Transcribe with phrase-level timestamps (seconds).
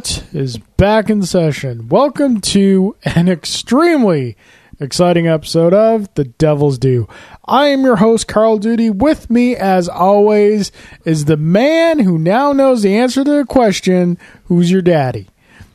[0.00, 1.88] Is back in session.
[1.88, 4.34] Welcome to an extremely
[4.80, 7.06] exciting episode of The Devil's Due.
[7.44, 8.88] I am your host, Carl Duty.
[8.88, 10.72] With me, as always,
[11.04, 15.28] is the man who now knows the answer to the question Who's your daddy?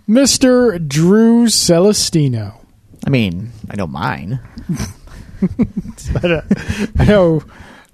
[0.09, 0.85] Mr.
[0.87, 2.65] Drew Celestino.
[3.05, 4.39] I mean, I know mine.
[6.19, 7.43] I know,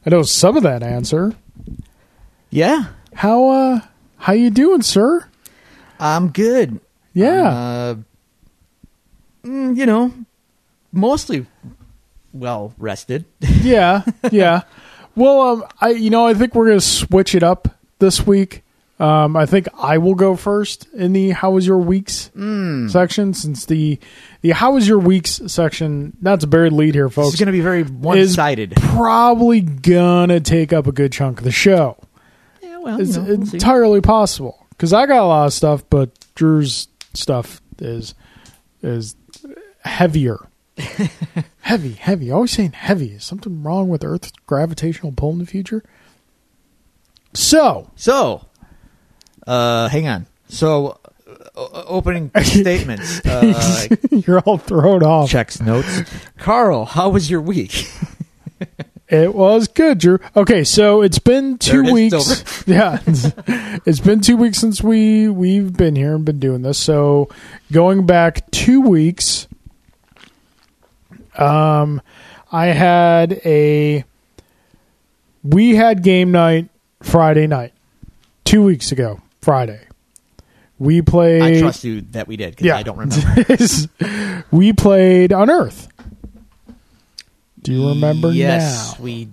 [0.06, 1.34] I know some of that answer.
[2.50, 3.80] Yeah, How uh,
[4.20, 5.28] how you doing, sir?
[6.02, 6.80] I'm good.
[7.14, 7.48] Yeah.
[7.48, 7.96] Uh,
[9.44, 10.12] mm, you know,
[10.92, 11.46] mostly
[12.34, 13.26] well rested.
[13.62, 14.64] Yeah, yeah.
[15.16, 17.68] Well, um, I you know I think we're gonna switch it up
[18.00, 18.64] this week.
[19.00, 22.32] Um, I think I will go first in the "How was your weeks"
[22.88, 24.00] section, since the
[24.42, 27.34] the "How was your weeks" section that's a buried lead here, folks.
[27.36, 28.74] is going to be very one sided.
[28.78, 31.98] probably gonna take up a good chunk of the show.
[32.64, 33.58] Yeah, well, It's you know, we'll see.
[33.58, 38.16] entirely possible because I got a lot of stuff, but Drew's stuff is
[38.82, 39.16] is
[39.86, 40.40] heavier.
[41.62, 42.32] heavy, heavy.
[42.32, 43.12] Always saying heavy.
[43.12, 45.84] Is something wrong with Earth's gravitational pull in the future?
[47.36, 48.48] So, so,
[49.46, 50.26] uh, hang on.
[50.48, 53.24] So, uh, opening statements.
[53.24, 55.30] Uh, you're all thrown off.
[55.30, 56.10] checks notes.
[56.40, 57.88] Carl, how was your week?
[59.12, 60.20] It was good, Drew.
[60.38, 62.64] Okay, so it's been two it weeks.
[62.68, 63.00] yeah,
[63.86, 66.78] it's, been two weeks since we we've been here and been doing this.
[66.78, 67.28] So
[67.74, 69.50] going back two weeks,
[71.38, 72.02] um,
[72.54, 74.06] I had a
[75.44, 76.70] we had game night
[77.02, 77.74] Friday night
[78.46, 79.82] two weeks ago Friday.
[80.80, 81.42] We played.
[81.42, 82.78] I trust you that we did because Yeah.
[82.78, 84.46] I don't remember.
[84.52, 85.90] we played Unearth.
[87.64, 89.04] Do you remember Yes, now?
[89.04, 89.30] we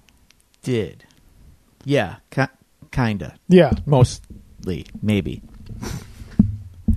[0.63, 1.05] did.
[1.85, 2.43] Yeah, ki-
[2.93, 3.37] kinda.
[3.49, 3.73] Yeah.
[3.87, 5.43] Mostly, maybe.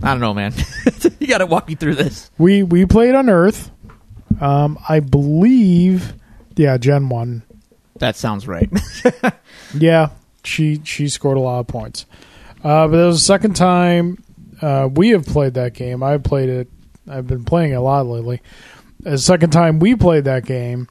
[0.04, 0.54] I don't know, man.
[1.20, 2.32] you got to walk me through this.
[2.38, 3.70] We we played Unearth.
[4.42, 6.14] Um, I believe,
[6.56, 7.44] yeah, Gen One.
[7.98, 8.70] That sounds right.
[9.74, 10.10] Yeah,
[10.44, 12.06] she she scored a lot of points.
[12.64, 14.22] Uh, but it was the second time
[14.62, 16.04] uh, we have played that game.
[16.04, 16.68] I've played it.
[17.08, 18.42] I've been playing it a lot lately.
[19.00, 20.90] The second time we played that game,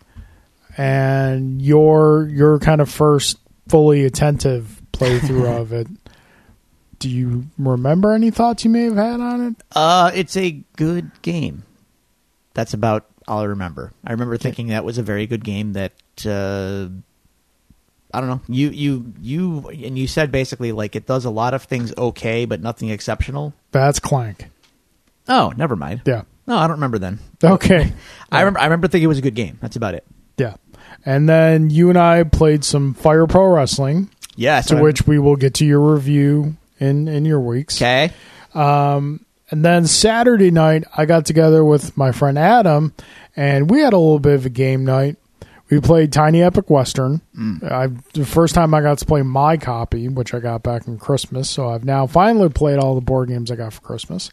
[0.80, 5.86] and your your kind of first fully attentive playthrough of it.
[6.98, 9.62] Do you remember any thoughts you may have had on it?
[9.76, 11.64] uh, it's a good game.
[12.54, 13.92] That's about all I remember.
[14.04, 15.74] I remember thinking that was a very good game.
[15.74, 15.92] That
[16.24, 16.88] uh,
[18.16, 18.40] I don't know.
[18.48, 22.46] You you you and you said basically like it does a lot of things okay,
[22.46, 23.52] but nothing exceptional.
[23.70, 24.48] That's Clank.
[25.28, 26.02] Oh, never mind.
[26.06, 26.22] Yeah.
[26.46, 27.18] No, I don't remember then.
[27.44, 27.92] Okay.
[28.32, 28.60] I remember.
[28.60, 29.58] I remember thinking it was a good game.
[29.60, 30.06] That's about it.
[30.38, 30.54] Yeah.
[31.06, 34.60] And then you and I played some Fire Pro Wrestling, Yeah.
[34.62, 37.80] to which we will get to your review in, in your weeks.
[37.80, 38.12] Okay.
[39.52, 42.94] And then Saturday night, I got together with my friend Adam,
[43.34, 45.16] and we had a little bit of a game night.
[45.70, 47.20] We played Tiny Epic Western.
[47.64, 50.98] I, the first time I got to play my copy, which I got back in
[50.98, 51.48] Christmas.
[51.48, 54.30] So I've now finally played all the board games I got for Christmas.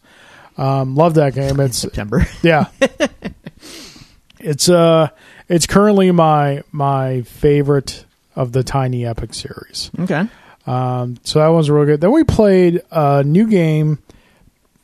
[0.57, 1.59] Um, love that game.
[1.59, 2.27] It's September.
[2.43, 2.65] yeah.
[4.39, 5.09] it's uh
[5.49, 8.05] it's currently my my favorite
[8.35, 9.89] of the Tiny Epic series.
[9.99, 10.27] okay.
[10.65, 12.01] Um so that was real good.
[12.01, 13.99] Then we played a new game,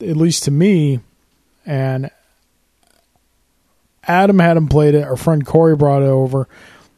[0.02, 1.00] at least to me,
[1.66, 2.10] and
[4.06, 5.04] Adam hadn't played it.
[5.04, 6.48] Our friend Corey brought it over.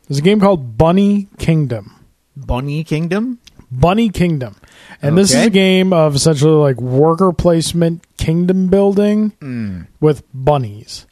[0.07, 1.91] There's a game called Bunny Kingdom.
[2.35, 3.39] Bunny Kingdom.
[3.71, 4.55] Bunny Kingdom.
[5.01, 9.87] And this is a game of essentially like worker placement kingdom building Mm.
[9.99, 11.05] with bunnies.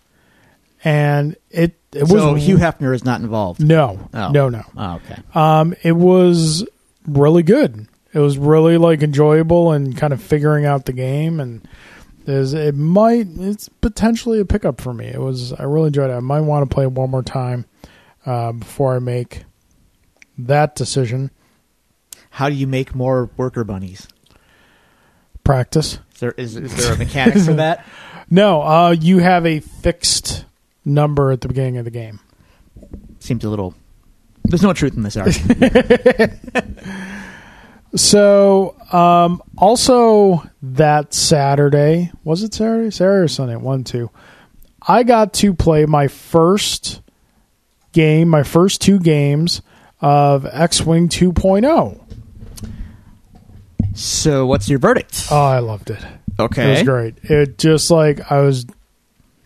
[0.83, 3.63] And it it was so Hugh Hefner is not involved.
[3.63, 4.29] no, Oh.
[4.31, 4.63] no, no.
[4.75, 5.21] Oh, okay.
[5.33, 6.65] Um, it was
[7.07, 7.87] really good.
[8.13, 11.67] It was really like enjoyable and kind of figuring out the game and
[12.25, 15.05] is it might it's potentially a pickup for me.
[15.07, 16.13] It was I really enjoyed it.
[16.13, 17.65] I might want to play it one more time
[18.25, 19.43] uh, before I make
[20.37, 21.31] that decision.
[22.29, 24.07] How do you make more worker bunnies?
[25.43, 25.99] Practice.
[26.13, 27.85] Is there is, is there a mechanic for that?
[28.29, 30.45] No, uh, you have a fixed
[30.85, 32.19] number at the beginning of the game.
[33.19, 33.73] Seems a little.
[34.45, 36.33] There's no truth in this argument.
[37.95, 42.89] So, um, also that Saturday, was it Saturday?
[42.89, 43.55] Saturday or Sunday?
[43.55, 44.09] One, two.
[44.85, 47.01] I got to play my first
[47.91, 49.61] game, my first two games
[50.01, 52.01] of X Wing 2.0.
[53.93, 55.27] so, what's your verdict?
[55.29, 56.03] Oh, I loved it.
[56.39, 56.67] okay.
[56.67, 57.15] It was great.
[57.23, 58.65] It just like I was,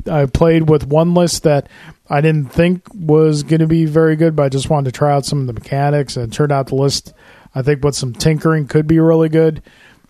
[0.07, 1.68] I played with one list that
[2.09, 5.13] I didn't think was going to be very good, but I just wanted to try
[5.13, 7.13] out some of the mechanics, and turned out the list
[7.54, 9.63] I think with some tinkering could be really good.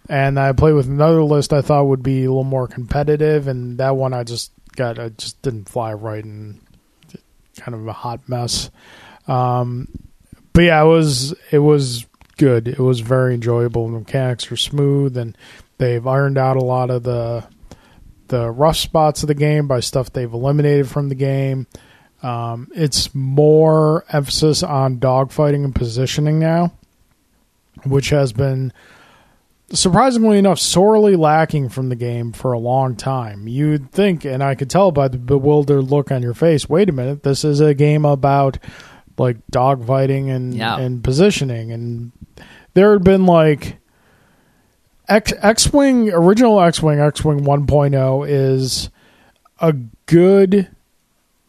[0.09, 3.77] And I played with another list I thought would be a little more competitive, and
[3.77, 6.59] that one I just got I just didn't fly right and
[7.57, 8.69] kind of a hot mess.
[9.27, 9.87] Um,
[10.53, 12.05] but yeah, it was it was
[12.37, 12.67] good.
[12.67, 13.87] It was very enjoyable.
[13.87, 15.37] The mechanics are smooth, and
[15.77, 17.45] they've ironed out a lot of the
[18.29, 21.67] the rough spots of the game by stuff they've eliminated from the game.
[22.23, 26.73] Um, it's more emphasis on dogfighting and positioning now,
[27.85, 28.73] which has been
[29.71, 33.47] surprisingly enough sorely lacking from the game for a long time.
[33.47, 36.93] You'd think, and I could tell by the bewildered look on your face, wait a
[36.93, 38.57] minute, this is a game about
[39.17, 40.77] like dogfighting and Yeah.
[40.77, 42.11] and positioning and
[42.75, 43.77] there had been like
[45.07, 48.89] X X-wing original X-wing X-wing 1.0 is
[49.59, 49.73] a
[50.05, 50.69] good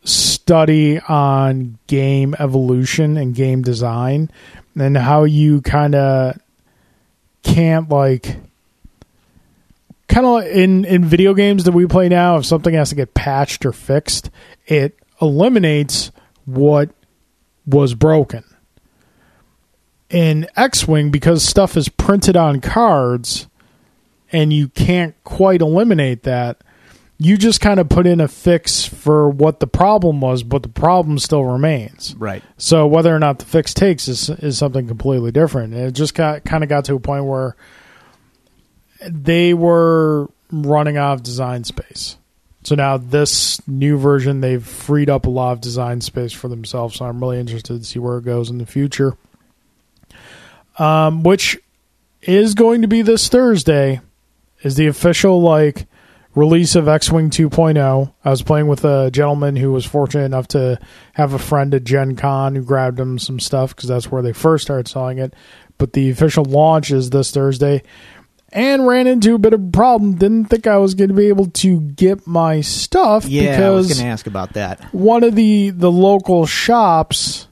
[0.04, 4.30] study on game evolution and game design
[4.78, 6.38] and how you kind of
[7.42, 8.36] can't like
[10.08, 13.12] kind of in in video games that we play now if something has to get
[13.12, 14.30] patched or fixed
[14.66, 16.10] it eliminates
[16.46, 16.90] what
[17.66, 18.44] was broken
[20.10, 23.46] in X-wing because stuff is printed on cards
[24.32, 26.62] and you can't quite eliminate that
[27.20, 30.68] you just kind of put in a fix for what the problem was but the
[30.68, 32.42] problem still remains Right.
[32.56, 35.74] so whether or not the fix takes is is something completely different.
[35.74, 37.56] And it just got kind of got to a point where
[39.06, 42.16] they were running out of design space.
[42.64, 46.96] So now this new version, they've freed up a lot of design space for themselves.
[46.96, 49.16] So I'm really interested to see where it goes in the future.
[50.78, 51.58] Um, which
[52.22, 54.00] is going to be this Thursday,
[54.62, 55.86] is the official like
[56.34, 58.12] release of X-wing 2.0.
[58.24, 60.78] I was playing with a gentleman who was fortunate enough to
[61.14, 64.32] have a friend at Gen Con who grabbed him some stuff because that's where they
[64.32, 65.34] first started selling it.
[65.78, 67.82] But the official launch is this Thursday.
[68.50, 70.14] And ran into a bit of a problem.
[70.14, 73.88] Didn't think I was going to be able to get my stuff Yeah, I was
[73.88, 74.82] going to ask about that.
[74.94, 77.47] one of the the local shops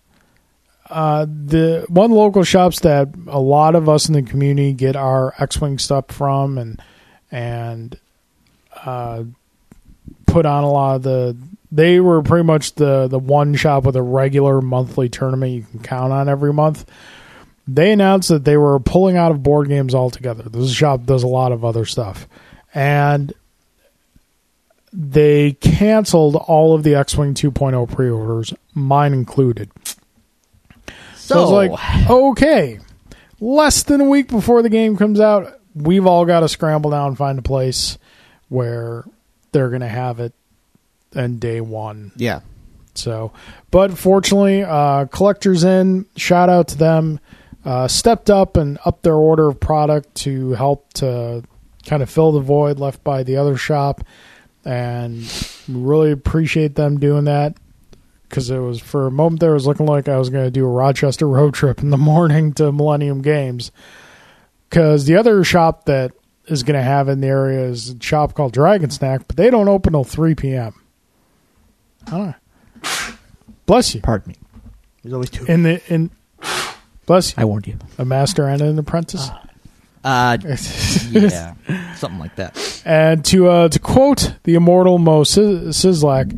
[0.91, 5.35] uh the one local shops that a lot of us in the community get our
[5.39, 6.83] x-wing stuff from and
[7.31, 7.99] and
[8.85, 9.23] uh
[10.27, 11.37] put on a lot of the
[11.73, 15.81] they were pretty much the the one shop with a regular monthly tournament you can
[15.81, 16.89] count on every month.
[17.69, 20.45] They announced that they were pulling out of board games altogether.
[20.45, 22.29] This shop does a lot of other stuff.
[22.73, 23.33] And
[24.93, 29.71] they canceled all of the X-wing 2.0 pre-orders, mine included.
[31.27, 32.79] So, I was like, okay,
[33.41, 37.09] less than a week before the game comes out, we've all got to scramble down
[37.09, 37.99] and find a place
[38.49, 39.05] where
[39.51, 40.33] they're going to have it
[41.15, 42.13] and day one.
[42.17, 42.41] yeah.
[42.95, 43.33] So,
[43.71, 47.21] but fortunately, uh, collectors in shout out to them,
[47.65, 51.43] uh, stepped up and upped their order of product to help to
[51.85, 54.03] kind of fill the void left by the other shop,
[54.65, 55.25] and
[55.69, 57.57] really appreciate them doing that
[58.29, 60.51] because it was for a moment there it was looking like I was going to
[60.51, 63.71] do a Rochester road trip in the morning to Millennium Games
[64.69, 66.13] because the other shop that
[66.47, 69.51] is going to have in the area is a shop called Dragon Snack, but they
[69.51, 70.75] don't open till three p.m.
[72.07, 72.35] I don't know.
[73.67, 74.01] Bless you.
[74.01, 74.37] Pardon me.
[75.03, 75.45] There's always two.
[75.47, 76.11] In the in,
[77.07, 77.43] bless you.
[77.43, 77.77] I warned you.
[77.99, 79.29] A master and an apprentice.
[80.05, 80.39] Uh,
[81.11, 81.55] yeah,
[81.97, 82.83] something like that.
[82.85, 86.31] and to uh, to quote the immortal Mo Sis- Szyslak,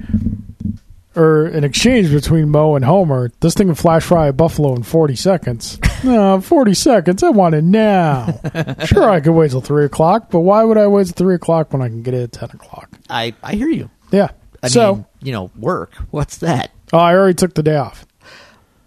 [1.19, 4.85] or an exchange between Mo and Homer, this thing can flash fry a buffalo in
[4.85, 5.79] forty seconds.
[6.05, 7.23] no, forty seconds.
[7.23, 8.41] I want it now.
[8.85, 11.73] sure, I could wait till three o'clock, but why would I wait till three o'clock
[11.73, 12.91] when I can get it at ten o'clock?
[13.11, 13.91] I I hear you.
[14.13, 14.31] Yeah.
[14.63, 15.95] I so, mean, you know, work.
[16.11, 16.71] What's that?
[16.93, 18.07] oh, I already took the day off.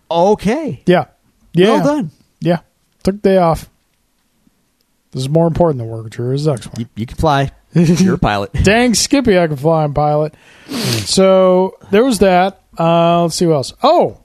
[0.10, 0.82] Okay.
[0.86, 1.06] Yeah.
[1.54, 1.70] Yeah.
[1.70, 2.12] Well done.
[2.40, 2.60] Yeah.
[3.04, 3.70] Took the day off.
[5.12, 6.32] This is more important than work, Drew.
[6.32, 6.80] This is excellent.
[6.80, 7.52] You, you can fly.
[7.74, 8.52] You're a pilot.
[8.64, 10.36] Dang Skippy, I can fly and pilot.
[10.68, 12.62] so there was that.
[12.78, 13.74] Uh, let's see what else.
[13.84, 14.22] Oh,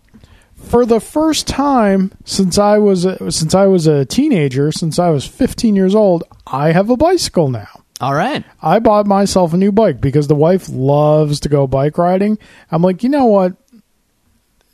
[0.56, 5.10] for the first time since I was a, since I was a teenager, since I
[5.10, 7.68] was 15 years old, I have a bicycle now.
[8.00, 8.44] All right.
[8.60, 12.38] I bought myself a new bike because the wife loves to go bike riding.
[12.70, 13.54] I'm like, you know what?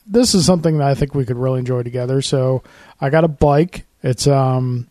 [0.06, 2.20] This is something that I think we could really enjoy together.
[2.22, 2.64] So
[3.00, 3.86] I got a bike.
[4.02, 4.88] It's um,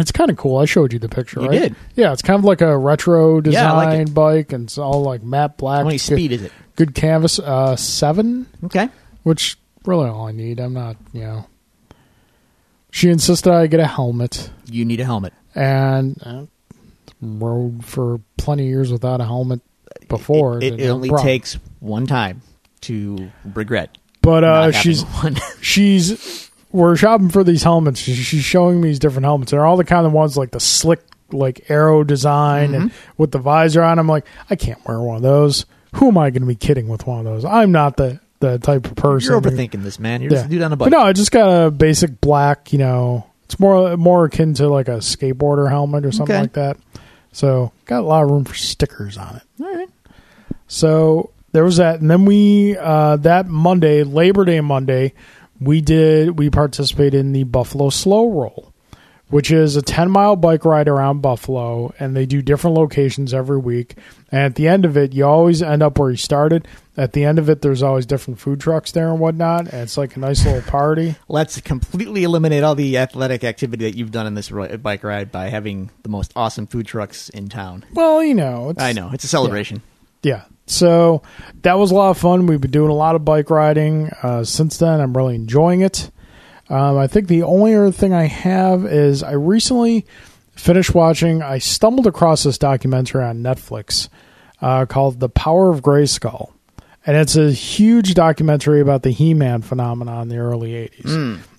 [0.00, 0.58] it's kind of cool.
[0.58, 1.40] I showed you the picture.
[1.40, 1.60] You right?
[1.60, 1.76] did.
[1.94, 4.14] Yeah, it's kind of like a retro design Yeah, I like it.
[4.14, 5.78] bike, and it's all like matte black.
[5.78, 6.52] How many good, speed is it?
[6.76, 7.38] Good canvas.
[7.38, 8.88] Uh, seven, Okay.
[9.22, 10.60] which really all I need.
[10.60, 11.46] I'm not, you know.
[12.92, 15.32] She insisted I get a helmet You need a helmet.
[15.54, 16.46] and uh,
[17.22, 19.60] rode for plenty of years without a helmet
[20.08, 20.58] before.
[20.58, 21.26] It, it No only problem.
[21.26, 22.42] takes one time
[22.82, 23.96] to regret.
[24.22, 25.36] But uh, not having she's one.
[25.60, 27.98] she's we're shopping for these helmets.
[28.00, 29.50] She's showing me these different helmets.
[29.50, 31.00] They're all the kind of ones like the slick,
[31.32, 33.98] like arrow design and with the visor on.
[33.98, 35.66] I'm like, I can't wear one of those.
[35.94, 37.44] Who am I going to be kidding with one of those?
[37.44, 39.32] I'm not the the type of person.
[39.32, 40.22] You're overthinking this, man.
[40.22, 40.92] You're just a dude on a But bike.
[40.92, 42.72] no, I just got a basic black.
[42.72, 46.42] You know, it's more more akin to like a skateboarder helmet or something Okay.
[46.42, 46.76] like that.
[47.32, 49.42] So got a lot of room for stickers on it.
[49.62, 49.88] All right.
[50.68, 55.14] So there was that, and then we uh, that Monday, Labor Day Monday,
[55.60, 58.72] we did we participated in the Buffalo Slow Roll,
[59.28, 63.58] which is a ten mile bike ride around Buffalo, and they do different locations every
[63.58, 63.96] week.
[64.32, 66.66] And at the end of it, you always end up where you started.
[66.96, 69.96] At the end of it, there's always different food trucks there and whatnot, and it's
[69.96, 71.16] like a nice little party.
[71.28, 75.48] Let's completely eliminate all the athletic activity that you've done in this bike ride by
[75.48, 77.84] having the most awesome food trucks in town.
[77.92, 79.82] Well, you know, it's, I know it's a celebration.
[80.22, 80.44] Yeah.
[80.70, 81.22] So
[81.62, 82.46] that was a lot of fun.
[82.46, 85.00] We've been doing a lot of bike riding uh, since then.
[85.00, 86.10] I'm really enjoying it.
[86.68, 90.06] Um, I think the only other thing I have is I recently
[90.54, 94.08] finished watching, I stumbled across this documentary on Netflix
[94.62, 96.52] uh, called The Power of Grayskull.
[97.04, 101.04] And it's a huge documentary about the He Man phenomenon in the early 80s.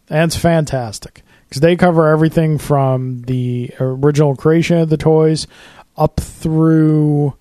[0.09, 5.47] And it's fantastic because they cover everything from the original creation of the toys
[5.97, 7.35] up through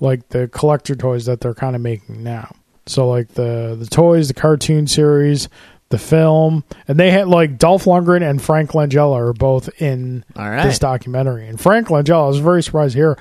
[0.00, 2.54] like the collector toys that they're kind of making now.
[2.86, 5.48] So like the the toys, the cartoon series,
[5.90, 10.62] the film, and they had like Dolph Lundgren and Frank Langella are both in right.
[10.64, 11.46] this documentary.
[11.48, 13.18] And Frank Langella, I was very surprised here,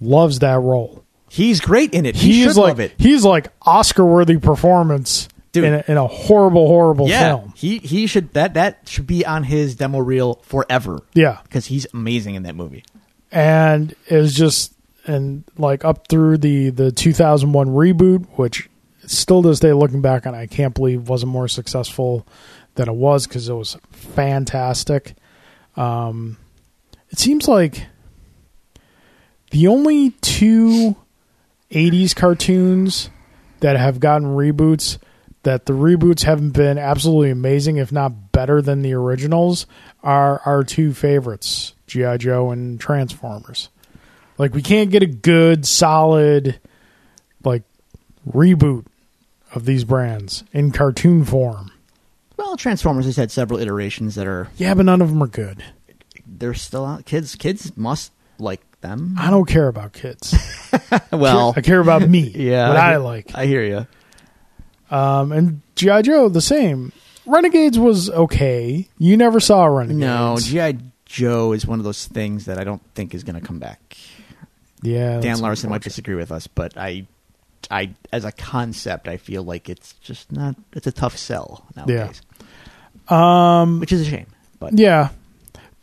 [0.00, 1.04] loves that role.
[1.30, 2.16] He's great in it.
[2.16, 2.94] He He's should like love it.
[2.98, 5.64] he's like Oscar worthy performance Dude.
[5.64, 7.52] in a, in a horrible, horrible Yeah, film.
[7.56, 11.86] he he should that that should be on his demo reel forever Yeah, because he's
[11.92, 12.82] amazing in that movie.
[13.30, 14.72] and it was just
[15.08, 18.68] and like up through the the 2001 reboot which
[19.06, 22.26] still this day looking back on i can't believe wasn't more successful
[22.78, 25.14] than it was because it was fantastic.
[25.76, 26.38] Um
[27.10, 27.86] it seems like
[29.50, 30.96] the only two
[31.70, 33.10] 80s cartoons
[33.60, 34.98] that have gotten reboots
[35.42, 39.66] that the reboots haven't been absolutely amazing if not better than the originals
[40.02, 43.70] are our two favorites gi joe and transformers
[44.38, 46.58] like we can't get a good solid
[47.44, 47.62] like
[48.28, 48.86] reboot
[49.54, 51.70] of these brands in cartoon form
[52.36, 55.62] Well, Transformers has had several iterations that are yeah but none of them are good
[56.26, 57.04] they're still out.
[57.04, 59.16] Kids kids must like them.
[59.18, 60.34] i don't care about kids
[61.12, 63.86] Well, i care about me yeah, what i hear- like I hear you.
[64.90, 66.92] Um, and GI Joe the same.
[67.26, 68.88] Renegades was okay.
[68.96, 69.98] You never saw Renegades.
[69.98, 73.46] No, GI Joe is one of those things that I don't think is going to
[73.46, 73.98] come back.
[74.82, 77.06] Yeah, Dan Larson might disagree with us, but I,
[77.70, 80.56] I as a concept, I feel like it's just not.
[80.72, 82.22] It's a tough sell nowadays.
[83.08, 84.26] Um, which is a shame.
[84.58, 85.10] But yeah,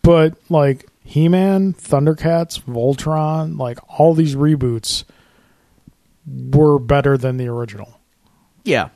[0.02, 5.04] but like He Man, Thundercats, Voltron, like all these reboots
[6.28, 8.00] were better than the original.
[8.64, 8.90] yeah,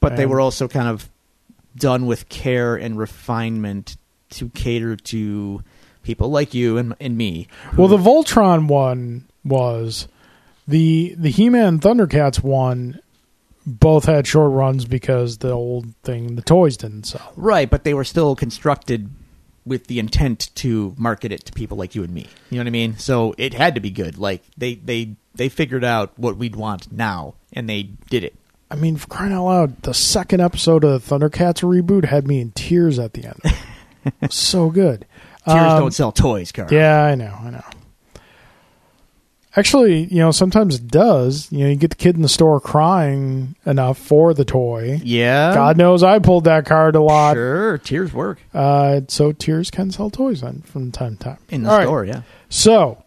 [0.00, 1.08] but they were also kind of
[1.76, 3.96] done with care and refinement
[4.30, 5.62] to cater to
[6.04, 7.48] people like you and, and me.
[7.76, 10.06] Well, the Voltron one was
[10.68, 13.00] the the He Man Thundercats one.
[13.66, 17.32] Both had short runs because the old thing, the toys didn't sell.
[17.34, 19.08] Right, but they were still constructed
[19.64, 22.26] with the intent to market it to people like you and me.
[22.50, 22.98] You know what I mean?
[22.98, 24.18] So it had to be good.
[24.18, 28.34] Like they they they figured out what we'd want now, and they did it.
[28.70, 32.40] I mean, for crying out loud, the second episode of the Thundercats reboot had me
[32.40, 34.30] in tears at the end.
[34.32, 35.06] so good.
[35.46, 36.68] Tears Um, don't sell toys, Carl.
[36.72, 37.64] Yeah, I know, I know.
[39.56, 41.46] Actually, you know, sometimes it does.
[41.52, 45.00] You know, you get the kid in the store crying enough for the toy.
[45.04, 45.54] Yeah.
[45.54, 47.34] God knows I pulled that card a lot.
[47.34, 51.38] Sure, tears work Uh, so tears can sell toys then from time to time.
[51.50, 51.84] in the All right.
[51.84, 52.04] store.
[52.04, 52.22] Yeah.
[52.48, 53.04] So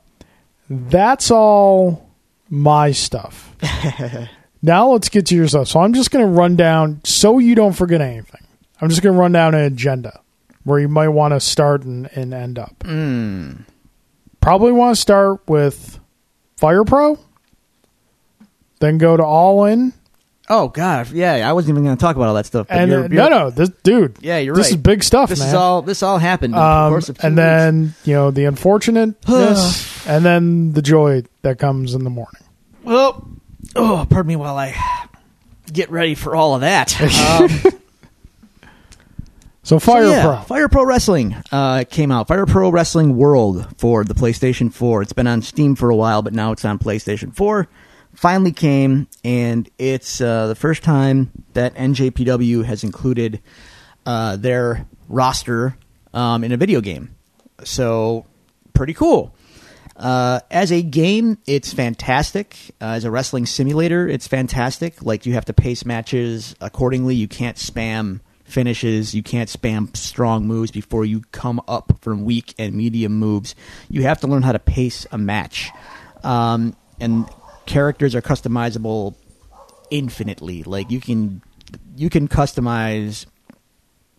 [0.70, 2.08] that's all
[2.50, 3.54] my stuff.
[4.62, 5.68] now let's get to your stuff.
[5.68, 8.42] So I'm just going to run down so you don't forget anything.
[8.80, 10.22] I'm just going to run down an agenda
[10.68, 12.78] where you might want to start and, and end up.
[12.80, 13.62] Mm.
[14.42, 16.00] Probably want to start with
[16.58, 17.18] Fire Pro,
[18.80, 19.94] then go to All In,
[20.50, 21.50] Oh God, yeah.
[21.50, 22.68] I wasn't even going to talk about all that stuff.
[22.70, 24.72] And you're, then, you're- no, no, this dude, Yeah, you're this right.
[24.72, 25.50] is big stuff, This man.
[25.50, 25.82] is all.
[25.82, 27.44] This all happened in the um, course of two and weeks.
[27.44, 32.42] then you know the unfortunateness, and then the joy that comes in the morning.
[32.84, 33.28] Well,
[33.76, 34.74] oh, pardon me while I
[35.74, 36.96] get ready for all of that.
[37.74, 37.74] Um,
[39.68, 40.42] So Fire so, yeah, Pro.
[40.44, 42.30] Fire Pro Wrestling uh, came out.
[42.30, 45.02] Fire Pro Wrestling World for the PlayStation 4.
[45.02, 47.68] It's been on Steam for a while, but now it's on PlayStation 4.
[48.14, 53.42] Finally came, and it's uh, the first time that NJPW has included
[54.06, 55.78] uh, their roster
[56.14, 57.14] um, in a video game.
[57.66, 58.26] So
[58.74, 59.36] pretty cool.
[59.98, 62.56] Uh, as a game, it's fantastic.
[62.80, 65.04] Uh, as a wrestling simulator, it's fantastic.
[65.04, 67.16] Like you have to pace matches accordingly.
[67.16, 69.14] You can't spam finishes.
[69.14, 73.56] You can't spam strong moves before you come up from weak and medium moves.
[73.90, 75.70] You have to learn how to pace a match.
[76.24, 77.28] Um, and
[77.66, 79.16] characters are customizable
[79.92, 80.64] infinitely.
[80.64, 81.42] Like you can
[81.96, 83.26] you can customize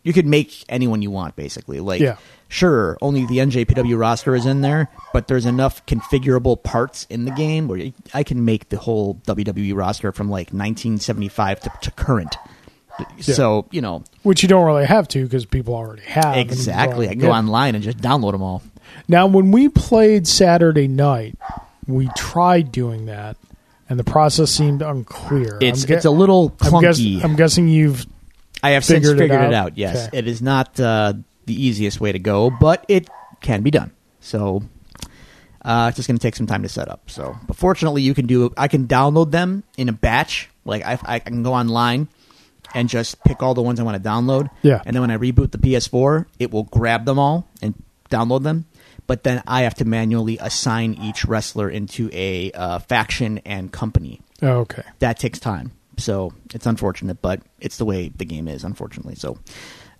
[0.02, 1.80] you could make anyone you want basically.
[1.80, 2.16] Like Yeah.
[2.48, 7.30] sure, only the NJPW roster is in there, but there's enough configurable parts in the
[7.32, 12.36] game where I can make the whole WWE roster from like 1975 to, to current.
[13.20, 16.36] So, you know, Which you don't really have to because people already have.
[16.36, 17.08] exactly.
[17.08, 18.62] I go online and just download them all.
[19.08, 21.36] Now, when we played Saturday night,
[21.86, 23.38] we tried doing that,
[23.88, 25.58] and the process seemed unclear.
[25.62, 27.24] It's I'm it's a little I'm, guess- clunky.
[27.24, 28.06] I'm guessing you've.
[28.62, 29.66] I have since Figured it figured it out?
[29.68, 29.78] out.
[29.78, 30.18] Yes, Okay.
[30.18, 31.14] it is not uh,
[31.46, 33.08] the easiest way to go, but it
[33.40, 33.92] can be done.
[34.20, 34.62] So
[35.64, 37.08] uh, it's just going to take some time to set up.
[37.08, 38.52] So, but fortunately, you can do.
[38.58, 40.50] I can download them in a batch.
[40.66, 42.08] Like I, I can go online
[42.74, 44.50] and just pick all the ones I want to download.
[44.62, 44.82] Yeah.
[44.84, 47.74] And then when I reboot the PS4, it will grab them all and
[48.10, 48.66] download them.
[49.06, 54.20] But then I have to manually assign each wrestler into a uh, faction and company
[54.42, 54.82] Oh, okay.
[54.98, 55.72] that takes time.
[55.96, 59.14] So it's unfortunate, but it's the way the game is, unfortunately.
[59.16, 59.38] So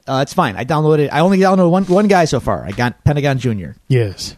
[0.07, 0.57] uh, it's fine.
[0.57, 1.09] I downloaded.
[1.11, 2.64] I only downloaded one one guy so far.
[2.64, 4.37] I got Pentagon Junior, Yes.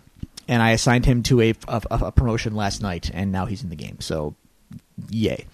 [0.48, 3.68] and I assigned him to a, a, a promotion last night, and now he's in
[3.70, 3.98] the game.
[4.00, 4.34] So
[5.10, 5.46] yay!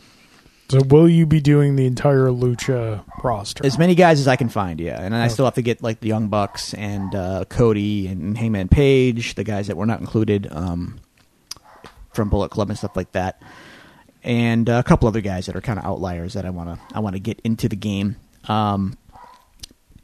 [0.68, 3.64] So, will you be doing the entire Lucha roster?
[3.64, 5.00] As many guys as I can find, yeah.
[5.00, 5.28] And I Okay.
[5.34, 9.44] still have to get like the Young Bucks and uh, Cody and Hangman Page, the
[9.44, 10.98] guys that were not included um,
[12.12, 13.40] from Bullet Club and stuff like that,
[14.24, 16.96] and uh, a couple other guys that are kind of outliers that I want to
[16.96, 18.16] I want to get into the game,
[18.48, 18.98] um,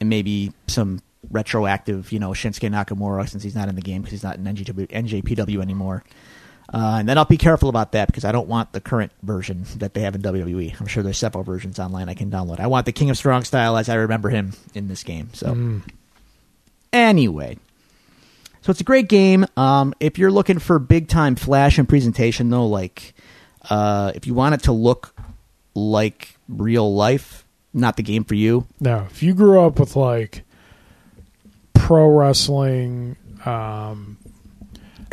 [0.01, 4.13] and maybe some retroactive, you know, Shinsuke Nakamura since he's not in the game because
[4.13, 6.05] he's not in NJPW anymore.
[6.73, 9.65] Uh, and then I'll be careful about that because I don't want the current version
[9.77, 10.81] that they have in WWE.
[10.81, 12.61] I'm sure there's several versions online I can download.
[12.61, 15.29] I want the King of Strong style as I remember him in this game.
[15.35, 15.83] So Mm.
[16.93, 17.59] anyway,
[18.63, 19.45] so it's a great game.
[19.57, 23.13] Um, if you're looking for big time flash and presentation, though, like
[23.69, 25.15] uh, if you want it to look
[25.75, 28.67] like real life, not the game for you.
[28.81, 30.43] Now, if you grew up with like
[31.75, 34.17] pro wrestling, um,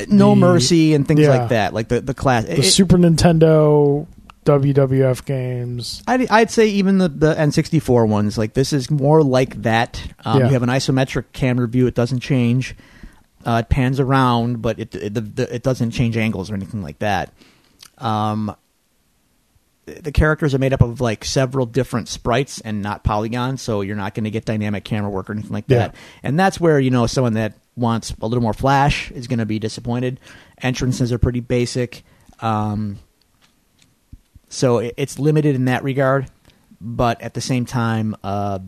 [0.07, 1.29] No The- Mercy and things yeah.
[1.29, 2.45] like that, like the the class.
[2.45, 4.07] the it- Super Nintendo
[4.45, 9.61] WWF games, I'd, I'd say even the, the N64 ones, like this is more like
[9.63, 10.01] that.
[10.25, 10.47] Um, Yeah.
[10.47, 12.75] You have an isometric camera view; it doesn't change.
[13.45, 16.81] Uh, it pans around, but it it, the, the, it doesn't change angles or anything
[16.81, 17.31] like that.
[17.99, 18.55] Um,
[20.01, 23.95] the characters are made up of like several different sprites and not polygons, so you're
[23.95, 25.93] not going to get dynamic camera work or anything like that.
[25.93, 25.99] Yeah.
[26.23, 29.45] And that's where you know someone that wants a little more flash is going to
[29.45, 30.19] be disappointed.
[30.61, 32.03] Entrances are pretty basic.
[32.41, 32.99] Um,
[34.49, 36.27] so it- it's limited in that regard,
[36.81, 38.59] but at the same time, uh,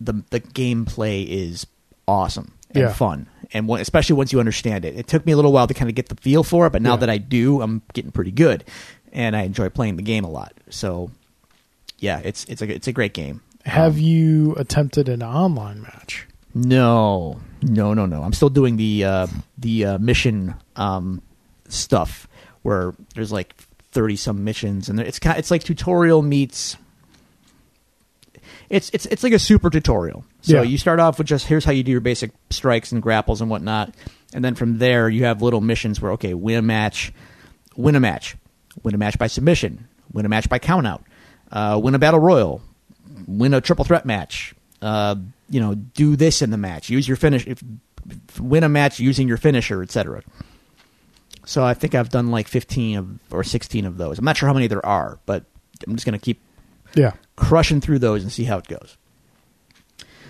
[0.00, 1.66] the the gameplay is
[2.08, 2.92] awesome and Yeah.
[2.92, 4.96] fun, and when, especially once you understand it.
[4.96, 6.80] It took me a little while to kind of get the feel for it, but
[6.82, 6.96] now Yeah.
[6.98, 8.64] that I do, I'm getting pretty good,
[9.12, 10.52] and I enjoy playing the game a lot.
[10.70, 11.10] So,
[11.98, 13.42] yeah, it's it's a it's a great game.
[13.64, 16.26] have Um, you attempted an online match?
[16.54, 18.22] no, no, no, no.
[18.22, 19.26] I'm still doing the uh,
[19.58, 21.22] the uh, mission um,
[21.68, 22.26] stuff
[22.62, 23.54] where there's like
[23.92, 26.76] thirty some missions, and it's kind it's like tutorial meets.
[28.68, 30.24] It's it's it's like a super tutorial.
[30.42, 30.62] So Yeah.
[30.62, 33.50] you start off with just here's how you do your basic strikes and grapples and
[33.50, 33.94] whatnot,
[34.32, 37.12] and then from there you have little missions where okay, win a match,
[37.76, 38.36] win a match,
[38.82, 41.02] win a match by submission, win a match by countout,
[41.52, 42.62] uh, win a battle royal,
[43.26, 44.54] win a triple threat match.
[44.82, 45.16] Uh,
[45.50, 46.88] you know, do this in the match.
[46.88, 47.46] Use your finish.
[47.46, 47.62] If,
[48.40, 50.22] win a match using your finisher, etc.
[51.44, 54.18] So I think I've done like fifteen of or sixteen of those.
[54.18, 55.44] I'm not sure how many there are, but
[55.86, 56.40] I'm just going to keep
[56.94, 57.12] Yeah.
[57.36, 58.96] crushing through those and see how it goes.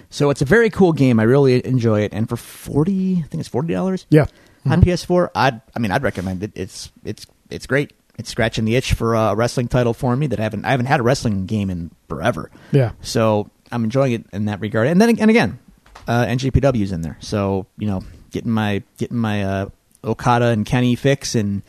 [0.09, 1.21] So it's a very cool game.
[1.21, 4.27] I really enjoy it, and for forty, I think it's forty dollars Yeah.
[4.67, 5.31] on PS4.
[5.35, 6.51] I'd, I mean, I'd recommend it.
[6.55, 7.93] It's it's it's great.
[8.21, 10.87] It's scratching the itch for a wrestling title for me that I haven't I haven't
[10.87, 12.51] had a wrestling game in forever.
[12.71, 12.93] Yeah.
[13.01, 14.87] So I'm enjoying it in that regard.
[14.87, 15.59] And then and again,
[16.07, 17.17] uh, NJPW's in there.
[17.21, 19.69] So you know, getting my getting my uh,
[20.05, 21.63] Okada and Kenny fix, and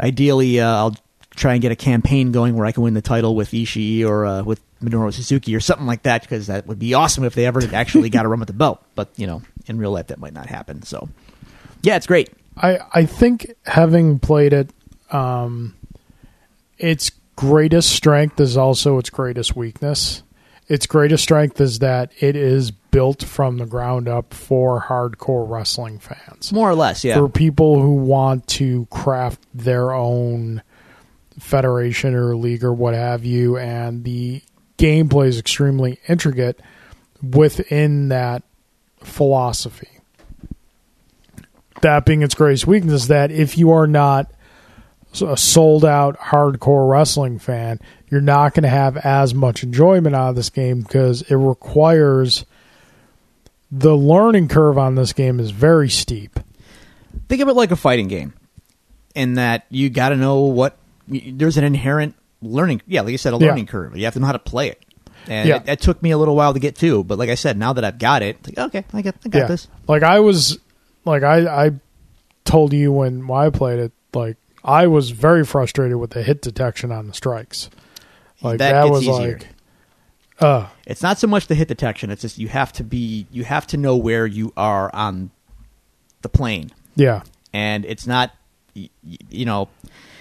[0.00, 0.96] ideally, uh, I'll
[1.36, 4.26] try and get a campaign going where I can win the title with Ishii or
[4.26, 7.46] uh, with Minoru Suzuki or something like that, because that would be awesome if they
[7.46, 8.84] ever actually got a run with the belt.
[8.94, 10.82] But you know, in real life, that might not happen.
[10.82, 11.08] So
[11.82, 12.30] yeah, it's great.
[12.56, 14.70] I, I think having played it,
[15.10, 15.74] um,
[16.78, 20.22] its greatest strength is also its greatest weakness.
[20.66, 25.98] its greatest strength is that it is built from the ground up for hardcore wrestling
[25.98, 26.52] fans.
[26.52, 27.16] More or less, yeah.
[27.16, 30.62] For people who want to craft their own
[31.38, 34.40] federation or league or what have you, and the
[34.78, 36.60] gameplay is extremely intricate
[37.22, 38.42] within that
[39.02, 39.88] philosophy.
[41.82, 44.30] That being its greatest weakness, that if you are not
[45.22, 50.30] a sold out hardcore wrestling fan, you're not going to have as much enjoyment out
[50.30, 52.44] of this game because it requires
[53.70, 56.38] the learning curve on this game is very steep.
[57.28, 58.34] Think of it like a fighting game,
[59.14, 60.76] in that you got to know what
[61.08, 62.82] there's an inherent learning.
[62.86, 63.48] Yeah, like you said, a Yeah.
[63.48, 63.96] learning curve.
[63.96, 64.84] You have to know how to play it,
[65.26, 65.56] and Yeah.
[65.56, 67.02] it, it took me a little while to get to.
[67.02, 69.38] But like I said, now that I've got it, like okay, I got, I got
[69.38, 69.46] yeah.
[69.46, 69.68] this.
[69.88, 70.58] Like I was,
[71.04, 71.70] like I, I
[72.44, 76.40] told you when, when I played it, like I was very frustrated with the hit
[76.42, 77.68] detection on the strikes.
[78.42, 79.38] Like That that, was easier.
[79.38, 79.48] like,
[80.40, 83.44] uh, It's not so much the hit detection; it's just you have to be, you
[83.44, 85.30] have to know where you are on
[86.22, 87.22] the plane, yeah,
[87.52, 88.32] and it's not,
[88.74, 89.68] y- y- you know.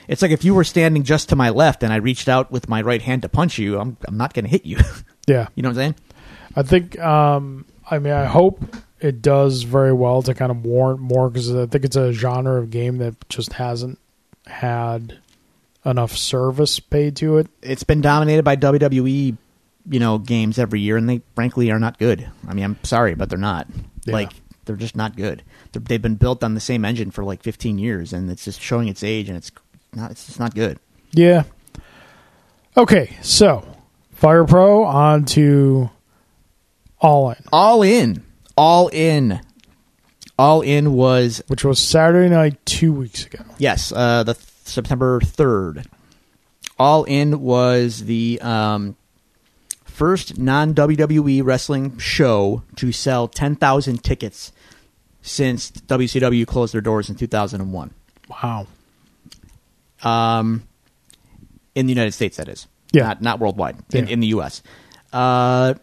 [0.07, 2.67] It's like if you were standing just to my left and I reached out with
[2.67, 4.77] my right hand to punch you, I'm I'm not going to hit you.
[5.27, 5.47] yeah.
[5.55, 5.95] you know what I'm saying?
[6.57, 6.99] I think.
[6.99, 8.61] Um, I mean, I hope
[8.99, 12.59] it does very well to kind of warrant more because I think it's a genre
[12.61, 13.97] of game that just hasn't
[14.47, 15.19] had
[15.85, 17.47] enough service paid to it.
[17.61, 19.37] it's been dominated by WWE,
[19.89, 22.29] you know, games every year, and they frankly are not good.
[22.47, 23.67] I mean, I'm sorry, but they're not.
[24.05, 24.13] Yeah.
[24.13, 24.31] Like
[24.65, 25.43] they're just not good.
[25.71, 28.61] They're, they've been built on the same engine for like 15 years, and it's just
[28.61, 29.51] showing its age, and it's
[29.93, 30.11] not.
[30.11, 30.79] It's just not good.
[31.11, 31.43] Yeah.
[32.75, 33.67] Okay, so
[34.13, 35.89] Fire Pro on to
[36.99, 38.23] All In, All in,
[38.57, 39.41] all in,
[40.37, 43.43] all in was which was Saturday night two weeks ago.
[43.57, 45.85] yes, uh, the th- September 3rd.
[46.79, 48.95] All in was the um,
[49.85, 54.51] first non WWE wrestling show to sell 10,000 tickets
[55.21, 57.93] since WCW closed their doors in 2001.
[58.29, 58.67] Wow.
[60.03, 60.63] Um,
[61.75, 62.67] in the United States, that is.
[62.91, 63.03] Yeah.
[63.07, 64.13] Not, not worldwide, in, Yeah.
[64.13, 64.61] in the U.S.
[65.11, 65.75] Uh,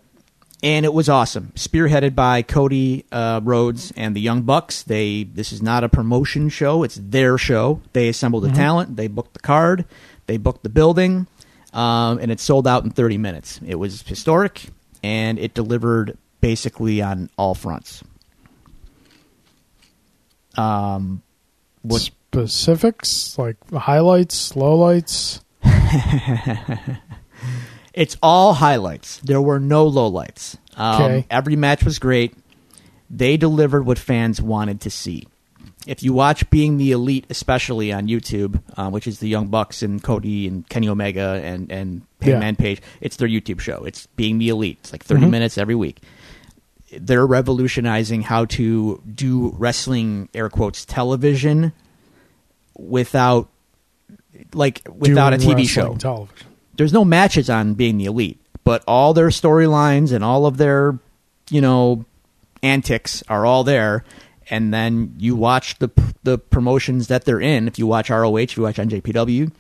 [0.63, 1.53] and it was awesome.
[1.55, 4.83] Spearheaded by Cody uh, Rhodes and the Young Bucks.
[4.83, 7.81] They This is not a promotion show, it's their show.
[7.93, 9.85] They assembled the talent, they booked the card,
[10.27, 11.27] they booked the building,
[11.73, 13.61] um, and it sold out in 30 minutes.
[13.67, 14.67] It was historic,
[15.03, 18.03] and it delivered basically on all fronts.
[20.57, 21.23] Um,
[21.83, 25.41] what, Specifics like highlights, lowlights.
[27.93, 29.19] It's all highlights.
[29.19, 30.57] There were no lowlights.
[30.77, 31.27] Um, Okay.
[31.31, 32.35] Every match was great.
[33.11, 35.27] They delivered what fans wanted to see.
[35.87, 39.83] If you watch Being the Elite, especially on YouTube, uh, which is the Young Bucks
[39.83, 42.33] and Cody and Kenny Omega and and Yeah.
[42.33, 43.83] Hangman Page, it's their YouTube show.
[43.85, 44.79] It's Being the Elite.
[44.83, 45.31] It's like 30 Mhm.
[45.31, 46.01] minutes every week.
[46.97, 51.73] They're revolutionizing how to do wrestling air quotes television
[52.77, 53.49] without
[54.55, 56.47] like without a doing TV wrestling show Television.
[56.81, 60.99] There's no matches on being the elite, but all their storylines and all of their,
[61.51, 62.07] you know,
[62.63, 64.03] antics are all there.
[64.49, 65.91] And then you watch the
[66.23, 67.69] the promotions that they're in.
[67.69, 69.53] If you watch ROH, if you watch NJPW,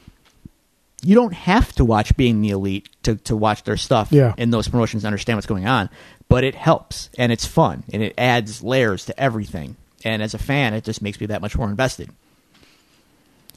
[1.02, 4.32] you don't have to watch being the elite to to watch their stuff Yeah.
[4.38, 5.90] in those promotions to understand what's going on.
[6.30, 9.76] But it helps and it's fun and it adds layers to everything.
[10.06, 12.08] And as a fan, it just makes me that much more invested.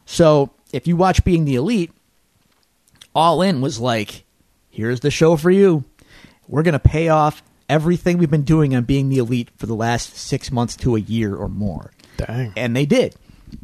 [0.06, 1.91] So if you watch Being the Elite,
[3.15, 4.23] All In was like,
[4.69, 5.84] here's the show for you.
[6.47, 9.76] We're going to pay off everything we've been doing on Being the Elite for the
[9.76, 11.91] last six months to a year or more.
[12.17, 12.54] Dang.
[12.56, 13.15] And they did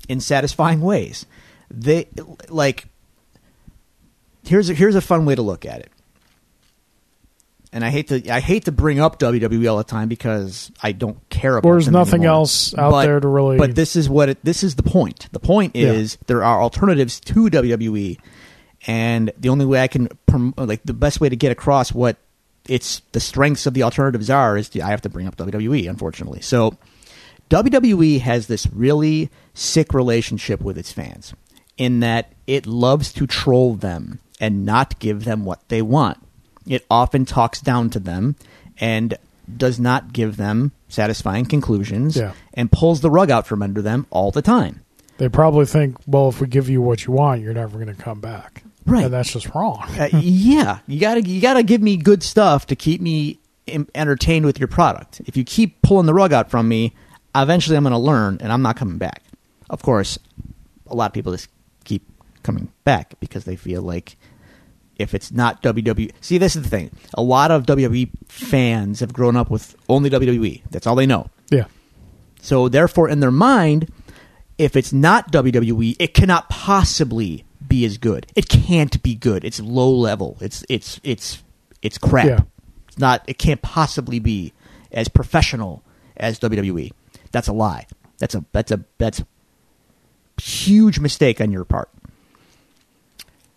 [0.07, 1.25] in satisfying ways.
[1.71, 2.07] They,
[2.47, 2.85] like,
[4.45, 5.91] here's a, here's a fun way to look at it.
[7.71, 10.91] And I hate to I hate to bring up WWE all the time because I
[10.91, 11.69] don't care about.
[11.69, 12.37] There's nothing anymore.
[12.37, 13.57] else out But- there to really.
[13.59, 15.27] But this is what it, this is the point.
[15.33, 15.91] The point Yeah.
[15.91, 18.17] is there are alternatives to WWE,
[18.87, 22.17] and the only way I can prom- like the best way to get across what
[22.67, 25.89] it's the strengths of the alternatives are is to, I have to bring up WWE.
[25.89, 26.77] Unfortunately, so
[27.49, 31.33] WWE has this really sick relationship with its fans
[31.77, 36.17] in that it loves to troll them and not give them what they want.
[36.67, 38.35] It often talks down to them
[38.79, 39.17] and
[39.57, 42.33] does not give them satisfying conclusions Yeah.
[42.53, 44.81] and pulls the rug out from under them all the time.
[45.17, 48.01] they probably think, well, if we give you what you want, you're never going to
[48.01, 48.63] come back.
[48.89, 49.05] Right.
[49.05, 49.83] And that's just wrong.
[49.97, 53.39] Uh, yeah, you gotta you gotta give me good stuff to keep me
[53.95, 55.21] entertained with your product.
[55.25, 56.93] If you keep pulling the rug out from me,
[57.35, 59.23] eventually I'm going to learn, and I'm not coming back.
[59.69, 60.17] Of course,
[60.87, 61.49] a lot of people just
[61.83, 62.03] keep
[62.43, 64.17] coming back because they feel like
[64.97, 66.11] if it's not WWE.
[66.21, 66.91] See, this is the thing.
[67.13, 70.63] A lot of WWE fans have grown up with only WWE.
[70.71, 71.29] That's all they know.
[71.49, 71.65] Yeah.
[72.41, 73.91] So therefore, in their mind,
[74.57, 78.27] if it's not WWE, it cannot possibly be as good.
[78.35, 79.45] It can't be good.
[79.45, 80.37] It's low level.
[80.41, 81.43] It's it's it's
[81.81, 82.25] it's crap.
[82.25, 82.39] Yeah.
[82.87, 83.23] It's not.
[83.27, 84.53] It can't possibly be
[84.91, 85.83] as professional
[86.17, 86.91] as WWE.
[87.31, 87.87] That's a lie.
[88.17, 89.25] That's a that's a that's a
[90.41, 91.89] huge mistake on your part.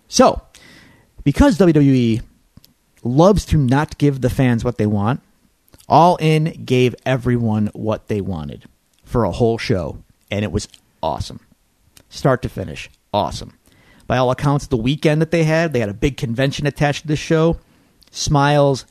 [0.09, 0.43] So,
[1.25, 2.23] because WWE
[3.03, 5.21] loves to not give the fans what they want,
[5.89, 8.67] All In gave everyone what they wanted
[9.05, 10.69] for a whole show, and it was
[11.03, 11.41] awesome.
[12.09, 13.55] Start to finish, awesome.
[14.13, 17.09] By all accounts, the weekend that they had, they had a big convention attached to
[17.09, 17.57] the show.
[18.11, 18.85] Smiles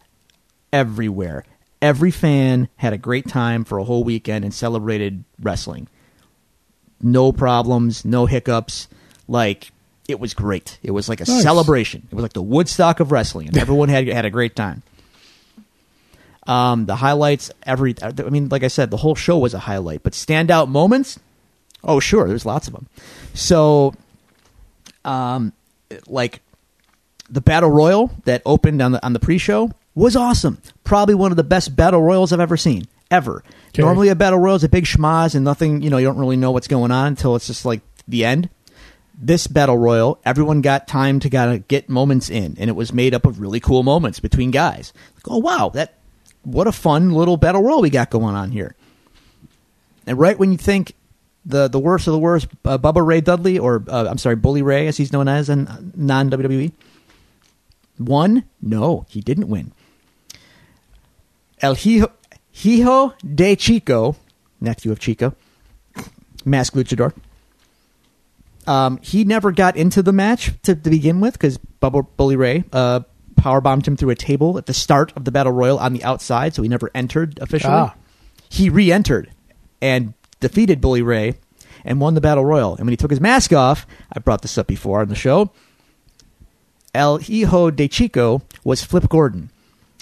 [0.74, 1.46] everywhere.
[1.80, 5.88] Every fan had a great time for a whole weekend and celebrated wrestling.
[7.04, 8.88] No problems, no hiccups.
[9.28, 9.72] Like
[10.08, 10.80] it was great.
[10.82, 11.44] It was like a Nice.
[11.44, 12.08] celebration.
[12.12, 14.82] It was like the Woodstock of wrestling, and everyone had had a great time.
[16.48, 20.02] Um, the highlights, every I mean, like I said, the whole show was a highlight.
[20.02, 21.20] But standout moments,
[21.84, 22.88] oh sure, there's lots of them.
[23.36, 23.94] So,
[25.06, 25.54] um,
[26.08, 26.42] like
[27.30, 30.62] the battle royal that opened on the on the pre-show was awesome.
[30.84, 33.44] Probably one of the best battle royals I've ever seen ever.
[33.70, 33.84] Okay.
[33.84, 35.82] Normally, a battle royal is a big schmaz and nothing.
[35.82, 38.50] You know, you don't really know what's going on until it's just like the end.
[39.24, 42.92] This battle royal, everyone got time to kind of get moments in, and it was
[42.92, 44.94] made up of really cool moments between guys.
[45.16, 46.00] Like, oh wow, that
[46.44, 48.76] what a fun little battle royal we got going on here.
[50.08, 50.96] And right when you think
[51.46, 54.62] the the worst of the worst, uh, Bubba Ray Dudley, or uh, I'm sorry, Bully
[54.62, 56.72] Ray, as he's known as in non WWE,
[58.00, 58.44] won.
[58.62, 59.72] No, he didn't win.
[61.62, 62.12] El Hijo,
[62.52, 64.16] Hijo de Chico,
[64.60, 65.36] nephew of Chico,
[66.46, 67.14] masked luchador.
[68.68, 72.64] Um, he never got into the match to, to begin with because Bubba Bully Ray
[72.72, 73.02] uh,
[73.36, 76.04] power bombed him through a table at the start of the battle royal on the
[76.04, 77.74] outside, so he never entered officially.
[77.74, 77.96] Ah.
[78.50, 79.32] He re-entered
[79.82, 81.36] and defeated Bully Ray
[81.86, 82.76] and won the battle royal.
[82.76, 85.52] And when he took his mask off, I brought this up before on the show.
[86.94, 89.50] El Hijo de Chico was Flip Gordon.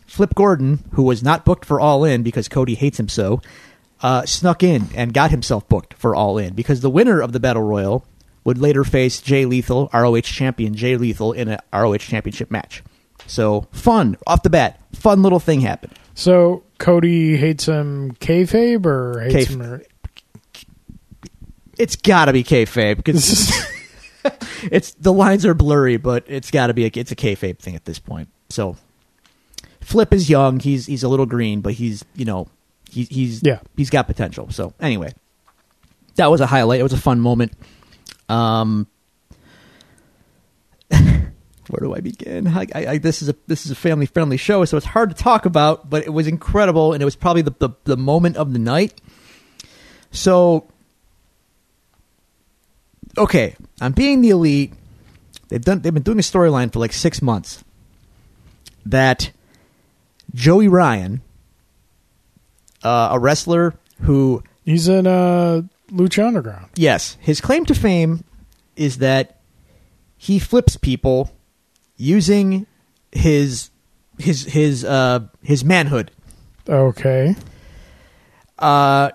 [0.08, 3.41] Flip Gordon, who was not booked for All In because Cody hates him so,
[4.02, 7.39] uh, snuck in and got himself booked for All In because the winner of the
[7.39, 8.06] Battle Royal
[8.43, 12.82] would later face Jay Lethal, ROH champion Jay Lethal, in a ROH championship match.
[13.28, 15.93] So fun off the bat, fun little thing happened.
[16.15, 19.62] So Cody hates him kayfabe or hates Kayf- him?
[19.62, 19.84] Or,
[21.80, 23.52] It's got to be kayfabe because
[24.63, 27.76] it's the lines are blurry, but it's got to be a, it's a kayfabe thing
[27.76, 28.30] at this point.
[28.50, 28.76] So
[29.82, 32.48] Flip is young; he's he's a little green, but he's you know
[32.92, 33.60] he, he's Yeah.
[33.78, 34.50] he's got potential.
[34.52, 35.13] So anyway,
[36.15, 36.80] that was a highlight.
[36.82, 37.54] It was a fun moment.
[38.28, 38.88] Um,
[40.89, 42.48] where do I begin?
[42.48, 45.15] I, I, this is a this is a family friendly show, so it's hard to
[45.15, 45.89] talk about.
[45.89, 49.00] But it was incredible, and it was probably the the, the moment of the night.
[50.12, 50.68] So
[53.20, 54.74] okay, I'm being the elite.
[55.50, 55.82] They've done.
[55.82, 57.64] They've been doing a storyline for like six months.
[58.86, 59.32] That
[60.34, 61.22] Joey Ryan,
[62.84, 66.68] uh, a wrestler who, he's in uh, Lucha Underground.
[66.76, 68.24] yes, his claim to fame
[68.76, 69.40] is that
[70.18, 71.32] he flips people
[71.98, 72.66] using
[73.12, 73.70] his
[74.18, 76.12] his his uh his manhood.
[76.68, 77.36] Okay.
[78.58, 79.10] Uh,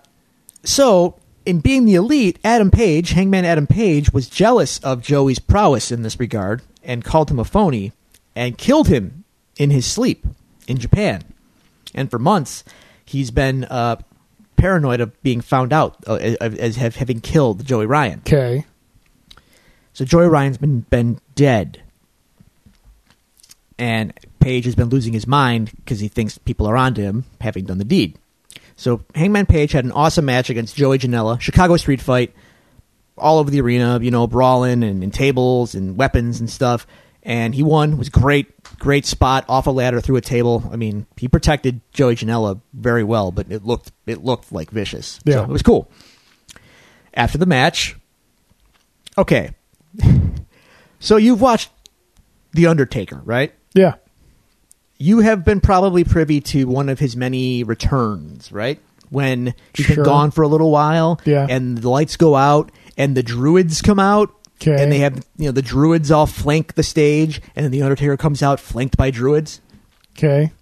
[0.64, 5.92] so in being the elite, Adam Page, Hangman Adam Page, was jealous of Joey's prowess
[5.92, 7.92] in this regard and called him a phony
[8.34, 9.24] and killed him
[9.56, 10.26] in his sleep
[10.66, 11.22] in Japan.
[11.94, 12.64] And for months,
[13.04, 13.96] he's been uh,
[14.56, 18.20] paranoid of being found out uh, as, having killed Joey Ryan.
[18.20, 18.64] Okay.
[19.92, 21.80] So Joey Ryan's been been dead,
[23.78, 27.64] and Page has been losing his mind because he thinks people are onto him, having
[27.64, 28.18] done the deed.
[28.76, 32.34] So Hangman Page had an awesome match against Joey Janela, Chicago street fight,
[33.16, 36.86] all over the arena, you know, brawling and, and tables and weapons and stuff.
[37.22, 37.92] And he won.
[37.92, 40.68] It was great, great spot off a ladder through a table.
[40.70, 45.06] I mean, he protected Joey Janela very well, but it looked it looked like vicious.
[45.06, 45.42] So Yeah.
[45.44, 45.90] it was cool.
[47.14, 47.96] After the match,
[49.16, 49.52] okay.
[50.98, 51.70] so you've watched
[52.52, 53.54] The Undertaker, right?
[53.72, 53.94] Yeah.
[54.98, 58.78] You have been probably privy to one of his many returns, right?
[59.10, 59.96] When he's Sure.
[59.96, 61.46] been gone for a little while, Yeah.
[61.48, 64.30] and the lights go out, and the druids come out,
[64.60, 64.82] 'Kay.
[64.82, 68.16] and they have you know the druids all flank the stage, and then the Undertaker
[68.16, 69.60] comes out flanked by druids.
[70.16, 70.52] Okay.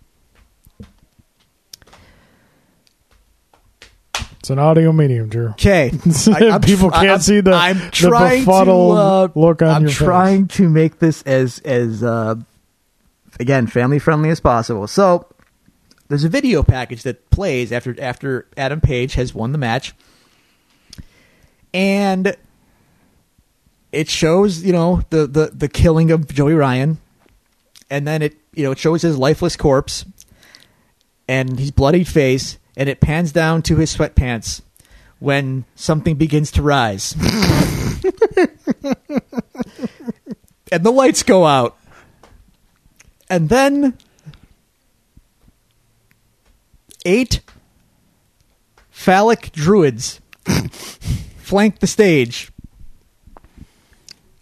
[4.40, 5.50] It's an audio medium, Drew.
[5.50, 5.92] Okay,
[6.62, 9.90] People can't see the- I'm the trying befuddled to, uh, look on your I'm your
[9.90, 9.98] face.
[9.98, 12.34] trying to make this as as uh,
[13.40, 14.86] again, family friendly as possible.
[14.86, 15.26] So
[16.08, 19.94] there's a video package that plays after after Adam Page has won the match,
[21.72, 22.36] and
[23.92, 26.98] it shows you know the the the killing of Joey Ryan,
[27.90, 30.04] and then it you know it shows his lifeless corpse,
[31.28, 34.62] and his bloodied face, and it pans down to his sweatpants
[35.18, 37.12] when something begins to rise.
[40.72, 41.78] and the lights go out.
[43.32, 43.96] And then
[47.06, 47.40] eight
[48.90, 50.20] phallic druids
[51.38, 52.52] flank the stage.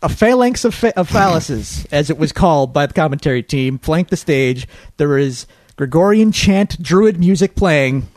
[0.03, 4.09] A phalanx of, pha- of phalluses, as it was called by the commentary team, flank
[4.09, 4.67] the stage.
[4.97, 8.09] There is Gregorian chant druid music playing.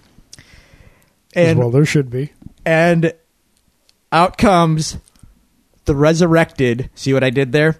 [1.36, 2.34] And well, there should be.
[2.66, 3.14] and
[4.12, 4.98] out comes
[5.86, 6.90] the resurrected.
[6.96, 7.78] See what I did there?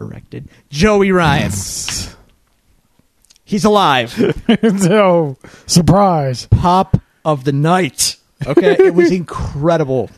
[0.00, 0.48] Erected.
[0.70, 1.50] Joey Ryan.
[3.44, 4.10] He's alive.
[4.78, 6.46] so surprise.
[6.46, 8.16] Pop of the night.
[8.46, 10.10] Okay, it was incredible.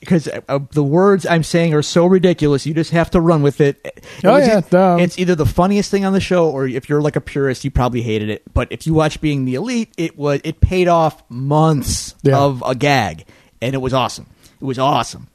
[0.00, 3.60] Because uh, the words I'm saying are so ridiculous, you just have to run with
[3.60, 3.80] it.
[3.84, 7.00] It Oh, was- yeah, it's either the funniest thing on the show, or if you're
[7.02, 8.42] like a purist, you probably hated it.
[8.54, 12.38] But if you watch Being the Elite, it was it paid off months Yeah.
[12.38, 13.24] of a gag,
[13.60, 14.26] and it was awesome.
[14.60, 15.26] It was awesome.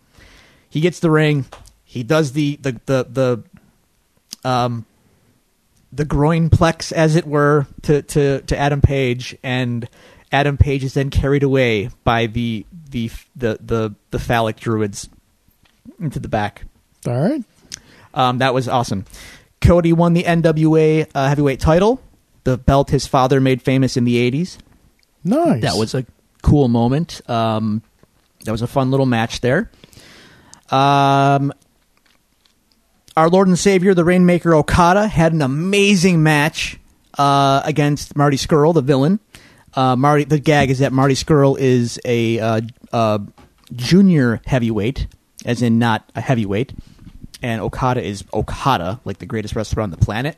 [0.69, 1.45] He gets the ring.
[1.83, 3.43] He does the the the the
[4.43, 4.85] um
[5.93, 9.87] the groin plex, as it were, to to to Adam Page, and
[10.31, 15.07] Adam Page is then carried away by the the the the, the phallic druids
[15.99, 16.65] into the back.
[17.07, 17.43] All right.
[18.13, 19.05] Um, that was awesome.
[19.61, 22.01] Cody won the NWA uh, heavyweight title,
[22.43, 24.57] the belt his father made famous in the '80s.
[25.23, 25.61] Nice.
[25.61, 26.05] That was a
[26.41, 27.21] cool moment.
[27.29, 27.81] Um,
[28.43, 29.71] that was a fun little match there.
[30.69, 31.53] Um,
[33.15, 36.77] our Lord and Savior, the Rainmaker Okada, had an amazing match
[37.17, 39.19] uh, against Marty Scurll, the villain.
[39.75, 43.19] Uh, Marty, the gag is that Marty Scurll is a uh, uh,
[43.75, 45.07] junior heavyweight,
[45.45, 46.73] as in not a heavyweight,
[47.41, 50.37] and Okada is Okada, like the greatest wrestler on the planet.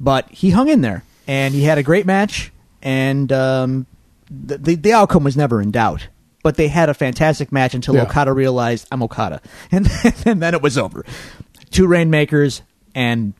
[0.00, 3.86] But he hung in there, and he had a great match, and um,
[4.30, 6.08] the, the the outcome was never in doubt.
[6.42, 8.02] But they had a fantastic match until Yeah.
[8.02, 11.04] Okada realized I'm Okada, and then, and then it was over.
[11.72, 12.62] Two rainmakers,
[12.94, 13.34] and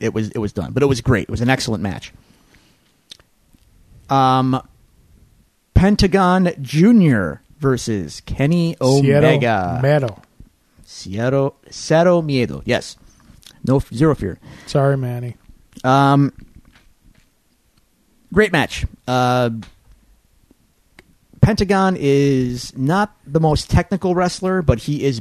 [0.00, 0.72] it was it was done.
[0.72, 1.24] But it was great.
[1.24, 2.12] It was an excellent match.
[4.08, 4.60] Um,
[5.74, 9.78] Pentagon Junior versus Kenny Omega.
[9.80, 10.22] Seattle Meadow.
[10.84, 12.62] Cero, Cero Miedo.
[12.64, 12.96] Yes.
[13.64, 14.38] No, zero fear.
[14.66, 15.36] Sorry, Manny.
[15.84, 16.32] Um,
[18.32, 18.84] great match.
[19.06, 19.50] Uh,
[21.40, 25.20] Pentagon is not the most technical wrestler, but he is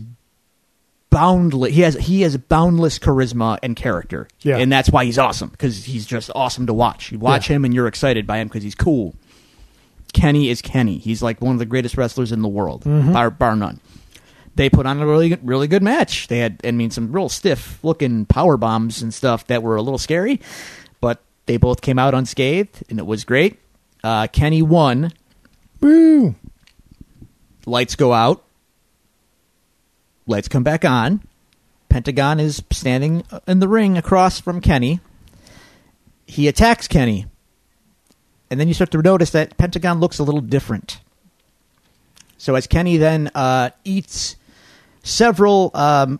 [1.11, 1.71] boundless.
[1.75, 4.57] He has he has boundless charisma and character, Yeah.
[4.57, 7.11] and that's why he's awesome because he's just awesome to watch.
[7.11, 7.57] You watch Yeah.
[7.57, 9.13] him and you're excited by him because he's cool.
[10.13, 10.97] Kenny is Kenny.
[10.97, 13.79] He's like one of the greatest wrestlers in the world, bar, bar none.
[14.55, 16.27] They put on a really good- really good match.
[16.27, 19.81] They had, I mean, some real stiff looking power bombs and stuff that were a
[19.81, 20.41] little scary,
[20.99, 23.59] but they both came out unscathed, and it was great.
[24.03, 25.13] Uh, Kenny won.
[25.79, 26.35] Woo.
[27.65, 28.43] Lights go out.
[30.31, 31.21] Lights come back on.
[31.89, 35.01] Pentagon is standing in the ring across from Kenny.
[36.25, 37.25] He attacks Kenny.
[38.49, 41.01] And then you start to notice that Pentagon looks a little different.
[42.37, 44.37] So as Kenny then uh, eats
[45.03, 46.19] several um,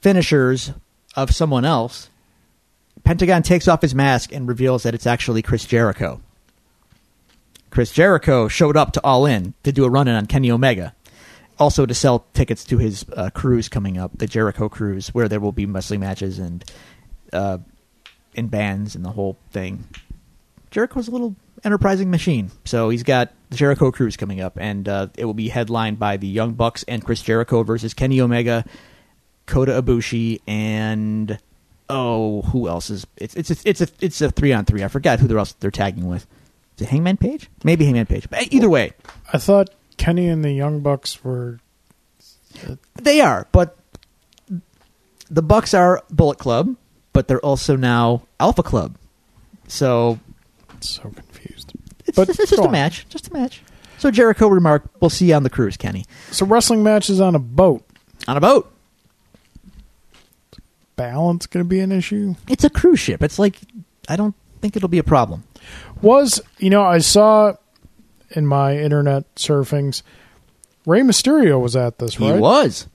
[0.00, 0.72] finishers
[1.16, 2.10] of someone else,
[3.04, 6.20] Pentagon takes off his mask and reveals that it's actually Chris Jericho.
[7.70, 10.94] Chris Jericho showed up to All In to do a run in on Kenny Omega,
[11.60, 15.38] also to sell tickets to his uh, cruise coming up, the Jericho cruise, where there
[15.38, 16.64] will be wrestling matches and
[17.32, 17.58] uh,
[18.34, 19.84] in bands and the whole thing.
[20.70, 25.08] Jericho's a little enterprising machine, so he's got the Jericho cruise coming up, and uh,
[25.16, 28.64] it will be headlined by the Young Bucks and Chris Jericho versus Kenny Omega,
[29.46, 31.38] Kota Ibushi, and
[31.88, 33.06] oh, who else is?
[33.16, 34.82] It's it's a, it's a it's a three on three.
[34.82, 36.26] I forgot who they're else they're tagging with.
[36.76, 37.50] Is it Hangman Page?
[37.64, 38.30] Maybe Hangman Page.
[38.30, 38.92] But either way,
[39.32, 39.70] I thought
[40.00, 41.58] Kenny and the Young Bucks were.
[42.94, 43.46] they are.
[43.52, 43.76] But
[45.30, 46.74] the Bucks are Bullet Club,
[47.12, 48.96] but they're also now Alpha Club.
[49.68, 50.18] So
[50.80, 51.74] So confused.
[52.06, 52.70] it's, But it's just a on.
[52.72, 53.62] match, just a match.
[53.98, 57.38] So Jericho remarked, "We'll see you on the cruise, Kenny, So wrestling matches on a
[57.38, 57.84] boat.
[58.26, 58.72] on a boat.
[60.96, 62.34] Balance going to be an issue.
[62.48, 63.22] It's a cruise ship.
[63.22, 63.58] It's like
[64.08, 65.44] I don't think it'll be a problem."
[66.00, 67.52] Was you know I saw
[68.30, 70.02] in my internet surfings,
[70.86, 72.86] Rey Mysterio was at this He was.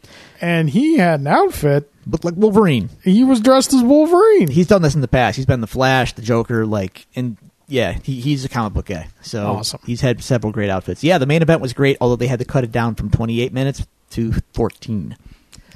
[0.42, 2.90] and he had an outfit looked like Wolverine.
[3.04, 4.48] He was dressed as Wolverine.
[4.50, 5.36] He's done this in the past.
[5.38, 9.08] He's been the Flash, the Joker, like, and yeah, he, he's a comic book guy.
[9.22, 9.80] So Awesome.
[9.86, 11.04] he's had several great outfits.
[11.04, 13.52] Yeah, the main event was great, although they had to cut it down from 28
[13.54, 15.18] minutes to 14.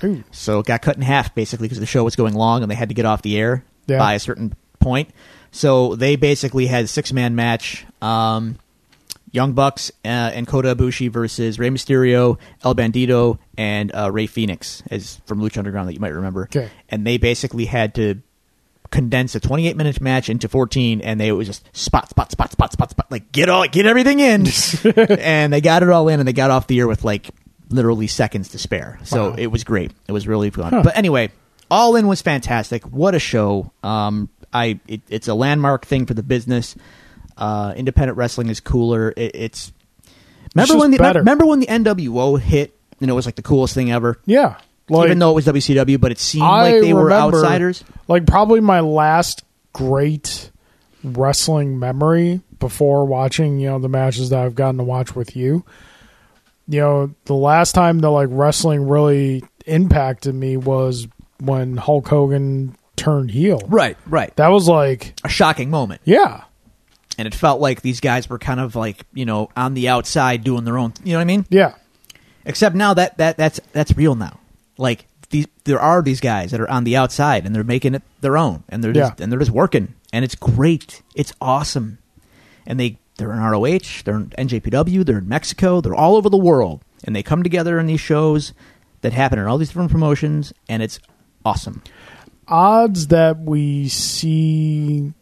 [0.04, 0.24] Ooh.
[0.32, 2.76] So it got cut in half basically because the show was going long and they
[2.76, 3.98] had to get off the air Yeah.
[3.98, 5.10] by a certain point.
[5.52, 7.86] So they basically had a six man match.
[8.04, 8.58] Um,
[9.32, 14.82] Young Bucks uh, and Kota Ibushi versus Rey Mysterio, El Bandito, and uh, Rey Fénix,
[14.90, 16.44] as from Lucha Underground that you might remember.
[16.44, 16.70] Okay.
[16.90, 18.22] And they basically had to
[18.92, 22.52] condense a 28 minute match into 14, and they it was just spot, spot, spot,
[22.52, 24.48] spot, spot, spot, like get all, get everything in,
[25.20, 27.30] and they got it all in, and they got off the air with like
[27.70, 29.00] literally seconds to spare.
[29.04, 29.36] So Wow.
[29.38, 29.92] it was great.
[30.08, 30.74] It was really fun.
[30.74, 30.82] Huh.
[30.84, 31.30] But anyway,
[31.70, 32.84] All In was fantastic.
[32.86, 33.72] What a show!
[33.84, 36.76] Um, I it, it's a landmark thing for the business.
[37.40, 39.14] Uh, independent wrestling is cooler.
[39.16, 39.72] It, it's
[40.54, 41.20] remember just when the better.
[41.20, 44.20] remember when the NWO hit and it was like the coolest thing ever.
[44.26, 44.58] Yeah.
[44.90, 47.84] Like, Even though it was WCW, but it seemed I like they were outsiders.
[48.08, 50.50] Like probably my last great
[51.04, 55.64] wrestling memory before watching, you know, the matches that I've gotten to watch with you.
[56.68, 61.08] You know, the last time that like wrestling really impacted me was
[61.40, 63.62] when Hulk Hogan turned heel.
[63.68, 64.36] Right, right.
[64.36, 66.02] That was like, A shocking moment.
[66.04, 66.44] yeah.
[67.20, 70.44] And it felt like these guys were kind of like you know on the outside
[70.44, 71.46] doing their own you know what i mean?
[71.50, 71.76] Yeah.
[72.46, 74.40] except now that that that's that's real now.
[74.78, 78.02] Like these there are these guys that are on the outside and they're making it
[78.22, 79.24] their own and they're just Yeah.
[79.24, 79.94] and they're just working.
[80.14, 81.02] And it's great.
[81.14, 81.98] It's awesome.
[82.66, 86.38] And they they're in ROH they're in NJPW they're in Mexico they're all over the
[86.38, 86.82] world.
[87.04, 88.54] And they come together in these shows
[89.02, 91.00] that happen in all these different promotions and it's
[91.46, 91.84] awesome.
[92.48, 95.14] Odds that we see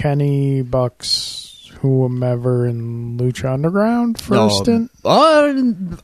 [0.00, 4.90] Kenny Bucks, whomever in Lucha Underground for No, stint.
[5.04, 5.54] Uh,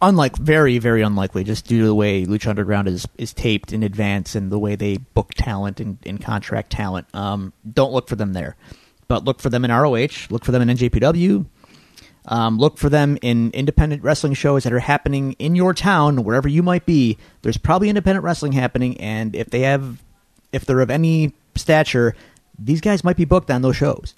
[0.00, 3.82] unlike very very unlikely, just due to the way Lucha Underground is is taped in
[3.82, 7.06] advance and the way they book talent and, and contract talent.
[7.14, 8.56] Um, don't look for them there,
[9.08, 10.28] but look for them in ROH.
[10.30, 11.44] Look for them in NJPW.
[12.26, 16.48] Um, look for them in independent wrestling shows that are happening in your town, wherever
[16.48, 17.18] you might be.
[17.42, 20.00] There's probably independent wrestling happening, and if they have,
[20.52, 22.14] if they're of any stature,
[22.58, 24.14] these guys might be booked on those shows.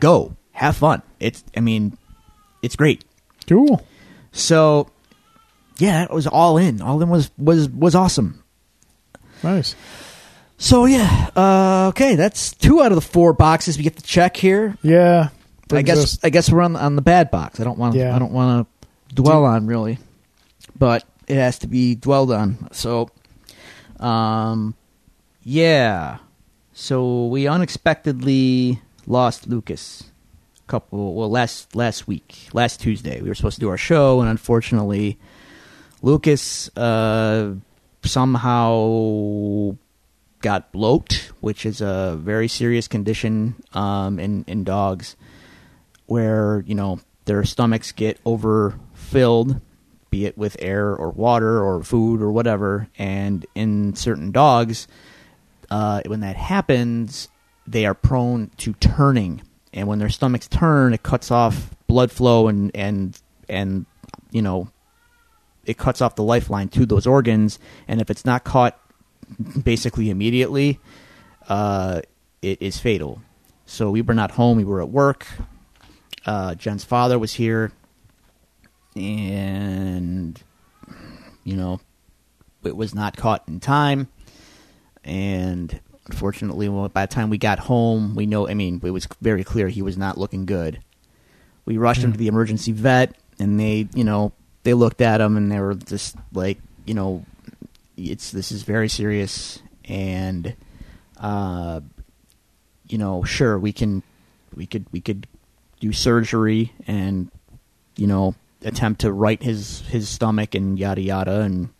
[0.00, 1.02] Go have fun.
[1.20, 1.96] It's, I mean,
[2.62, 3.04] it's great.
[3.46, 3.84] Cool.
[4.32, 4.88] So,
[5.78, 6.80] yeah, it was all in.
[6.82, 8.42] All in was was was awesome.
[9.42, 9.74] Nice.
[10.56, 14.36] So yeah, uh, okay, that's two out of the four boxes we get to check
[14.36, 14.76] here.
[14.82, 15.28] Yeah.
[15.70, 17.60] I guess us- I guess we're on on the bad box.
[17.60, 18.14] I don't want Yeah.
[18.14, 18.66] I don't want
[19.08, 19.98] to dwell on really,
[20.76, 22.68] but it has to be dwelled on.
[22.72, 23.10] So,
[24.00, 24.74] um,
[25.44, 26.18] yeah.
[26.80, 30.04] So we unexpectedly lost Lucas.
[30.60, 33.20] A couple well last last week, last Tuesday.
[33.20, 35.18] We were supposed to do our show, and unfortunately,
[36.02, 37.54] Lucas uh,
[38.04, 39.76] somehow
[40.40, 45.16] got bloat, which is a very serious condition um, in in dogs,
[46.06, 49.60] where you know their stomachs get overfilled,
[50.10, 54.86] be it with air or water or food or whatever, and in certain dogs,
[55.70, 57.28] uh, when that happens,
[57.66, 59.42] they are prone to turning,
[59.72, 63.86] and when their stomachs turn, it cuts off blood flow and and and
[64.30, 64.70] you know
[65.64, 68.78] it cuts off the lifeline to those organs, and if it's not caught
[69.62, 70.80] basically immediately,
[71.48, 72.00] uh,
[72.40, 73.20] it is fatal.
[73.66, 75.26] So we were not home; we were at work.
[76.24, 77.72] Uh, Jen's father was here,
[78.96, 80.42] and
[81.44, 81.80] you know,
[82.64, 84.08] it was not caught in time.
[85.08, 88.46] And unfortunately, by the time we got home, we know.
[88.46, 90.80] I mean, it was very clear he was not looking good.
[91.64, 94.32] We rushed him to the emergency vet, and they, you know,
[94.64, 97.24] they looked at him and they were just like, you know,
[97.96, 100.54] it's this is very serious, and,
[101.18, 101.80] uh,
[102.86, 104.02] you know, sure we can,
[104.54, 105.26] we could we could
[105.80, 107.30] do surgery and,
[107.96, 111.70] you know, attempt to right his his stomach and yada yada and,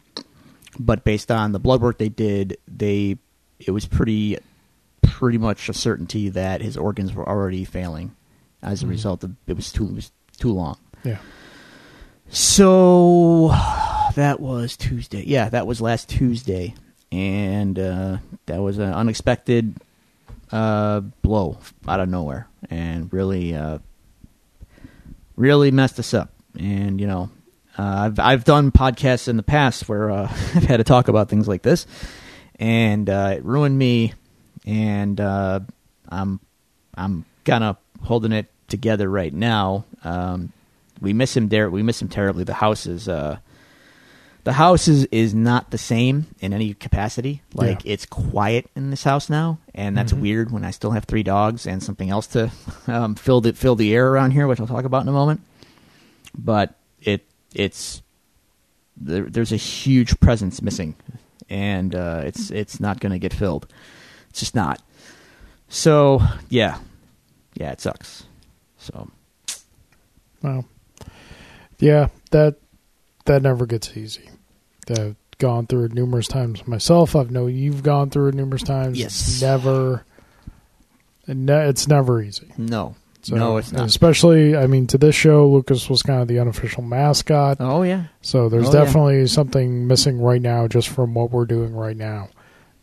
[0.78, 3.16] but based on the blood work they did, they
[3.58, 4.38] it was pretty
[5.02, 8.12] pretty much a certainty that his organs were already failing
[8.62, 8.90] as a Mhm.
[8.90, 10.76] result of it was too it was too long.
[11.04, 11.18] Yeah.
[12.30, 13.48] So
[14.14, 15.24] that was Tuesday.
[15.26, 16.74] Yeah, that was last Tuesday,
[17.10, 19.74] and uh, that was an unexpected
[20.52, 23.78] uh, blow out of nowhere, and really, uh,
[25.36, 26.30] really messed us up.
[26.58, 27.30] And you know,
[27.78, 30.22] I've I've done podcasts in the past where uh,
[30.54, 31.86] I've had to talk about things like this,
[32.56, 34.14] and uh, it ruined me.
[34.66, 35.60] And uh,
[36.08, 36.40] I'm
[36.94, 39.84] I'm kind of holding it together right now.
[40.04, 40.52] Um,
[41.00, 41.70] we miss him there.
[41.70, 42.44] We miss him terribly.
[42.44, 43.38] The house is uh,
[44.44, 47.42] the house is is not the same in any capacity.
[47.54, 47.92] Like Yeah.
[47.92, 50.20] it's quiet in this house now, and that's Mhm.
[50.20, 52.50] weird when I still have three dogs and something else to
[52.88, 55.40] um, fill the fill the air around here, which I'll talk about in a moment.
[56.36, 56.74] But
[57.54, 58.02] it's
[58.96, 60.94] there, there's a huge presence missing,
[61.48, 63.66] and uh, it's it's not going to get filled.
[64.30, 64.82] It's just not.
[65.68, 66.78] So yeah,
[67.54, 68.24] yeah, it sucks.
[68.78, 69.10] So
[70.42, 70.64] Well,
[71.78, 72.56] yeah, that
[73.26, 74.30] that never gets easy.
[74.90, 77.14] I've gone through it numerous times myself.
[77.14, 78.98] I've know you've gone through it numerous times.
[78.98, 79.40] Yes.
[79.42, 80.04] Never.
[81.26, 82.50] ne- It's never easy.
[82.56, 82.96] no,
[83.28, 83.86] So, no, it's not.
[83.86, 87.58] Especially, I mean, to this show, Lucas was kind of the unofficial mascot.
[87.60, 88.84] Oh yeah, So there's Oh, yeah.
[88.84, 92.28] definitely something missing right now, just from what we're doing right now.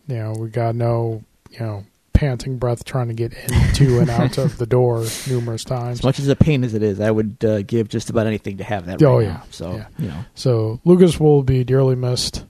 [0.07, 1.83] You know, we got no, you know,
[2.13, 5.99] panting breath trying to get into and out of the door numerous times.
[5.99, 8.57] as much as a pain as it is, I would uh, give just about anything
[8.57, 9.01] to have that.
[9.01, 9.25] Right Oh, now.
[9.25, 9.41] yeah.
[9.49, 9.85] So Yeah.
[9.97, 12.45] you know, So Lucas will be dearly missed.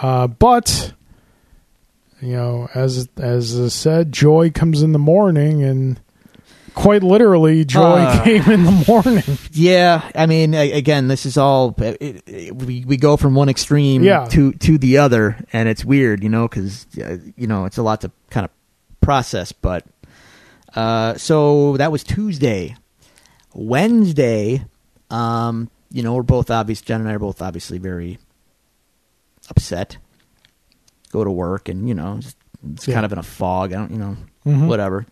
[0.00, 0.92] Uh, but
[2.20, 6.00] you know, as as I said, joy comes in the morning, and
[6.74, 8.24] quite literally, joy Uh.
[8.24, 9.38] came in the morning.
[9.52, 10.10] yeah.
[10.14, 14.26] I mean, again, this is all it, it, we we go from one extreme Yeah.
[14.26, 17.82] to to the other, and it's weird, you know, because uh, you know it's a
[17.82, 18.50] lot to kind of
[19.00, 19.52] process.
[19.52, 19.84] But
[20.74, 22.76] uh, so that was Tuesday.
[23.54, 24.64] Wednesday,
[25.10, 26.80] um, you know, we're both obvious.
[26.80, 28.18] Jen and I are both obviously very
[29.50, 29.98] upset.
[31.10, 32.34] Go to work, and you know, it's,
[32.72, 32.94] it's Yeah.
[32.94, 33.72] kind of in a fog.
[33.72, 34.16] I don't, you know,
[34.46, 34.66] Mhm.
[34.68, 35.06] whatever.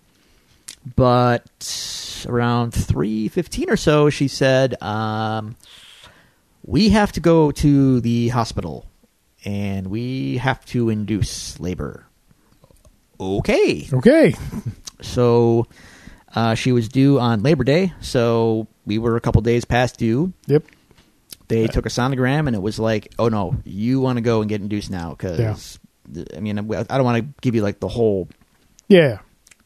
[0.96, 5.56] But around three fifteen or so, she said, um,
[6.64, 8.86] "We have to go to the hospital,
[9.44, 12.06] and we have to induce labor."
[13.20, 14.34] Okay, Okay,
[15.02, 15.66] so
[16.34, 20.32] uh, she was due on Labor Day, so we were a couple days past due.
[20.46, 20.64] yep,
[21.48, 24.48] They took a sonogram, and it was like, "Oh no, you want to go and
[24.48, 25.78] get induced now?" Because
[26.34, 28.26] I mean, I don't want to give you like the whole
[28.88, 29.18] yeah,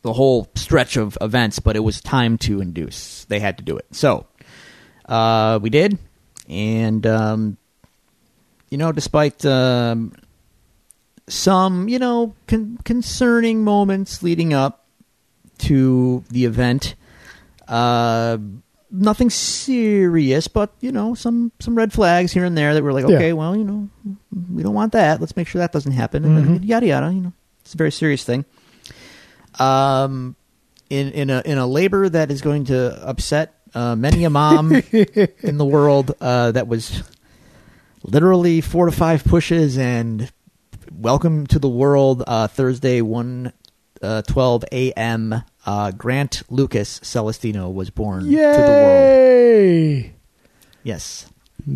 [0.04, 3.24] the whole stretch of events, but it was time to induce.
[3.24, 3.86] They had to do it.
[3.92, 4.26] So
[5.06, 5.98] uh, we did,
[6.46, 7.56] and um,
[8.68, 10.12] you know, despite um,
[11.26, 14.84] some you know con- concerning moments leading up
[15.58, 16.94] to the event,
[17.66, 18.36] uh,
[18.90, 23.08] nothing serious, but you know, some some red flags here and there that were like,
[23.08, 23.16] Yeah.
[23.16, 23.88] okay, well, you know,
[24.52, 25.18] we don't want that.
[25.20, 26.26] Let's make sure that doesn't happen.
[26.26, 26.68] And then Mhm.
[26.68, 27.10] yada yada.
[27.10, 27.32] You know,
[27.62, 28.44] it's a very serious thing
[29.60, 30.36] um,
[30.90, 34.72] in in a in a labor that is going to upset uh, many a mom
[34.92, 36.14] in the world.
[36.20, 37.02] Uh, that was
[38.02, 40.30] literally four to five pushes and
[40.92, 42.22] welcome to the world.
[42.26, 43.52] Uh, Thursday one
[44.02, 45.42] uh, twelve a.m.
[45.66, 49.08] Uh, Grant Lucas Celestino was born to the world.
[49.08, 50.14] yay!
[50.82, 51.26] Yes,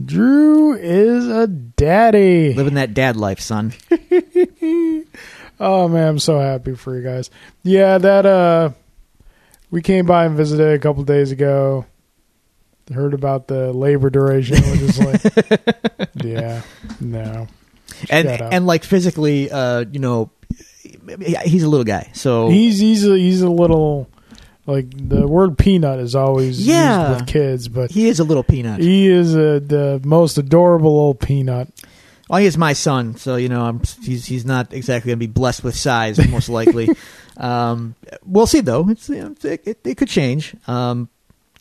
[0.05, 2.53] Drew is a daddy.
[2.53, 3.73] living that dad life, son.
[5.61, 7.31] Oh man, I'm so happy for you guys.
[7.63, 8.71] Yeah, that uh
[9.71, 11.85] we came by and visited a couple days ago.
[12.93, 15.21] Heard about the labor duration, which is like
[16.25, 16.63] Yeah.
[17.01, 17.49] No.
[18.09, 18.53] And up.
[18.53, 20.31] and like physically, uh, you know,
[21.45, 24.09] he's a little guy, so He's he's a he's a little
[24.67, 27.09] like the word peanut is always Yeah.
[27.11, 28.81] used with kids, but he is a little peanut.
[28.81, 31.69] he is a, the most adorable little peanut.
[32.29, 35.33] Well, he's my son, so you know I'm, he's he's not exactly going to be
[35.33, 36.91] blessed with size, most likely.
[37.39, 38.89] um, we'll see, though.
[38.89, 40.55] It's you know, it, it, it could change.
[40.67, 41.09] Um,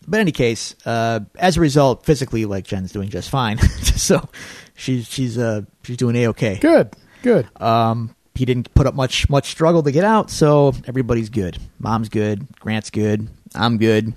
[0.07, 3.57] but in any case, uh, as a result, physically, like Jen's doing just fine.
[3.81, 4.27] so
[4.75, 6.57] she's she's uh she's doing a okay.
[6.57, 6.93] Good.
[7.23, 7.47] Good.
[7.61, 11.57] Um, he didn't put up much much struggle to get out, so everybody's good.
[11.79, 14.13] Mom's good, Grant's good, I'm good,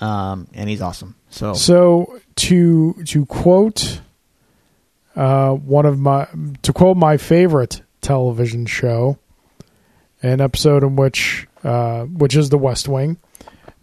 [0.00, 1.16] um, and he's awesome.
[1.30, 4.00] So So to to quote
[5.16, 6.26] uh, one of my
[6.62, 9.18] to quote my favorite television show,
[10.22, 13.18] an episode in which uh, which is The West Wing,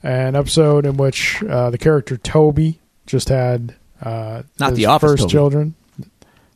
[0.04, 5.12] an episode in which uh, the character Toby just had uh, Not his The Office
[5.12, 5.32] first Toby.
[5.32, 5.76] children.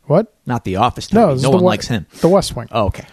[0.05, 0.34] What?
[0.45, 1.13] not the office.
[1.13, 1.36] No, Toby.
[1.36, 2.05] is no one likes him.
[2.19, 2.67] The West Wing.
[2.71, 3.05] Oh, okay.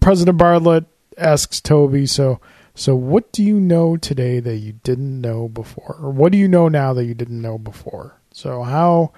[0.00, 0.86] President Bartlet
[1.16, 2.40] asks Toby, so
[2.74, 5.96] so what do you know today that you didn't know before?
[6.00, 8.18] Or what do you know now that you didn't know before?
[8.32, 9.12] So how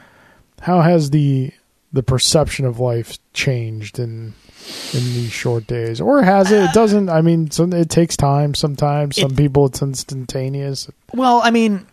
[0.64, 1.52] how has the
[1.92, 4.34] the perception of life changed in
[4.92, 6.00] in these short days?
[6.00, 6.64] Or has it?
[6.64, 9.16] It doesn't I mean some it takes time sometimes.
[9.16, 10.88] Some It- people it's instantaneous.
[11.12, 11.86] Well, I mean,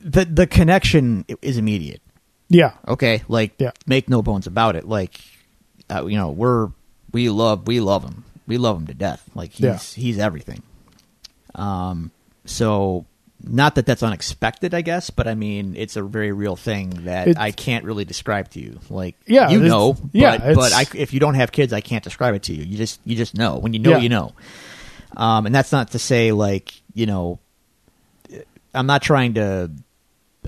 [0.00, 2.02] the the connection is immediate.
[2.48, 2.72] Yeah.
[2.88, 3.70] Okay, like Yeah.
[3.86, 4.86] make no bones about it.
[4.88, 5.20] Like,
[5.88, 6.70] uh, you know, we're
[7.12, 8.24] we love we love him.
[8.46, 9.22] We love him to death.
[9.34, 9.78] Like he's Yeah.
[9.78, 10.62] he's everything.
[11.54, 12.10] Um.
[12.44, 13.06] So
[13.42, 17.28] not that that's unexpected, I guess, but I mean, it's a very real thing that
[17.28, 18.80] It's- I can't really describe to you.
[18.90, 22.04] Like, Yeah, you know, yeah, but, but I, if you don't have kids, I can't
[22.04, 22.64] describe it to you.
[22.64, 23.58] You just, you just know.
[23.58, 23.98] When you know, Yeah.
[23.98, 24.32] you know.
[25.16, 27.38] Um, and that's not to say like, you know,
[28.74, 29.70] I'm not trying to.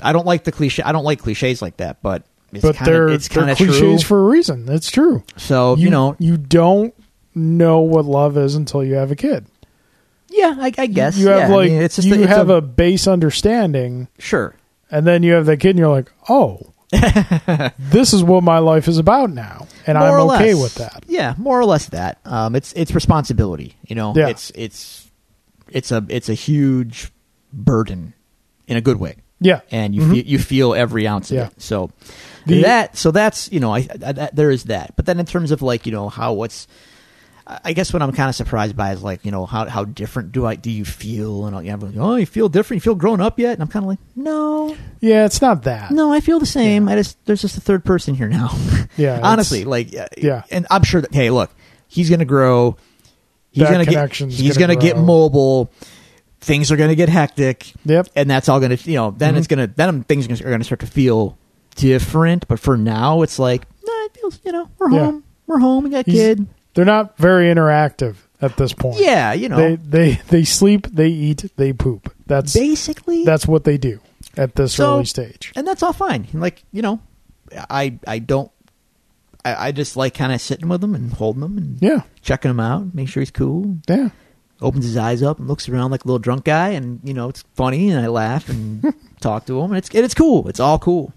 [0.00, 0.82] I don't like the cliche.
[0.82, 2.22] I don't like cliches like that, but
[2.52, 3.98] it's but kind they're, of it's kind of cliches true.
[3.98, 4.68] for a reason.
[4.68, 5.22] It's true.
[5.36, 6.94] so you, you know, you don't
[7.34, 9.46] know what love is until you have a kid.
[10.32, 12.50] Yeah, I, I guess you have yeah, I like mean, it's just you it's have
[12.50, 14.54] a, base understanding, sure.
[14.90, 16.72] and then you have that kid, and you're like, oh,
[17.78, 20.62] this is what my life is about now, and more I'm okay less.
[20.62, 21.04] with that.
[21.08, 22.18] Yeah, more or less that.
[22.24, 23.74] Um, it's it's responsibility.
[23.86, 24.28] You know, Yeah.
[24.28, 25.08] it's it's
[25.68, 27.10] it's a it's a huge
[27.52, 28.14] burden
[28.66, 30.10] in a good way, Yeah, and you Mhm.
[30.12, 31.46] feel, you feel every ounce of Yeah.
[31.46, 31.60] it.
[31.60, 31.90] So
[32.46, 34.94] The- that so that's you know I, I that, there is that.
[34.96, 36.66] But then in terms of like you know how what's
[37.46, 40.30] I guess what I'm kind of surprised by is like you know how how different
[40.32, 41.44] do I do you feel?
[41.46, 42.76] And yeah, everyone's, oh you feel different?
[42.78, 43.54] You feel grown up yet?
[43.54, 44.76] And I'm kind of like no.
[45.00, 45.90] Yeah, it's not that.
[45.90, 46.88] no I feel the same.
[46.88, 48.50] I just there's just a third person here now.
[48.96, 50.42] Yeah, honestly like Yeah.
[50.50, 51.50] and I'm sure that hey look
[51.88, 52.76] he's gonna grow.
[53.50, 55.70] He's That gonna get he's gonna gonna, get mobile.
[56.40, 57.72] Things are gonna get hectic.
[57.86, 58.08] Yep.
[58.14, 59.38] and that's all gonna you know then Mhm.
[59.38, 61.38] it's gonna then things are gonna start to feel
[61.74, 62.46] different.
[62.48, 65.04] But for now it's like nah, it feels you know we're Yeah.
[65.06, 65.24] home.
[65.46, 65.84] We're home.
[65.84, 68.98] We got He's- kid They're not very interactive at this point.
[69.00, 72.12] yeah you know they they they sleep, they eat, they poop.
[72.26, 74.00] That's basically that's what they do
[74.36, 75.52] at this So- early stage.
[75.54, 77.00] and that's all fine like you know
[77.70, 78.50] I I don't
[79.44, 82.50] I, I just like kind of sitting with him and holding him and Yeah, checking
[82.50, 84.08] him out make sure he's cool yeah.
[84.60, 87.28] opens his eyes up and looks around like a little drunk guy and you know
[87.28, 90.60] it's funny and I laugh and talk to him and it's and it's cool it's
[90.60, 91.12] all cool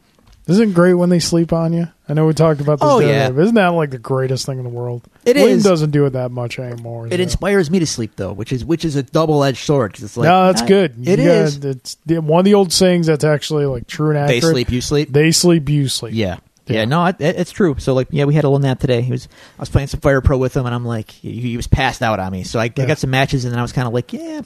[0.47, 1.87] Isn't it great when they sleep on you?
[2.07, 2.87] I know we talked about this.
[2.87, 3.27] Oh, the other yeah.
[3.29, 5.01] day, but Isn't that like the greatest thing in the world?
[5.25, 5.63] It William is.
[5.63, 7.07] doesn't do it that much anymore.
[7.07, 7.21] it so.
[7.23, 10.27] inspires me to sleep though which is which is a double edged sword it's like
[10.27, 11.07] no, that's I- good.
[11.07, 11.65] It You is.
[11.65, 14.53] It's the, one of the old sayings that's actually like true and they accurate.
[14.53, 15.67] sleep you sleep They sleep.
[15.67, 16.13] You sleep.
[16.13, 16.37] yeah
[16.67, 16.75] Yeah.
[16.81, 17.75] yeah, no, it, it- it's true.
[17.79, 19.01] So like, yeah, we had a little nap today.
[19.01, 19.27] He was,
[19.57, 22.01] I was playing some Fire Pro with him, and I'm like, he, he was passed
[22.03, 22.43] out on me.
[22.43, 22.83] So I, Yeah.
[22.83, 24.41] I got some matches, and then I was kind of like, yeah,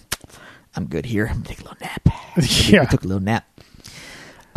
[0.76, 1.28] I'm good here.
[1.28, 2.08] I'm gonna take a little nap.
[2.41, 2.86] So Yeah.
[2.86, 3.45] took a little nap.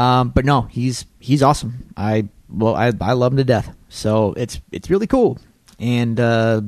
[0.02, 1.92] Um, but no, he's he's awesome.
[1.96, 3.74] I well, I I love him to death.
[3.88, 5.38] So it's it's really cool,
[5.78, 6.62] and uh,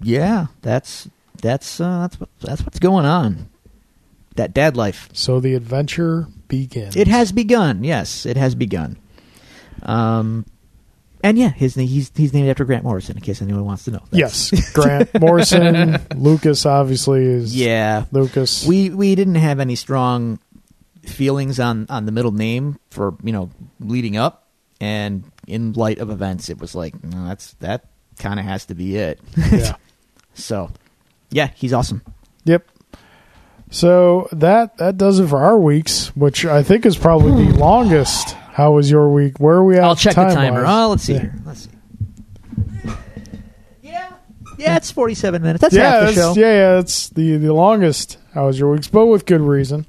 [0.00, 1.08] yeah, that's
[1.40, 3.48] that's uh, that's what, that's what's going on.
[4.36, 5.08] That dad life.
[5.12, 6.96] So the adventure begins.
[6.96, 7.84] It has begun.
[7.84, 8.96] Yes, it has begun.
[9.82, 10.44] Um,
[11.22, 13.16] and yeah, his name, he's he's named after Grant Morrison.
[13.16, 14.02] In case anyone wants to know.
[14.10, 17.54] That's- Yes, Grant Morrison, Lucas obviously is.
[17.56, 18.04] Yeah.
[18.12, 18.66] Lucas.
[18.66, 20.38] We we didn't have any strong
[21.08, 23.50] feelings on on the middle name for you know
[23.80, 24.48] leading up,
[24.80, 27.86] and in light of events, it was like no, that's that
[28.18, 29.20] kind of has to be it.
[29.50, 29.76] yeah.
[30.34, 30.70] so,
[31.30, 32.02] yeah, he's awesome.
[32.44, 32.68] Yep.
[33.70, 38.32] So that that does it for our weeks, which I think is probably the longest.
[38.52, 39.38] How was your week?
[39.40, 39.82] Where are we at?
[39.82, 40.34] I'll check the time-wise?
[40.36, 40.64] timer.
[40.66, 41.20] Oh, let's see Yeah.
[41.20, 41.34] here.
[41.44, 41.70] Let's see.
[43.82, 44.12] Yeah,
[44.58, 45.60] yeah, it's forty-seven minutes.
[45.60, 46.34] That's yeah, half the show.
[46.36, 46.78] yeah, yeah.
[46.78, 48.18] It's the the longest.
[48.32, 48.86] How was your weeks?
[48.88, 49.86] But with good reason.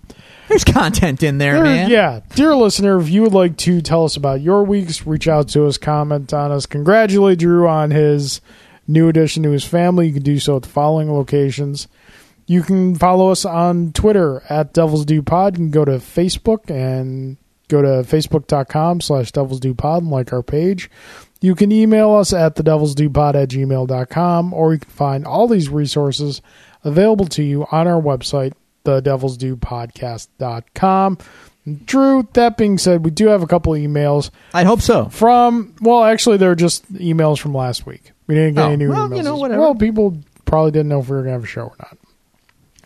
[0.56, 1.90] There's content in there, There- man.
[1.90, 5.50] Yeah, dear listener, if you would like to tell us about your weeks, reach out
[5.50, 8.40] to us, comment on us, congratulate Drew on his
[8.88, 10.08] new addition to his family.
[10.08, 11.90] You can do so at the following locations.
[12.48, 15.56] You can follow us on Twitter at Devils Do Pod.
[15.58, 17.36] You can go to Facebook and
[17.68, 20.90] go to facebook.com slash Devils Do Pod and like our page.
[21.42, 25.26] You can email us at the Devils Do Pod at gmail.com or you can find
[25.26, 26.42] all these resources
[26.84, 28.54] available to you on our website,
[28.86, 31.18] the Devils Do Podcast.com.
[31.86, 35.06] Drew, that being said, we do have a couple of emails I hope so.
[35.10, 38.12] from, well, actually, they're just emails from last week.
[38.28, 39.18] We didn't get Oh, any new well, emails.
[39.18, 39.62] you know, whatever.
[39.62, 41.98] Well, people probably didn't know if we were going to have a show or not.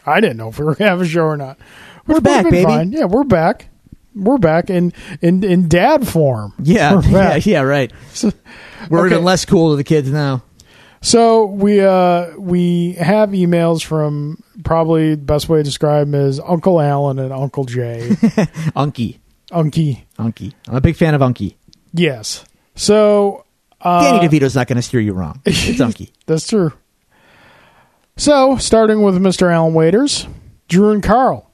[0.05, 1.57] I didn't know if we were going to have a show or not.
[2.05, 2.63] Which We're back, baby.
[2.63, 2.91] fine.
[2.93, 3.67] Yeah, we're back.
[4.15, 4.91] We're back in
[5.21, 6.53] in, in dad form.
[6.63, 7.91] Yeah, yeah, yeah, right.
[8.89, 9.13] We're Okay.
[9.15, 10.41] even less cool to the kids now.
[11.01, 16.39] So we uh we have emails from probably the best way to describe them is
[16.39, 18.09] Uncle Alan and Uncle Jay.
[18.75, 19.19] Unky,
[19.51, 20.03] Unky.
[20.17, 20.53] Unky.
[20.67, 21.55] I'm a big fan of Unky.
[21.93, 22.43] Yes.
[22.75, 23.45] So
[23.81, 25.41] uh, Danny DeVito's not going to steer you wrong.
[25.45, 26.11] It's Unky.
[26.25, 26.73] That's true.
[28.17, 29.49] So, starting with Mr.
[29.49, 30.27] Alan Waiters,
[30.67, 31.49] Drew and Carl.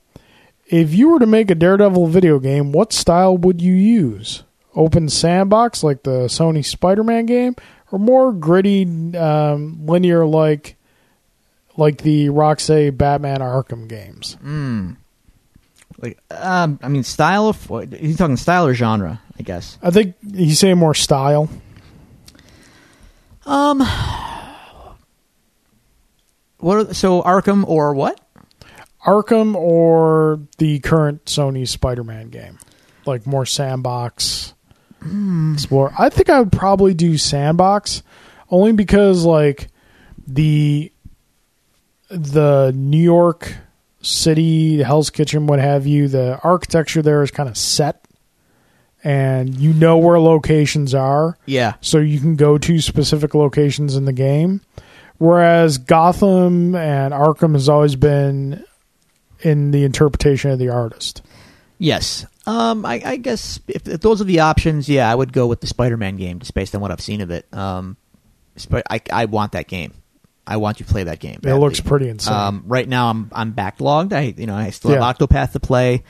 [0.65, 4.41] If you were to make a Daredevil video game, what style would you use?
[4.73, 7.55] Open sandbox like the Sony Spider Man game,
[7.91, 8.83] or more gritty,
[9.17, 10.75] um, linear like
[11.77, 14.37] like the Roxy Batman Arkham games?
[16.01, 19.77] Like, um, I mean, style of he's talking style or genre, I guess.
[19.81, 21.49] I think he's saying more style.
[23.45, 23.79] Um,
[26.57, 26.77] what?
[26.77, 28.19] Are, so Arkham or what?
[29.05, 32.57] Arkham or the current Sony Spider-Man game,
[33.05, 34.54] like more sandbox
[35.53, 35.93] explore.
[35.97, 38.03] I think I would probably do sandbox,
[38.49, 39.69] only because like
[40.27, 40.91] the
[42.09, 43.55] the New York
[44.01, 48.05] City, Hell's Kitchen, what have you, the architecture there is kind of set,
[49.03, 51.73] and you know where locations are Yeah.
[51.81, 54.61] so you can go to specific locations in the game.
[55.17, 58.63] Whereas Gotham and Arkham has always been
[59.41, 61.21] in the interpretation of the artist.
[61.79, 62.25] Yes.
[62.47, 65.61] Um, I, I guess if, if those are the options, yeah, I would go with
[65.61, 67.45] the Spider-Man game just based on what I've seen of it.
[67.53, 67.97] Um,
[68.89, 69.93] I, I want that game.
[70.47, 71.39] I want you to play that game.
[71.43, 72.33] It looks pretty insane.
[72.33, 74.13] Um, right now, I'm I'm backlogged.
[74.13, 75.11] I you know I still have Yeah.
[75.13, 76.03] Octopath to play.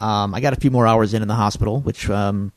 [0.00, 2.52] Um, I got a few more hours in in the hospital, which um,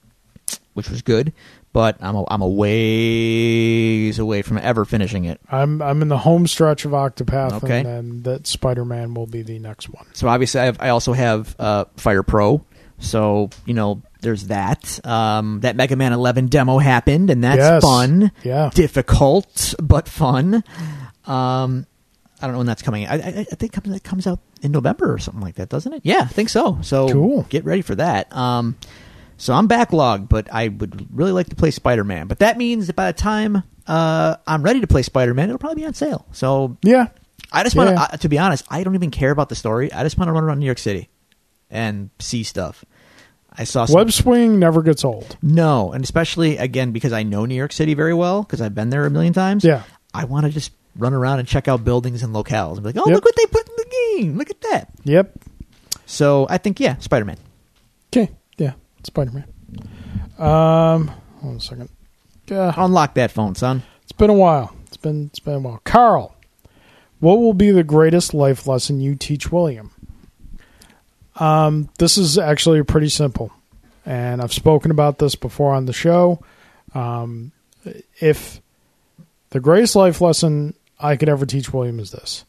[0.75, 1.33] which was good,
[1.73, 5.41] but I'm a, I'm a ways away from ever finishing it.
[5.51, 7.79] I'm I'm in the home stretch of Octopath, Okay.
[7.79, 10.05] and then that Spider Man will be the next one.
[10.13, 12.63] So obviously, I, have, I also have uh, Fire Pro.
[12.99, 15.05] So you know, there's that.
[15.05, 17.83] Um, that Mega Man 11 demo happened, and that's Yes.
[17.83, 18.31] fun.
[18.43, 20.63] Yeah, Difficult, but fun.
[21.25, 21.85] Um,
[22.41, 23.07] I don't know when that's coming.
[23.07, 26.01] I, I, I think it comes, out in November or something like that, doesn't it?
[26.03, 26.79] Yeah, I think so.
[26.81, 27.43] So Cool.
[27.49, 28.35] get ready for that.
[28.35, 28.75] Um,
[29.37, 32.27] so I'm backlogged, but I would really like to play Spider Man.
[32.27, 35.57] But that means that by the time uh, I'm ready to play Spider Man, it'll
[35.57, 36.25] probably be on sale.
[36.33, 37.07] So yeah,
[37.51, 38.05] I just want Yeah.
[38.07, 39.91] to, to be honest, I don't even care about the story.
[39.93, 41.09] I just want to run around New York City
[41.73, 42.85] and see stuff.
[43.55, 45.37] I saw some, Web swing never gets old.
[45.41, 48.89] no, and especially again because I know New York City very well because I've been
[48.89, 49.63] there a million times.
[49.65, 52.89] Yeah, I want to just run around and check out buildings and locales and be
[52.89, 53.15] like, oh, Yep.
[53.15, 53.85] look what they put in the
[54.21, 54.37] game.
[54.37, 54.89] Look at that.
[55.03, 55.33] yep.
[56.05, 57.37] So I think yeah, Spider Man.
[58.15, 59.45] Okay, yeah, Spider Man.
[60.37, 61.07] Um,
[61.39, 61.89] hold on a second.
[62.47, 63.83] Yeah, Unlock that phone, son.
[64.03, 64.75] It's been a while.
[64.87, 65.81] It's been it's been a while.
[65.85, 66.35] Carl,
[67.19, 69.91] what will be the greatest life lesson you teach William?
[71.35, 73.51] Um, this is actually pretty simple,
[74.05, 76.39] and I've spoken about this before on the show.
[76.93, 77.51] Um,
[78.19, 78.61] if
[79.49, 82.45] the greatest life lesson I could ever teach William is this: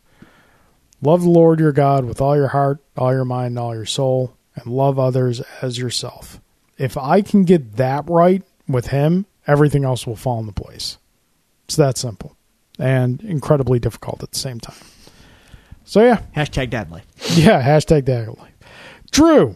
[1.02, 3.86] love the Lord your God with all your heart, all your mind, and all your
[3.86, 6.40] soul, and love others as yourself.
[6.76, 10.98] If I can get that right with him, everything else will fall into place.
[11.66, 12.36] It's that simple
[12.78, 14.76] and incredibly difficult at the same time.
[15.84, 17.06] So yeah, Hashtag dad life.
[17.36, 17.62] yeah.
[17.62, 18.53] Hashtag Dagger Life.
[19.14, 19.54] Drew,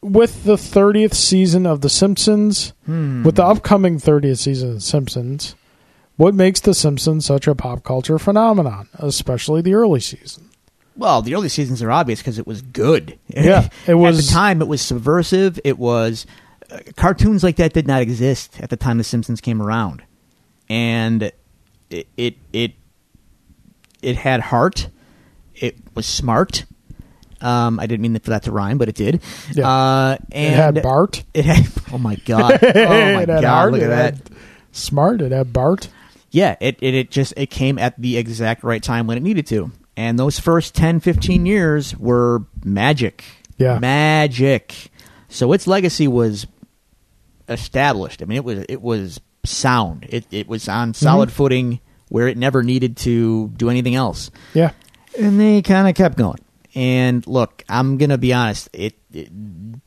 [0.00, 5.54] with the thirtieth season of The Simpsons, with the upcoming thirtieth season of The Simpsons,
[6.16, 10.48] what makes The Simpsons such a pop culture phenomenon, especially the early season?
[10.96, 13.18] Well, the early seasons are obvious because it was good.
[13.28, 14.62] Yeah, it at the time.
[14.62, 15.60] It was subversive.
[15.62, 16.24] It was
[16.70, 20.02] uh, cartoons like that did not exist at the time The Simpsons came around,
[20.70, 21.32] and
[21.90, 22.72] it it it,
[24.00, 24.88] it had heart.
[25.54, 26.64] It was smart.
[27.46, 29.22] Um, I didn't mean for that to rhyme, but it did.
[29.52, 29.68] Yeah.
[29.68, 31.22] Uh, and it had Bart.
[31.32, 31.66] It had.
[31.92, 32.58] Oh my god!
[32.62, 33.44] Oh my god!
[33.44, 34.30] Art, Look at that.
[34.72, 35.22] Smart.
[35.22, 35.88] It had Bart.
[36.30, 39.46] Yeah, it, it it just it came at the exact right time when it needed
[39.48, 39.70] to.
[39.96, 43.24] And those first 10, 15 years were magic.
[43.56, 43.78] Yeah.
[43.78, 44.90] Magic.
[45.28, 46.46] So its legacy was
[47.48, 48.22] established.
[48.22, 50.04] I mean it was it was sound.
[50.08, 54.30] It it was on solid footing where it never needed to do anything else.
[54.52, 54.72] Yeah.
[55.18, 56.38] And they kind of kept going.
[56.76, 59.30] And look, I'm going to be honest, it, it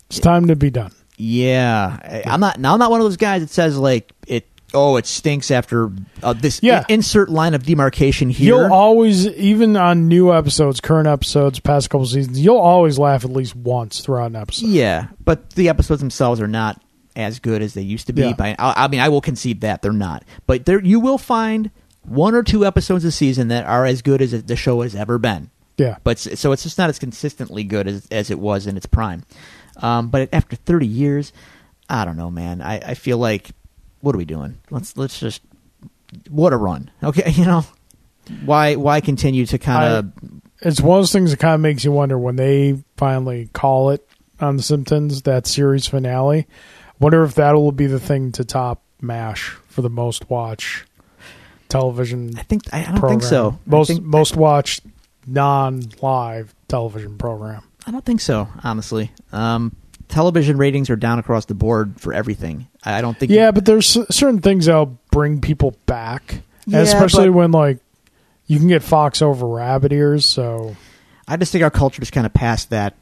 [0.10, 0.92] It's time to be done.
[1.18, 2.60] yeah, I'm not.
[2.60, 4.48] Now I'm not one of those guys that says like it.
[4.74, 6.62] Oh, it stinks after uh, this.
[6.62, 6.86] Yeah.
[6.90, 8.56] insert line of demarcation here.
[8.56, 13.32] You'll always, even on new episodes, current episodes, past couple seasons, you'll always laugh at
[13.32, 14.68] least once throughout an episode.
[14.68, 16.82] yeah, but the episodes themselves are not
[17.16, 18.22] as good as they used to be.
[18.22, 18.34] Yeah.
[18.34, 20.24] By I, I mean, I will concede that they're not.
[20.48, 21.70] But there, you will find
[22.04, 25.18] one or two episodes a season that are as good as the show has ever
[25.18, 25.50] been.
[25.80, 25.98] Yeah.
[26.04, 29.24] But so it's just not as consistently good as as it was in its prime.
[29.78, 31.32] Um, but after 30 years,
[31.90, 32.62] I don't know, man.
[32.62, 33.52] I, I feel like
[34.02, 34.58] what are we doing?
[34.70, 35.42] Let's let's just
[36.30, 36.92] what a run.
[37.04, 37.66] Okay, you know
[38.44, 40.14] why why continue to kind of
[40.62, 43.92] It's one of those things that kind of makes you wonder when they finally call
[43.92, 44.06] it
[44.40, 46.46] on The Simpsons, that series finale.
[47.00, 50.86] Wonder if that will be the thing to top MASH for the most watch
[51.70, 53.20] television I think I, don't program.
[53.20, 53.58] think so.
[53.66, 54.82] Most think, most watched
[55.32, 57.64] non live television program.
[57.86, 58.48] I don't think so.
[58.64, 59.76] Honestly, um,
[60.08, 62.68] television ratings are down across the board for everything.
[62.84, 63.32] I I don't think.
[63.32, 67.80] Yeah, but there's certain things that'll bring people back, Yeah, especially but- when like
[68.48, 70.26] you can get Fox over rabbit ears.
[70.26, 70.76] So
[71.28, 72.96] I just think our culture is kind of past that.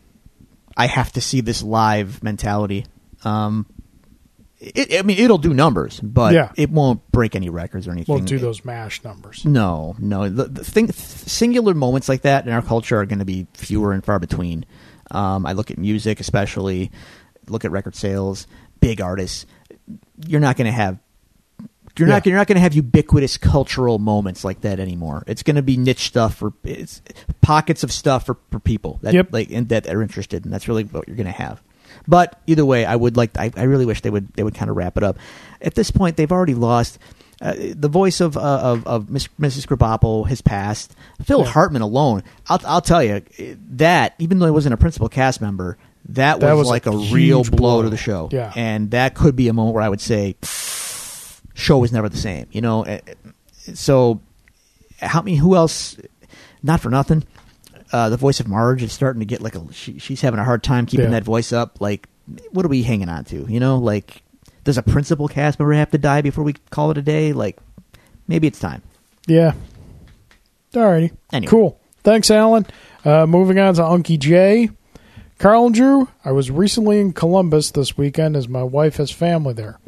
[0.75, 2.86] I have to see this live mentality.
[3.23, 3.65] Um,
[4.59, 6.51] It, I mean, it'll do numbers, but Yeah.
[6.55, 8.15] it won't break any records or anything.
[8.15, 9.45] Won't do those mash numbers.
[9.45, 10.27] No, no.
[10.29, 13.93] The, the thing, singular moments like that in our culture are going to be fewer
[13.93, 14.65] and far between.
[15.11, 16.91] Um, I look at music, especially
[17.47, 18.47] look at record sales,
[18.79, 19.45] big artists.
[20.27, 20.97] You're not going to have.
[21.97, 22.25] You're not.
[22.27, 25.23] You're not going to have ubiquitous cultural moments like that anymore.
[25.25, 27.01] It's going to be niche stuff for it's
[27.41, 29.29] pockets of stuff for, for people that Yep.
[29.31, 31.61] like and that are interested, and that's really what you're going to have.
[32.07, 33.37] But either way, I would like.
[33.37, 34.33] I, I really wish they would.
[34.33, 35.17] They would kind of wrap it up.
[35.61, 36.99] At this point, they've already lost.
[37.39, 39.67] Uh, the voice of uh, of, of Mrs.
[39.67, 40.95] Krabappel has passed.
[41.23, 41.45] Phil Yeah.
[41.45, 43.21] Hartman alone, I'll, I'll tell you
[43.75, 45.77] that even though he wasn't a principal cast member,
[46.09, 47.81] that, That was, was like a real blow blow.
[47.83, 48.29] to the show.
[48.31, 48.51] Yeah.
[48.55, 50.35] and that could be a moment where I would say,
[51.53, 52.47] show was never the same.
[52.51, 52.99] You know, Uh,
[53.73, 54.19] so
[54.99, 55.37] how many?
[55.37, 55.95] Who else?
[56.63, 57.23] Not for nothing.
[57.97, 59.73] Uh, the voice of Marge is starting to get like a.
[59.73, 61.11] She, she's having a hard time keeping Yeah.
[61.13, 61.81] that voice up.
[61.81, 62.07] Like,
[62.51, 63.45] what are we hanging on to?
[63.49, 64.21] You know, like,
[64.63, 67.33] does a principal cast member have to die before we call it a day?
[67.33, 67.57] Like,
[68.27, 68.83] maybe it's time.
[69.25, 69.53] Yeah.
[70.73, 71.11] Alrighty.
[71.33, 71.49] Anyway.
[71.49, 71.79] Cool.
[72.03, 72.67] Thanks, Alan.
[73.03, 74.69] Uh, moving on to Unky J.
[75.39, 79.53] Carl and Drew, I was recently in Columbus this weekend as my wife has family
[79.53, 79.79] there.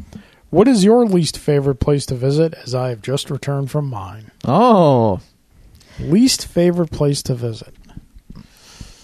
[0.51, 4.31] What is your least favorite place to visit as I have just returned from mine?
[4.45, 5.19] Oh,
[5.99, 7.75] Least favorite place to visit?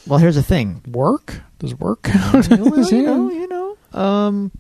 [0.07, 0.81] Well, here's the thing.
[0.87, 1.41] Work?
[1.59, 2.49] Does work count?
[2.49, 3.77] well, you know, you know.
[3.93, 4.51] Um,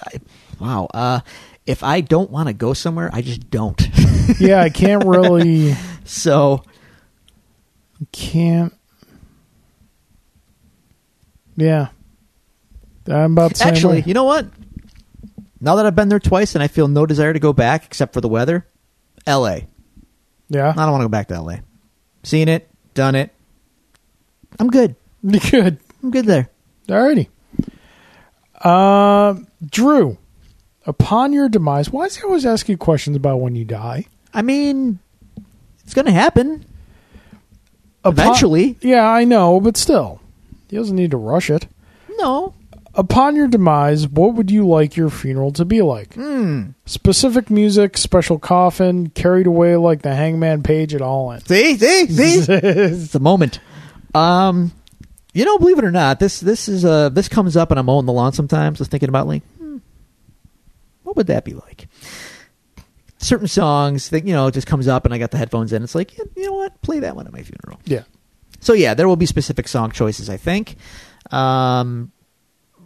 [0.00, 0.20] I,
[0.60, 0.88] wow.
[0.92, 1.20] Uh,
[1.66, 3.80] if I don't want to go somewhere, I just don't.
[4.40, 5.74] yeah, I can't really.
[6.04, 6.64] so
[8.12, 8.74] Can't.
[11.56, 11.88] Yeah.
[13.08, 14.04] I'm about same actually, way.
[14.06, 14.46] you know what?
[15.60, 18.12] Now that I've been there twice and I feel no desire to go back except
[18.12, 18.66] for the weather,
[19.26, 19.66] L.A.
[20.48, 20.70] Yeah.
[20.70, 21.62] I don't want to go back to L.A.
[22.22, 23.34] Seen it, done it.
[24.58, 24.94] I'm good.
[25.50, 25.78] Good.
[26.02, 26.48] I'm good there.
[26.88, 27.28] Alrighty.
[28.60, 29.34] Uh,
[29.68, 30.16] Drew,
[30.86, 34.06] upon your demise, why does he always ask you questions about when you die?
[34.32, 34.98] I mean,
[35.84, 36.64] it's going to happen
[38.04, 38.76] Upon- eventually.
[38.80, 40.20] Yeah, I know, but still,
[40.68, 41.66] he doesn't need to rush it.
[42.16, 42.54] No.
[42.94, 46.14] Upon your demise, what would you like your funeral to be like?
[46.14, 46.70] Hmm.
[46.84, 51.40] Specific music, special coffin, carried away like the Hangman Page at All In.
[51.44, 52.40] See, see, see.
[52.52, 53.60] it's the moment.
[54.14, 54.72] Um,
[55.34, 57.86] you know, believe it or not, this this is uh this comes up and I'm
[57.86, 58.78] mowing the lawn sometimes.
[58.78, 59.78] Just thinking about like, hmm,
[61.02, 61.88] what would that be like?
[63.18, 65.82] Certain songs that you know just comes up and I got the headphones in.
[65.82, 66.80] It's like, yeah, you know what?
[66.82, 67.80] Play that one at my funeral.
[67.84, 68.02] Yeah.
[68.60, 70.30] So yeah, there will be specific song choices.
[70.30, 70.76] I think.
[71.30, 72.10] Um,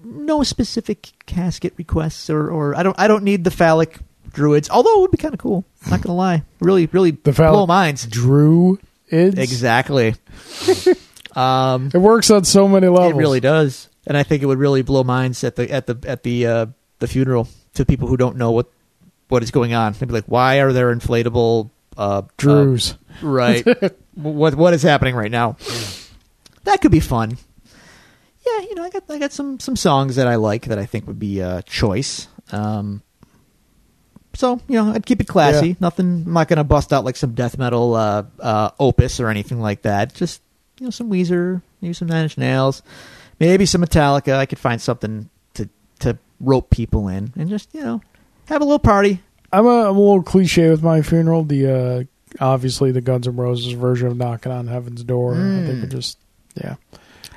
[0.05, 3.99] no specific casket requests or or I don't I don't need the phallic
[4.33, 4.69] druids.
[4.69, 5.65] Although it would be kind of cool.
[5.89, 8.07] Not gonna lie, really really The phallic- blow minds.
[8.07, 9.35] Drew is.
[9.35, 10.15] Exactly.
[11.37, 13.13] um, It works on so many levels.
[13.13, 15.99] it really does, and I think it would really blow minds at the at the
[16.07, 16.67] at the uh,
[16.99, 18.71] the funeral to people who don't know what
[19.29, 19.93] what is going on.
[19.93, 22.93] They'd be like, "Why are there inflatable uh, Drews.
[22.93, 23.67] uh, right?
[24.15, 25.57] what what is happening right now?
[26.65, 27.39] That could be fun.
[28.47, 30.87] Yeah, you know, I got I got some some songs that I like that I
[30.87, 32.29] think would be a choice.
[32.51, 33.03] Um,
[34.35, 35.69] so you know, I'd keep it classy.
[35.69, 35.75] Yeah.
[35.81, 36.25] Nothing.
[36.27, 39.61] I'm not going to bust out like some death metal uh, uh, opus or anything
[39.61, 40.15] like that.
[40.15, 40.43] Just
[40.83, 42.83] you know, some Weezer, maybe some Nine Inch Nails,
[43.39, 44.35] maybe some Metallica.
[44.35, 45.69] I could find something to
[46.01, 48.03] to rope people in and just you know
[48.47, 49.23] have a little party.
[49.53, 51.45] I'm a, I'm a little cliche with my funeral.
[51.45, 52.09] The
[52.41, 55.91] uh, obviously the Guns N' Roses version of "Knocking on Heaven's Door." I think it
[55.91, 56.19] just
[56.57, 56.75] yeah.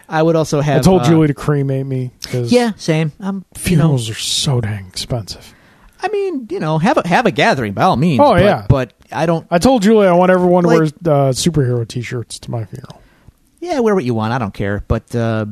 [0.09, 0.79] I would also have.
[0.79, 3.11] I told uh, Julie to cremate me because Yeah, same.
[3.19, 5.53] I'm you know, funerals are so dang expensive.
[6.01, 8.19] I mean, you know, have a have a gathering by all means.
[8.19, 8.65] Oh, but, yeah.
[8.67, 9.45] but I don't.
[9.51, 13.03] I told Julie I want everyone to wear uh, superhero T-shirts to my funeral.
[13.65, 14.31] Yeah, wear what you want.
[14.33, 14.83] I don't care.
[14.87, 15.45] But uh,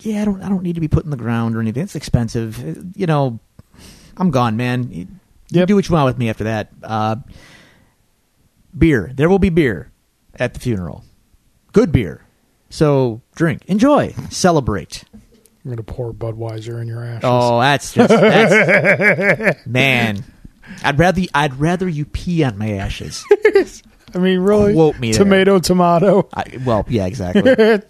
[0.00, 0.42] yeah, I don't.
[0.42, 1.82] I don't need to be put in the ground or anything.
[1.82, 2.58] It's expensive.
[2.78, 3.38] Uh, You know,
[4.16, 4.90] I'm gone, man.
[4.90, 5.06] You
[5.50, 5.68] Yep.
[5.68, 6.70] do what you want with me after that.
[6.82, 7.16] Uh,
[8.76, 9.10] beer.
[9.14, 9.90] There will be beer
[10.38, 11.04] at the funeral.
[11.72, 12.24] Good beer.
[12.70, 15.04] So drink, enjoy, celebrate.
[15.12, 17.20] I'm gonna pour Budweiser in your ashes.
[17.24, 20.24] Oh, that's just that's man.
[20.82, 23.24] I'd rather I'd rather you pee on my ashes.
[24.14, 24.74] I mean, really?
[24.74, 25.24] Quote me there.
[25.24, 26.28] Tomato, tomato.
[26.34, 27.82] I, well, yeah, exactly.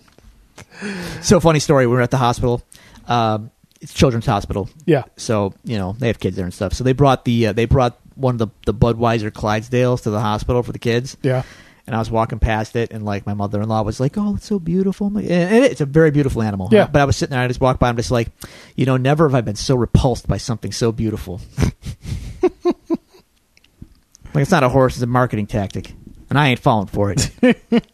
[1.23, 1.87] so funny story.
[1.87, 2.63] We were at the hospital.
[3.07, 3.51] Um,
[3.83, 5.05] it's Children's Hospital, yeah.
[5.17, 6.73] so you know they have kids there and stuff.
[6.73, 10.21] So they brought the uh, they brought one of the the Budweiser Clydesdales to the
[10.21, 11.17] hospital for the kids.
[11.23, 11.43] Yeah.
[11.85, 14.37] And I was walking past it, and like my mother in law was like, "Oh,
[14.37, 16.69] it's so beautiful." And it's a very beautiful animal.
[16.71, 16.87] Yeah.
[16.87, 17.89] But I was sitting there, and I just walked by.
[17.89, 18.29] I'm just like,
[18.77, 21.41] you know, never have I been so repulsed by something so beautiful.
[22.43, 22.53] like
[24.37, 25.93] it's not a horse; it's a marketing tactic,
[26.33, 27.31] and I ain't falling for it.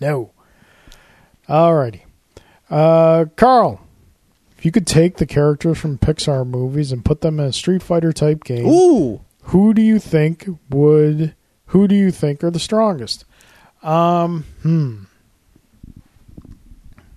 [0.00, 0.30] No.
[1.48, 2.00] Alrighty.
[2.70, 3.80] Uh, Carl,
[4.56, 7.82] If you could take the characters from Pixar movies and put them in a Street
[7.82, 11.34] Fighter type game, Ooh, who do you think would
[11.66, 13.24] who do you think are the strongest?
[13.82, 15.02] Um, hmm.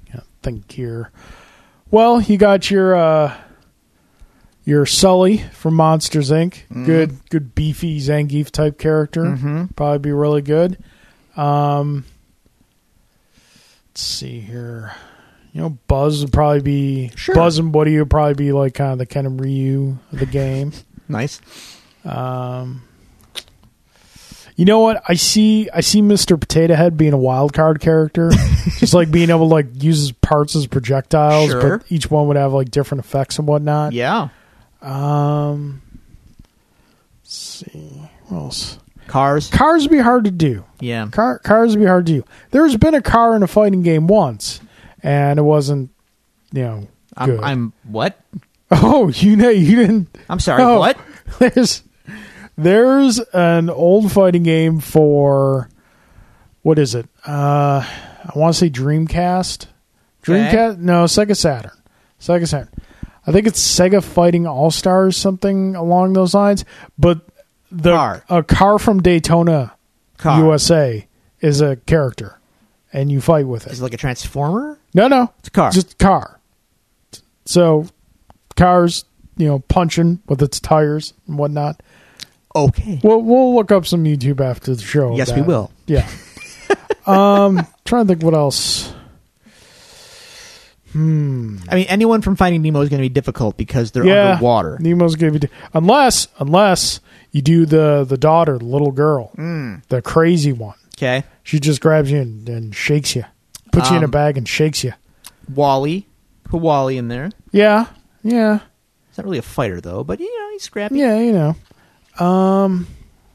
[0.08, 1.10] Yeah, think here.
[1.90, 3.34] Well, you got your uh
[4.66, 6.62] your Sully from Monsters Inc.
[6.86, 9.24] Good good beefy Zangief type character.
[9.24, 9.66] mm-hmm.
[9.76, 10.78] Probably be really good.
[11.36, 12.06] Um
[13.90, 14.94] let's see here.
[15.52, 17.36] You know, Buzz would probably be Sure.
[17.36, 20.26] Buzz and Woody would probably be like kind of the Ken and Ryu of the
[20.26, 20.72] game.
[21.08, 21.40] nice.
[22.06, 22.82] Um,
[24.56, 25.02] you know what?
[25.08, 25.70] I see.
[25.74, 26.40] I see Mr.
[26.40, 28.30] Potato Head being a wild card character,
[28.78, 31.78] just like being able to like use his parts as projectiles, Sure.
[31.80, 33.94] but each one would have like different effects and whatnot.
[33.94, 34.30] Yeah,
[34.84, 35.82] Um,
[37.22, 38.80] let's see what else.
[39.08, 39.50] cars.
[39.50, 40.66] Cars would be hard to do.
[40.80, 42.26] Yeah, Car, cars would be hard to do.
[42.52, 44.60] There's been a car in a fighting game once,
[45.02, 45.90] and it wasn't,
[46.52, 46.88] you know,
[47.26, 47.40] good.
[47.40, 48.20] I'm, I'm what?
[48.72, 50.18] oh, you know, you didn't.
[50.30, 50.62] I'm sorry.
[50.64, 50.80] Oh.
[50.80, 50.98] What?
[51.40, 51.84] there's
[52.58, 55.70] there's an old fighting game for
[56.62, 57.08] what is it?
[57.26, 57.84] Uh
[58.26, 59.68] I want to say Dreamcast.
[60.24, 60.78] Dreamcast?
[60.78, 61.72] No, Sega Saturn.
[62.20, 62.70] Sega Saturn.
[63.26, 66.66] I think it's Sega Fighting All Stars, something along those lines.
[66.98, 67.22] But
[67.72, 68.24] the Car.
[68.30, 69.74] a car from Daytona,
[70.18, 70.40] Car.
[70.44, 71.08] USA,
[71.42, 72.40] is a character,
[72.92, 73.80] and you fight with Is it.
[73.80, 74.78] it like a transformer?
[74.94, 75.72] No, no, It's a car.
[75.72, 76.40] just car.
[77.46, 77.88] So,
[78.56, 79.06] cars,
[79.38, 81.82] you know, punching with its tires and whatnot.
[82.56, 83.00] okay.
[83.04, 85.16] We'll we'll look up some YouTube after the show.
[85.18, 85.72] Yes, we will.
[85.88, 86.08] Yeah.
[87.08, 88.94] um, trying to think what else.
[90.94, 91.58] Hmm.
[91.70, 94.34] I mean, anyone from Finding Nemo is going to be difficult because they're Yeah.
[94.34, 94.78] underwater.
[94.80, 97.00] Nemo's gonna be unless unless
[97.32, 99.82] you do the the daughter, the little girl, Mm.
[99.90, 100.76] the crazy one.
[100.98, 101.24] Okay.
[101.44, 103.26] She just grabs you and, and shakes you,
[103.72, 104.94] puts you in a Um, bag and shakes you.
[105.54, 106.06] WALL-E.
[106.46, 107.32] Put WALL-E in there.
[107.52, 107.88] Yeah,
[108.24, 108.60] yeah,
[109.10, 110.98] He's not really a fighter though, but you know he's scrappy.
[111.00, 111.20] yeah.
[111.20, 112.26] You know.
[112.26, 112.88] Um.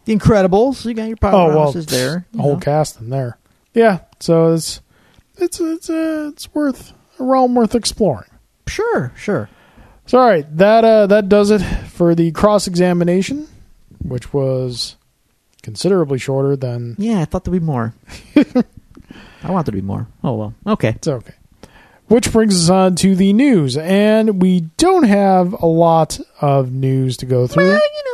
[0.05, 0.85] The Incredibles.
[0.87, 2.27] You got your Oh powerhouses well, there.
[2.33, 2.61] The whole know.
[2.61, 3.37] cast in there.
[3.75, 3.99] Yeah.
[4.21, 4.81] So it's
[5.37, 8.29] it's it's uh, it's worth a realm worth exploring.
[8.67, 9.49] Sure, sure.
[10.07, 13.47] So all right, that uh, that does it for the cross examination,
[14.03, 14.97] which was
[15.63, 17.95] considerably shorter than Yeah, I thought there'd be more.
[19.43, 20.07] I want there to be more.
[20.25, 20.55] Oh well.
[20.67, 20.91] Okay.
[20.91, 21.35] it's okay.
[22.07, 27.19] Which brings us on to the news, and we don't have a lot of news
[27.19, 27.65] to go through.
[27.65, 28.08] Well, you know, get some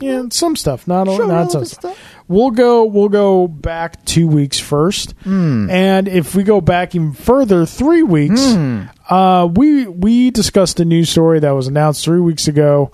[0.00, 1.98] Yeah, some stuff, not Show not some stuff.
[2.28, 5.68] We'll go we'll go back two weeks first, Hmm.
[5.70, 8.52] and if we go back even further, three weeks.
[8.54, 8.82] Hmm.
[9.08, 12.90] Uh, we we discussed a news story that was announced three weeks ago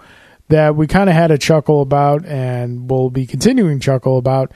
[0.49, 4.51] that we kind of had a chuckle about, and we'll be continuing chuckle about.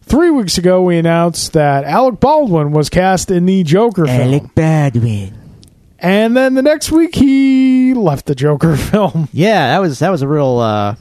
[0.00, 4.54] Three weeks ago, we announced that Alec Baldwin was cast in the Joker film, Alec
[4.54, 5.34] Baldwin.
[5.98, 9.28] and then the next week he left the Joker film.
[9.32, 10.96] Yeah, that was that was a real uh,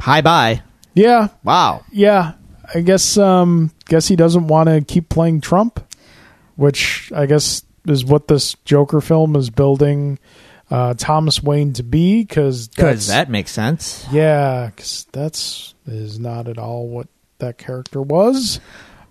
[0.00, 0.62] high buy.
[0.94, 1.84] yeah, Wow.
[1.92, 2.32] yeah.
[2.74, 5.80] I guess um, guess he doesn't want to keep playing Trump,
[6.56, 10.18] which I guess is what this Joker film is building
[10.70, 12.22] uh, Thomas Wayne to be.
[12.24, 14.06] Because Because that makes sense.
[14.12, 18.60] Yeah, because that's is not at all what that character was.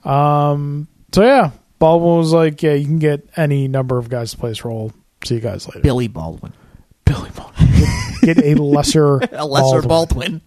[0.04, 4.38] Um, so yeah, Baldwin was like, "Yeah, you can get any number of guys to
[4.38, 4.92] play this role.
[5.24, 6.54] See you guys later." Billy Baldwin.
[7.06, 7.68] Billy Baldwin,
[8.22, 10.42] get, get a lesser, A lesser Baldwin.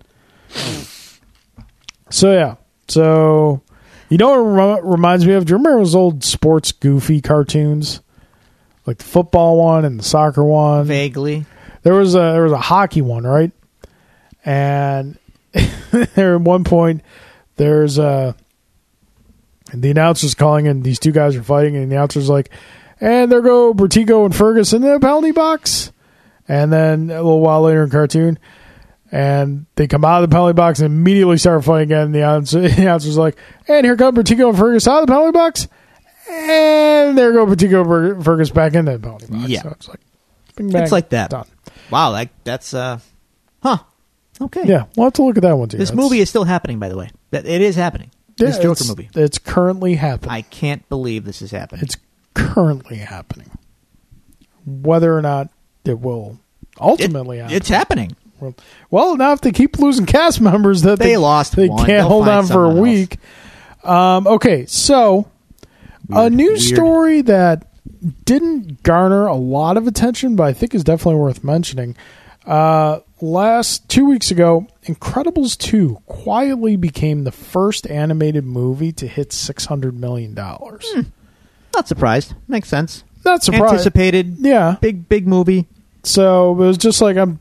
[2.12, 2.56] So yeah,
[2.88, 3.62] so
[4.08, 5.46] you know what rem- reminds me of?
[5.46, 8.00] Do you remember those old sports goofy cartoons,
[8.84, 10.86] like the football one and the soccer one?
[10.86, 11.46] Vaguely.
[11.82, 13.52] There was a there was a hockey one, right?
[14.44, 15.18] And
[15.92, 17.02] there at one point
[17.54, 18.34] there's a
[19.72, 22.50] the announcer's calling and these two guys are fighting and the announcer's like,
[23.00, 25.92] and there go Bertico and Fergus in the penalty box.
[26.48, 28.36] And then a little while later in cartoon,
[29.12, 32.06] and they come out of the penalty box and immediately start fighting again.
[32.06, 33.36] And the announcer, the announcer's like,
[33.68, 35.68] and here come Bertico and Fergus out of the penalty box.
[36.28, 39.48] And there go Bertico and Fergus back in the penalty box.
[39.48, 39.62] Yeah.
[39.62, 40.00] So it's like,
[40.56, 41.30] bing, bang, It's like that.
[41.30, 41.46] Done.
[41.90, 43.00] Wow, that, that's uh
[43.62, 43.78] huh.
[44.40, 44.62] Okay.
[44.64, 45.76] Yeah, we'll have to look at that one too.
[45.76, 47.10] This That's- movie is still happening, by the way.
[47.32, 48.10] It is happening.
[48.36, 49.10] yeah, this Joker it's- movie.
[49.14, 50.30] It's currently happening.
[50.30, 51.82] I can't believe this is happening.
[51.82, 51.96] it's
[52.34, 53.50] currently happening.
[54.66, 55.48] Whether or not
[55.84, 56.38] it will
[56.80, 57.56] ultimately It- happen.
[57.56, 58.16] it's happening.
[58.40, 58.54] Well,
[58.90, 61.78] well, now if they keep losing cast members that They they, lost they one.
[61.78, 63.18] can't They'll hold on for a week.
[63.84, 65.28] Um, okay, so
[66.10, 66.32] a Weird.
[66.32, 66.76] news Weird.
[66.76, 67.66] story that
[68.24, 71.96] didn't garner a lot of attention, but I think is definitely worth mentioning.
[72.46, 79.32] Uh, last two weeks ago, Incredibles two quietly became the first animated movie to hit
[79.32, 80.86] six hundred million dollars.
[81.74, 82.34] Not surprised.
[82.48, 83.04] Makes sense.
[83.24, 83.72] not surprised.
[83.74, 84.76] anticipated, Yeah.
[84.80, 85.66] big big movie.
[86.02, 87.40] So it was just like I'm.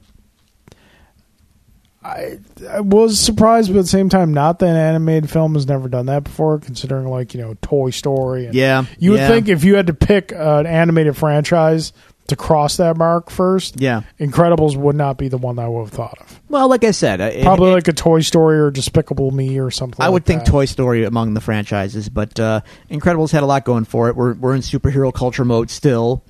[2.04, 2.40] I
[2.70, 5.90] I was surprised, but at the same time, not that an animated film has never
[5.90, 6.60] done that before.
[6.60, 9.28] Considering like you know Toy Story, and Yeah, you would yeah.
[9.28, 11.92] think if you had to pick an animated franchise
[12.28, 14.02] to cross that mark first, Yeah.
[14.20, 16.40] Incredibles would not be the one I would have thought of.
[16.48, 19.72] Well, like I said, it- Probably it- like a Toy Story or Despicable Me or
[19.72, 20.00] something.
[20.00, 20.52] I like would think that.
[20.52, 24.16] Toy Story among the franchises, but uh, Incredibles had a lot going for it.
[24.16, 26.24] We're we're in superhero culture mode still,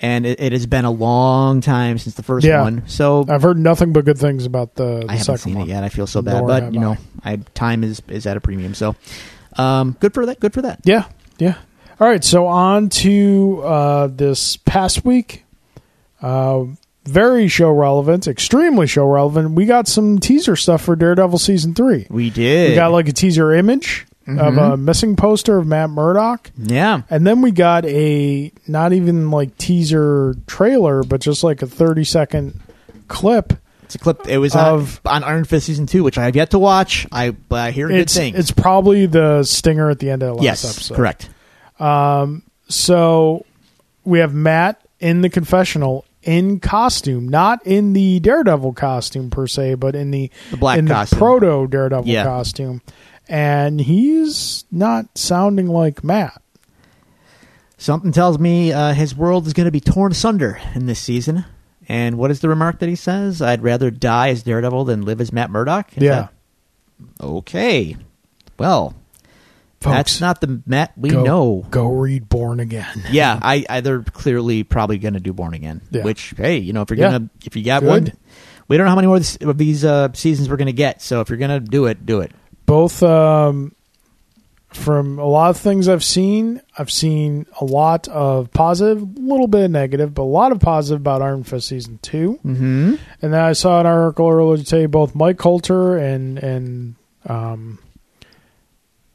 [0.00, 2.62] and it, it has been a long time since the first Yeah.
[2.62, 2.82] one.
[2.86, 5.68] So I've heard nothing but good things about the, the I haven't second seen one.
[5.68, 5.84] it yet.
[5.84, 8.74] I feel so bad, Nor but you know, I time is is at a premium.
[8.74, 8.94] So
[9.56, 10.40] um, good for that.
[10.40, 10.80] Good for that.
[10.84, 11.04] Yeah,
[11.38, 11.56] yeah.
[11.98, 15.44] All right, so on to uh, this past week.
[16.20, 16.64] Uh,
[17.04, 19.52] very show relevant, extremely show relevant.
[19.52, 22.06] We got some teaser stuff for Daredevil season three.
[22.10, 22.70] We did.
[22.70, 24.72] We got like a teaser image of Mhm.
[24.72, 27.02] a missing poster of Matt Murdock, yeah.
[27.10, 32.04] and then we got a not even like teaser trailer, but just like a thirty
[32.04, 32.58] second
[33.08, 33.52] clip.
[33.84, 34.26] It's a clip.
[34.28, 37.06] It was Of- on, on Iron Fist season two, which I have yet to watch.
[37.12, 38.36] I but I hear good things.
[38.36, 40.94] it's probably the stinger at the end of the last yes, episode.
[40.96, 41.28] correct.
[42.68, 43.44] So
[44.04, 49.74] we have Matt in the confessional in costume, not in the Daredevil costume per se,
[49.74, 51.18] but in the, The black in costume.
[51.18, 52.24] the proto Daredevil Yeah.
[52.24, 52.80] costume,
[53.28, 56.40] and he's not sounding like Matt.
[57.78, 61.44] Something tells me uh, his world is going to be torn asunder in this season.
[61.88, 63.42] And what is the remark that he says?
[63.42, 65.96] I'd rather die as Daredevil than live as Matt Murdock.
[65.96, 66.28] Is yeah,
[67.20, 67.96] that- okay.
[68.58, 68.94] Well,
[69.82, 71.66] folks, that's not the Matt we go, know.
[71.70, 73.04] Go read Born Again.
[73.10, 75.82] Yeah, I, I they're clearly probably going to do Born Again.
[75.90, 76.02] Yeah.
[76.02, 77.10] Which hey, you know if you're Yeah.
[77.12, 77.88] gonna if you got Good.
[77.88, 78.12] one,
[78.68, 81.02] we don't know how many more of these uh, seasons we're going to get.
[81.02, 82.32] So if you're going to do it, do it.
[82.66, 83.74] Both um,
[84.70, 89.46] from a lot of things I've seen, I've seen a lot of positive, a little
[89.46, 92.38] bit of negative, but a lot of positive about Iron Fist season two.
[92.44, 92.94] Mm-hmm.
[93.22, 94.86] And then I saw an article earlier today.
[94.86, 96.94] Both Mike Colter and and
[97.26, 97.78] um,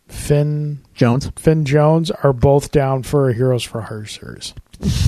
[0.08, 4.54] Finn Jones, Finn Jones are both down for a Heroes for Hire series.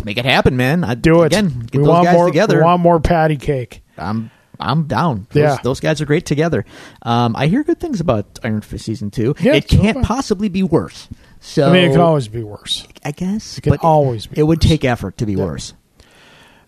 [0.05, 0.83] make it happen, man.
[0.83, 1.27] I, Do it.
[1.27, 1.61] again.
[1.71, 2.25] Get we those want guys more.
[2.27, 2.57] together.
[2.57, 3.81] We want more patty cake.
[3.97, 5.27] I'm I'm down.
[5.31, 5.57] Those, Yeah.
[5.63, 6.65] those guys are great together.
[7.01, 9.35] Um, I hear good things about Iron Fist season two.
[9.39, 10.03] Yeah, it can't far.
[10.03, 11.07] possibly be worse.
[11.41, 12.87] So I mean, it can always be worse.
[13.03, 14.39] I guess, It can always be.
[14.39, 15.43] it would take effort to be Yeah.
[15.45, 15.73] worse.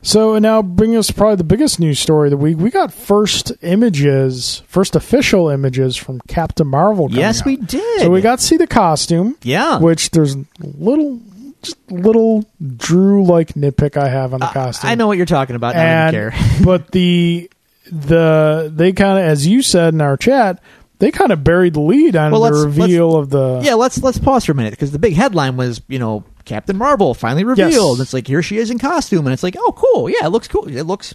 [0.02, 2.58] So and now bring us probably the biggest news story of the week.
[2.58, 7.08] We got first images, first official images from Captain Marvel.
[7.12, 7.46] Yes, out.
[7.48, 8.02] we did.
[8.02, 9.36] So we got to see the costume.
[9.42, 9.80] yeah.
[9.80, 11.20] which there's little
[11.64, 12.46] just little
[12.78, 14.90] drew like nitpick I have on the Uh, costume.
[14.92, 15.74] I know what you're talking about.
[15.76, 16.50] and I don't care.
[16.64, 17.50] but the
[17.92, 20.62] the they kind of as you said in our chat,
[21.00, 24.18] they kind of buried the lead on Well, the reveal of the yeah, let's let's
[24.20, 27.98] pause for a minute because the big headline was you know Captain Marvel finally revealed.
[27.98, 28.08] Yes.
[28.08, 30.48] It's like here she is in costume, and it's like oh cool, yeah, it looks
[30.48, 30.68] cool.
[30.68, 31.14] It looks.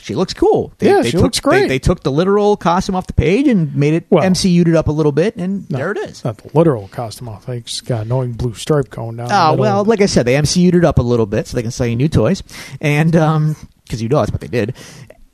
[0.00, 0.72] She looks cool.
[0.78, 1.62] Yeah, she took, looks great.
[1.62, 4.76] They, they took the literal costume off the page and made it Well- MCU'd it
[4.76, 6.24] up a little bit, and No, there it is.
[6.24, 7.48] Not the literal costume off.
[7.48, 9.28] Like it's got annoying blue stripe going down.
[9.32, 11.72] Oh well, like I said, they MCU'd it up a little bit so they can
[11.72, 12.44] sell you new toys,
[12.80, 14.76] and um, because you know that's what they did.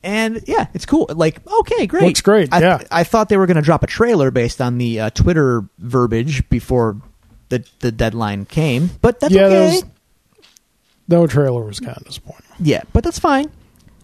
[0.05, 1.07] And yeah, it's cool.
[1.09, 2.83] Like okay, great, Looks great, I, yeah.
[2.91, 6.49] I thought they were going to drop a trailer based on the uh, Twitter verbiage
[6.51, 7.01] before
[7.49, 9.55] the the deadline came, but that's yeah, okay.
[9.71, 9.85] those,
[11.09, 12.45] no trailer was kind of disappointing.
[12.61, 13.51] Yeah, but that's fine.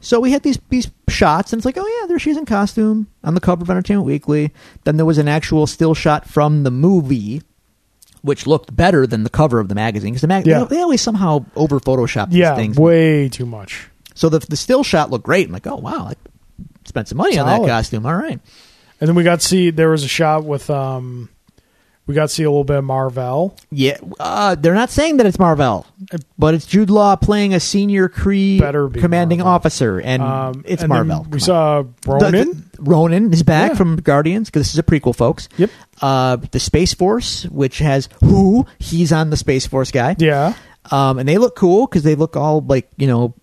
[0.01, 2.47] So we had these these shots, and it's like, oh yeah, there she is in
[2.47, 4.53] costume on the cover of Entertainment Weekly.
[4.85, 7.43] Then there was an actual still shot from the movie,
[8.23, 10.61] which looked better than the cover of the magazine because the mag- Yeah.
[10.65, 12.79] they, they always somehow over Photoshop these Yeah, things.
[12.79, 13.89] way too much.
[14.15, 15.47] So the the still shot looked great.
[15.47, 16.15] I'm like, oh wow, I
[16.85, 18.07] spent some money on that costume.
[18.07, 18.39] All right,
[19.01, 21.29] And then we got to see there was a shot with um,
[22.07, 23.57] we got to see a little bit of Marvel.
[23.71, 23.97] yeah.
[24.19, 25.87] Uh, they're not saying that it's Marvel,
[26.37, 28.59] but it's Jude Law playing a senior Kree
[28.99, 29.53] commanding Marvel.
[29.55, 31.19] officer, and Um, it's and Marvel.
[31.21, 31.41] We Come on.
[31.41, 32.51] saw The- Ronan.
[32.73, 33.77] the- Ronan is back Yeah.
[33.77, 35.49] from Guardians because this is a prequel, folks.
[35.59, 35.71] Yep.
[36.03, 40.17] Uh, the Space Force, which has who he's on the Space Force guy.
[40.19, 40.55] Yeah.
[40.91, 43.35] Um, and they look cool because they look all like you know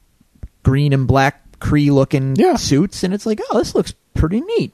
[0.68, 2.56] green and black Kree looking Yeah.
[2.58, 4.74] suits, and it's like, oh, this looks pretty neat.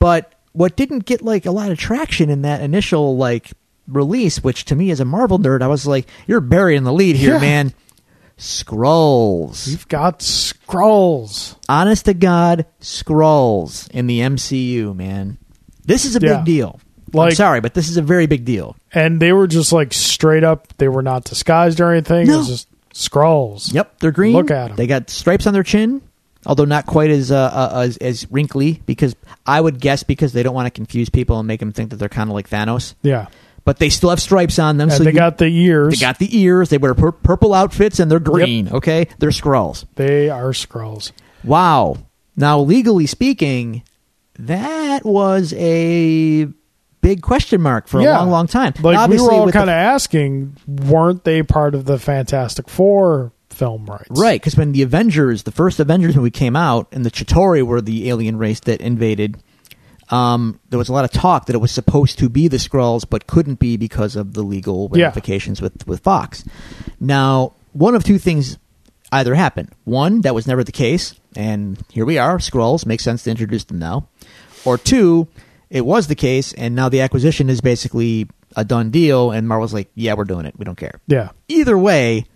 [0.00, 3.52] But what didn't get like a lot of traction in that initial like
[3.86, 7.16] release, which to me as a Marvel nerd, I was like, you're burying the lead
[7.16, 7.40] here, Yeah.
[7.40, 7.72] man.
[8.36, 9.68] Skrulls.
[9.68, 11.54] We've got Skrulls.
[11.68, 15.38] honest to God, Skrulls in the MCU, man.
[15.86, 16.36] This is a Yeah.
[16.38, 16.80] big deal.
[17.16, 18.74] I'm sorry, but this is a very big deal.
[18.92, 20.66] And they were just like straight up.
[20.78, 22.28] They were not disguised or anything.
[22.28, 23.74] It was just Skrulls.
[23.74, 24.32] Yep, they're green.
[24.34, 24.76] Look at them.
[24.76, 26.00] They got stripes on their chin,
[26.46, 28.80] although not quite as uh, uh, as, as wrinkly.
[28.86, 29.14] Because
[29.44, 31.96] I would guess because they don't want to confuse people and make them think that
[31.96, 32.94] they're kind of like Thanos.
[33.02, 33.26] Yeah.
[33.64, 34.88] but they still have stripes on them.
[34.90, 35.94] And so they you- got the ears.
[35.94, 36.68] they got the ears.
[36.68, 38.68] They wear pur- purple outfits and they're green.
[38.68, 39.84] Okay, they're Skrulls.
[39.96, 41.12] They are Skrulls.
[41.42, 41.96] Wow.
[42.36, 43.82] Now, legally speaking,
[44.38, 46.48] that was a
[47.04, 48.18] big question mark for a Yeah.
[48.18, 48.72] long, long time.
[48.82, 53.84] Like we were all kind of asking, weren't they part of the Fantastic Four film
[53.86, 54.08] rights?
[54.10, 57.80] Right, because when the Avengers, the first Avengers movie came out, and the Chitauri were
[57.80, 59.36] the alien race that invaded,
[60.10, 63.04] um, there was a lot of talk that it was supposed to be the Skrulls,
[63.08, 65.04] but couldn't be because of the legal Yeah.
[65.04, 66.42] ramifications with, with Fox.
[67.00, 68.58] Now, one of two things
[69.12, 69.70] either happened.
[69.84, 73.64] One, that was never the case, and here we are, Skrulls, makes sense to introduce
[73.64, 74.08] them now.
[74.64, 75.28] Or two,
[75.70, 79.74] it was the case, and now the acquisition is basically a done deal, and Marvel's
[79.74, 81.00] like, yeah, we're doing it, we don't care.
[81.06, 81.30] Yeah.
[81.48, 82.26] Either way,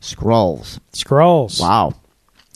[0.00, 0.78] Skrulls.
[0.92, 1.60] Skrulls.
[1.60, 1.94] Wow.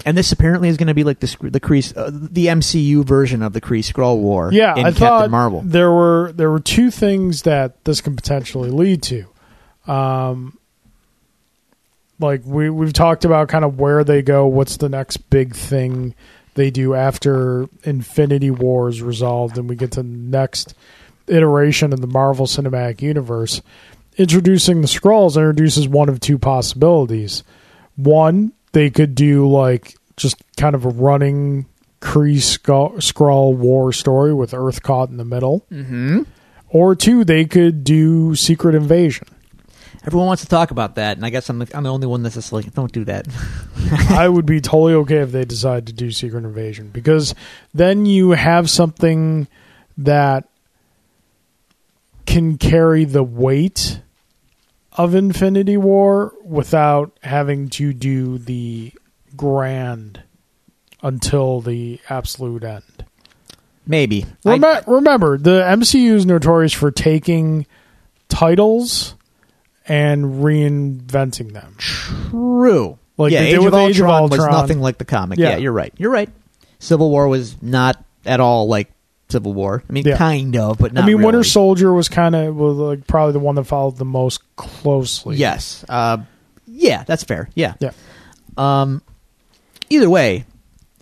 [0.06, 3.42] And this apparently is going to be like the the Kree, uh, the MCU version
[3.42, 4.50] of the Kree Skrull War.
[4.50, 5.60] Yeah, in I Captain thought Marvel.
[5.62, 9.26] there were there were two things that this can potentially lead to.
[9.86, 10.58] Um,
[12.18, 16.14] like we we've talked about kind of where they go, what's the next big thing
[16.54, 20.74] they do after Infinity War is resolved, and we get to the next
[21.26, 23.62] iteration of the Marvel Cinematic Universe.
[24.16, 27.44] Introducing the Skrulls introduces one of two possibilities.
[27.96, 31.66] One, they could do like just kind of a running
[32.00, 35.64] Kree Skrull war story with Earth caught in the middle.
[35.70, 36.22] Mm-hmm.
[36.70, 39.26] Or two, they could do Secret Invasion.
[40.06, 42.22] Everyone wants to talk about that, and I guess I'm the, I'm the only one
[42.22, 43.26] that's just like, don't do that.
[44.10, 47.34] I would be totally okay if they decide to do Secret Invasion because
[47.74, 49.46] then you have something
[49.98, 50.48] that
[52.24, 54.00] can carry the weight
[54.92, 58.92] of Infinity War without having to do the
[59.36, 60.22] grand
[61.02, 63.04] until the absolute end.
[63.86, 64.24] Maybe.
[64.46, 67.66] I- Remember, remember, the MCU is notorious for taking
[68.28, 69.14] titles
[69.90, 71.74] and reinventing them.
[71.78, 72.98] true.
[73.16, 75.38] Like yeah, they Age, did of with Age of Ultron was nothing like the comic.
[75.38, 75.50] Yeah.
[75.50, 75.56] Yeah.
[75.58, 75.92] you're right.
[75.98, 76.30] You're right.
[76.78, 78.90] Civil War was not at all like
[79.28, 79.82] Civil War.
[79.88, 80.16] I mean, Yeah.
[80.16, 81.26] kind of, but not I mean, really.
[81.26, 85.36] Winter Soldier was kind of was like probably the one that followed the most closely.
[85.36, 85.84] Yes.
[85.88, 86.18] Uh,
[86.66, 87.50] yeah, that's fair.
[87.54, 87.74] Yeah.
[87.80, 87.90] Yeah.
[88.56, 89.02] Um,
[89.90, 90.46] either way,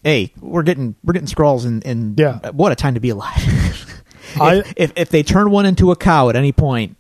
[0.03, 2.51] hey, we're getting we're getting Skrulls and and Yeah.
[2.51, 3.37] what a time to be alive.
[4.35, 6.97] if, I- if if they turn one into a cow at any point,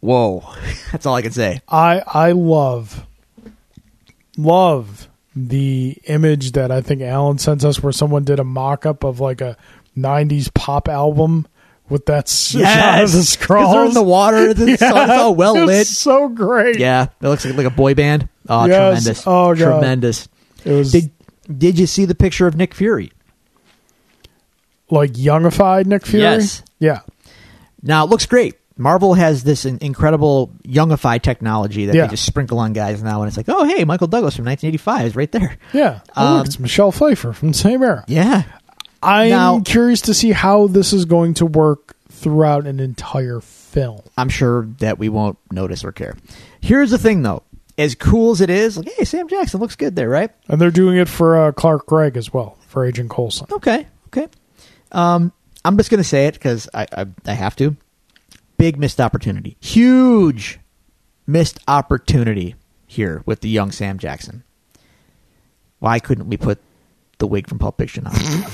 [0.00, 0.44] whoa,
[0.92, 1.60] that's all I can say.
[1.68, 3.06] I I love
[4.36, 9.04] love the image that I think Alan sent us where someone did a mock up
[9.04, 9.56] of like a
[9.96, 11.46] '90s pop album
[11.88, 14.54] with that shot of the they're in the water.
[14.54, 15.86] The Yeah, sun's all well it's lit.
[15.86, 16.78] so great.
[16.78, 18.28] Yeah, it looks like, like a boy band.
[18.48, 19.02] Oh, Yes.
[19.04, 19.26] tremendous!
[19.26, 19.58] Oh, God.
[19.78, 20.28] tremendous.
[20.64, 21.10] it was Did
[21.58, 23.12] Did you see the picture of Nick Fury?
[24.92, 26.22] like youngified Nick Fury.
[26.22, 26.62] Yes.
[26.80, 27.00] Yeah.
[27.82, 28.54] Now it looks great.
[28.80, 32.06] Marvel has this incredible youngify technology that Yeah.
[32.06, 35.06] they just sprinkle on guys now, and it's like, oh hey, Michael Douglas from 1985
[35.06, 35.56] is right there.
[35.72, 36.00] Yeah.
[36.16, 38.04] Oh, Um, it's Michelle Pfeiffer from the same era.
[38.08, 38.42] Yeah,
[39.02, 44.00] I'm Now- curious to see how this is going to work throughout an entire film.
[44.18, 46.16] I'm sure that we won't notice or care.
[46.60, 47.42] Here's the thing, though.
[47.78, 50.30] As cool as it is, like, hey, Sam Jackson looks good there, right?
[50.48, 53.46] And they're doing it for uh, Clark Gregg as well, for Agent Coulson.
[53.50, 54.28] Okay, okay.
[54.92, 55.32] Um,
[55.64, 57.76] I'm just gonna say it because I, I I have to.
[58.60, 60.60] Big missed opportunity, huge
[61.26, 62.54] missed opportunity
[62.86, 64.44] here with the young Sam Jackson.
[65.78, 66.58] Why couldn't we put
[67.18, 68.14] the wig from Pulp Fiction on?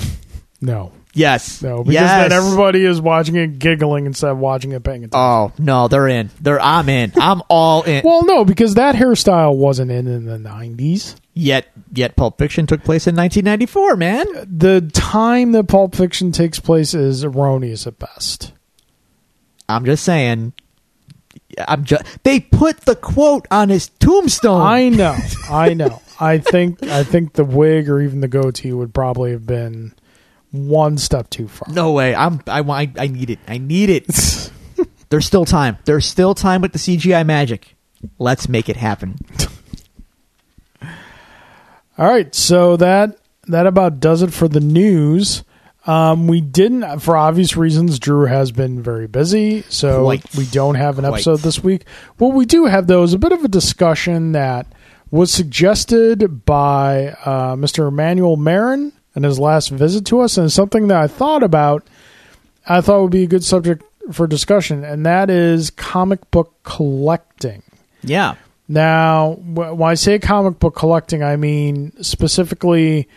[0.59, 0.91] No.
[1.13, 2.29] yes, No, because yes.
[2.31, 5.19] then everybody is watching it giggling instead of watching it paying attention.
[5.19, 6.31] Oh no, they're in.
[6.41, 7.11] They're I'm in.
[7.15, 8.01] I'm all in.
[8.03, 11.13] well, no, because that hairstyle wasn't in in the 90s.
[11.35, 13.95] Yet, yet, Pulp Fiction took place in 1994.
[13.97, 14.25] Man,
[14.57, 18.51] The time that Pulp Fiction takes place is erroneous at best.
[19.69, 20.53] I'm just saying.
[21.67, 22.03] I'm just.
[22.23, 24.61] They put the quote on his tombstone.
[24.61, 25.17] I know.
[25.49, 26.01] I know.
[26.19, 29.93] I think I think the wig or even the goatee would probably have been
[30.51, 31.71] one step too far.
[31.73, 32.15] No way.
[32.15, 32.41] I'm.
[32.47, 32.97] I want.
[32.97, 33.39] I, I need it.
[33.47, 34.07] I need it.
[35.09, 35.77] There's still time.
[35.85, 37.75] There's still time with the CGI magic.
[38.19, 39.17] Let's make it happen.
[41.97, 43.17] All right, so that
[43.47, 45.43] that about does it for the news.
[45.87, 47.97] Um, we didn't, for obvious reasons.
[47.97, 50.35] Drew has been very busy, so Quite.
[50.35, 51.13] we don't have an Quite.
[51.15, 51.85] episode this week.
[52.17, 54.67] What we do have, though, is a bit of a discussion that
[55.11, 57.87] was suggested by uh, Mr.
[57.87, 61.87] Emmanuel Marin in his last visit to us, and something that I thought about.
[62.67, 63.81] I thought would be a good subject
[64.11, 67.63] for discussion, and that is comic book collecting.
[68.03, 68.35] Yeah.
[68.67, 73.07] Now, wh- when I say comic book collecting, I mean specifically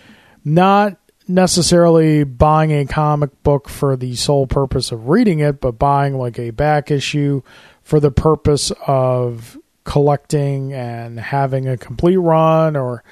[0.44, 0.96] not
[1.30, 6.38] necessarily buying a comic book for the sole purpose of reading it, but buying like
[6.38, 7.42] a back issue
[7.82, 13.02] for the purpose of collecting and having a complete run, or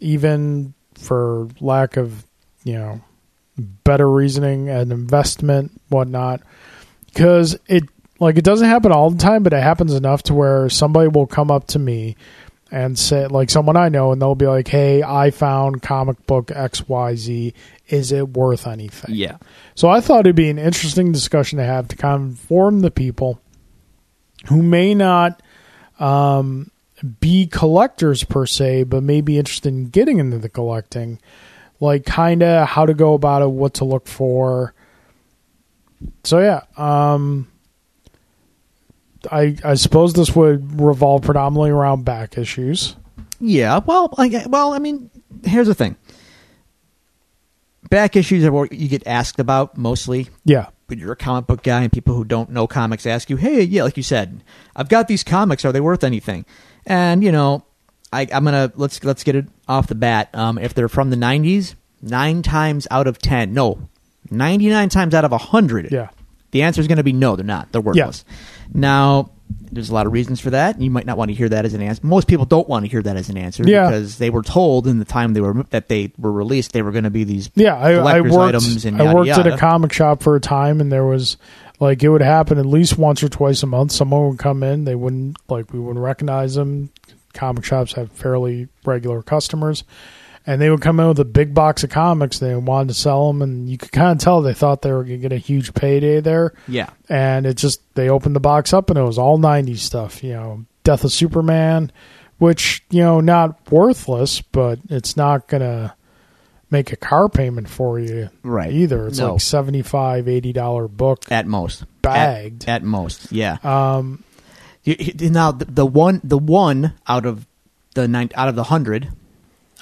[0.00, 2.24] even for lack of,
[2.64, 3.00] you know,
[3.84, 6.40] better reasoning, and investment, whatnot.
[7.06, 7.84] Because it,
[8.20, 11.26] like, it doesn't happen all the time, but it happens enough to where somebody will
[11.26, 12.16] come up to me
[12.70, 16.48] and say like someone I know and they'll be like, "Hey, I found comic book
[16.48, 17.54] XYZ.
[17.88, 19.38] Is it worth anything?" Yeah.
[19.74, 22.90] So I thought it'd be an interesting discussion to have to kind of inform the
[22.90, 23.40] people
[24.46, 25.42] who may not
[25.98, 26.70] um,
[27.20, 31.18] be collectors per se, but may be interested in getting into the collecting,
[31.80, 34.74] like kind of how to go about it, what to look for.
[36.24, 37.48] So yeah, um,
[39.30, 42.96] I I suppose this would revolve predominantly around back issues.
[43.40, 43.80] Yeah.
[43.84, 45.10] Well, I, well, I mean,
[45.44, 45.96] here's the thing.
[47.90, 50.28] Back issues are what you get asked about mostly.
[50.44, 53.36] Yeah, When you're a comic book guy and people who don't know comics ask you,
[53.36, 54.42] "Hey, yeah, like you said,
[54.76, 55.64] I've got these comics.
[55.64, 56.44] Are they worth anything?"
[56.84, 57.64] And you know,
[58.12, 60.28] I, I'm gonna let's let's get it off the bat.
[60.34, 63.88] Um, if they're from the '90s, nine times out of ten, no,
[64.30, 66.08] 99 times out of hundred, yeah,
[66.50, 67.72] the answer is going to be no, they're not.
[67.72, 68.24] They're worthless.
[68.74, 69.30] Now,
[69.70, 70.80] there's a lot of reasons for that.
[70.80, 72.00] You might not want to hear that as an answer.
[72.06, 73.86] Most people don't want to hear that as an answer Yeah.
[73.86, 76.92] because they were told in the time they were that they were released they were
[76.92, 77.76] going to be these yeah.
[77.76, 78.34] I, I worked.
[78.56, 81.36] items and I yada, worked at a comic shop for a time, and there was
[81.80, 83.92] like it would happen at least once or twice a month.
[83.92, 84.84] Someone would come in.
[84.84, 86.90] They wouldn't like we wouldn't recognize them.
[87.34, 89.84] Comic shops have fairly regular customers,
[90.48, 92.38] and they would come in with a big box of comics.
[92.38, 95.04] They wanted to sell them, and you could kind of tell they thought they were
[95.04, 96.54] going to get a huge payday there.
[96.66, 100.22] yeah, and it just they opened the box up and it was all 90s stuff
[100.24, 101.90] you know death of superman
[102.38, 105.94] which you know not worthless but it's not gonna
[106.70, 108.72] make a car payment for you Right.
[108.72, 109.32] either it's No.
[109.32, 112.62] like 75 80 dollar book at most Bagged.
[112.64, 113.32] at, at most.
[113.32, 113.56] Yeah.
[113.64, 114.22] um
[114.84, 117.46] You- you- now the, the one the one out of
[117.94, 119.08] the nine out of the hundred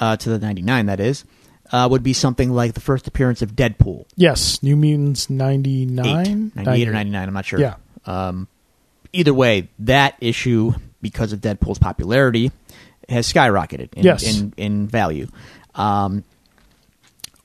[0.01, 1.25] uh, to the ninety nine that is
[1.73, 4.05] uh, would be something like the first appearance of Deadpool.
[4.17, 6.57] yes new mutants 99 Eight.
[6.57, 7.75] 98 or 99 i'm not sure Yeah.
[8.05, 8.47] um,
[9.13, 12.53] either way that issue because of deadpool's popularity
[13.09, 14.23] has skyrocketed in, Yes.
[14.41, 15.29] in, in value
[15.75, 16.23] um,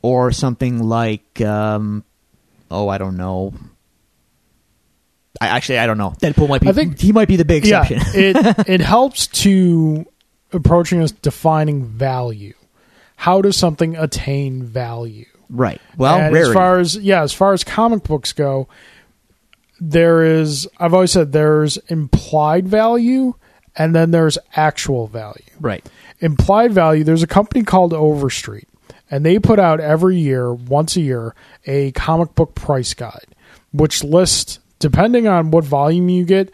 [0.01, 2.03] or something like um,
[2.69, 3.53] oh i don't know
[5.39, 7.65] I, actually i don't know deadpool might be I think- he might be the big
[7.65, 10.05] yeah exception it it helps to
[10.53, 12.53] approaching us defining value
[13.21, 16.49] how does something attain value right well and rarity.
[16.49, 18.67] as far as yeah, as far as comic books go,
[19.79, 23.35] there is I've always said there's implied value
[23.75, 25.45] and then there's actual value.
[25.59, 25.85] right
[26.19, 28.67] Implied value, there's a company called Overstreet,
[29.09, 33.27] and they put out every year, once a year, a comic book price guide,
[33.71, 36.51] which lists, depending on what volume you get,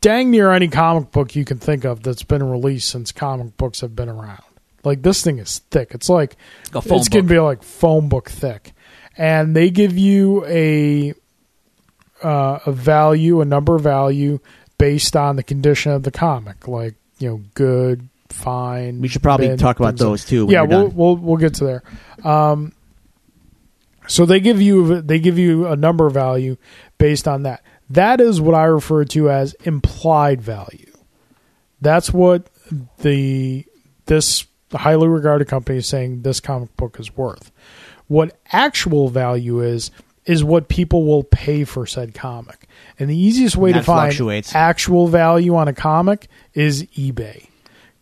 [0.00, 3.80] dang near any comic book you can think of that's been released since comic books
[3.80, 4.42] have been around.
[4.84, 5.92] Like this thing is thick.
[5.92, 6.36] It's like
[6.72, 8.72] A phone it's gonna be like phone book thick,
[9.16, 11.14] and they give you a
[12.22, 14.38] uh, a value, a number value
[14.78, 19.00] based on the condition of the comic, like you know, good, fine.
[19.00, 20.96] we should probably bin, talk about those too when yeah, you're we'll, done.
[20.96, 21.82] we'll we'll get to there.
[22.24, 22.72] Um,
[24.06, 26.56] so they give you they give you a number value
[26.98, 27.62] based on that.
[27.90, 30.92] That is what I refer to as implied value.
[31.80, 32.48] That's what
[32.98, 33.64] the
[34.06, 37.50] this highly regarded company is saying this comic book is worth.
[38.08, 39.90] What actual value is
[40.24, 42.68] is what people will pay for said comic.
[42.98, 44.54] And the easiest way to find fluctuates.
[44.54, 47.48] actual value on a comic is eBay.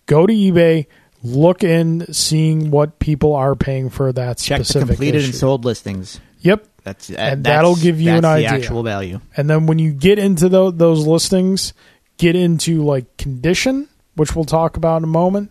[0.07, 0.87] Go to eBay,
[1.23, 5.27] look in seeing what people are paying for that check the specific completed issue.
[5.27, 6.67] and sold listings Yep.
[6.87, 8.49] That's uh, And that's- that'll give you an the idea.
[8.51, 11.75] actual value And then when you get into tho- those listings,
[12.17, 15.51] get into like condition, which we'll talk about in a moment.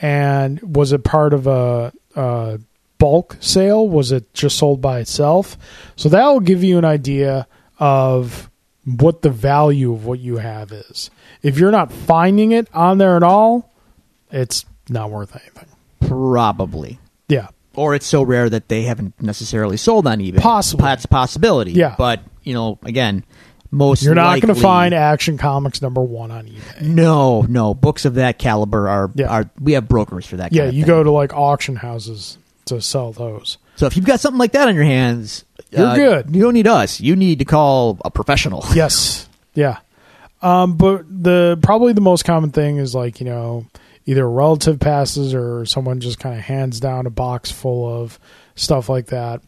[0.00, 2.58] And was it part of a, a
[2.98, 3.88] bulk sale?
[3.88, 5.56] Was it just sold by itself?
[5.96, 7.46] So that will give you an idea
[7.78, 8.50] of
[8.84, 11.10] what the value of what you have is.
[11.42, 13.72] If you're not finding it on there at all,
[14.30, 15.68] it's not worth anything.
[16.08, 16.98] probably
[17.28, 17.48] Yeah.
[17.76, 20.40] Or it's so rare that they haven't necessarily sold on eBay.
[20.40, 20.84] Possibly.
[20.84, 21.72] that's a possibility.
[21.72, 21.94] Yeah.
[21.96, 23.24] but you know, again,
[23.70, 26.82] most You're not going to find Action Comics number one on eBay.
[26.82, 29.26] No, no books of that caliber are Yeah.
[29.28, 30.52] are we have brokers for that.
[30.52, 30.88] Yeah, kind of you thing.
[30.88, 33.58] go to like auction houses to sell those.
[33.76, 36.34] So if you've got something like that on your hands, You're uh, good.
[36.34, 37.00] You don't need us.
[37.00, 38.64] You need to call a professional.
[38.74, 39.28] Yes.
[39.54, 39.78] Yeah.
[40.42, 43.66] Um, but the probably the most common thing is like, you know,
[44.06, 48.18] either relative passes or someone just kind of hands down a box full of
[48.54, 49.42] stuff like that.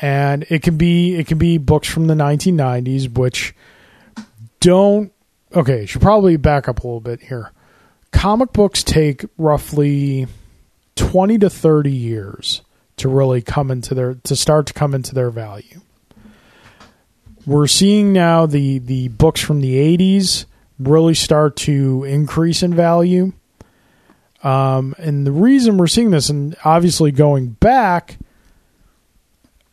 [0.00, 3.54] And it can be it can be books from the 1990s which
[4.60, 5.12] don't
[5.54, 7.52] okay, should probably back up a little bit here.
[8.12, 10.26] Comic books take roughly
[10.96, 12.62] 20 to 30 years
[12.96, 15.80] to really come into their to start to come into their value.
[17.44, 20.46] We're seeing now the the books from the 80s
[20.78, 23.32] really start to increase in value.
[24.42, 28.18] Um, and the reason we're seeing this, and obviously going back,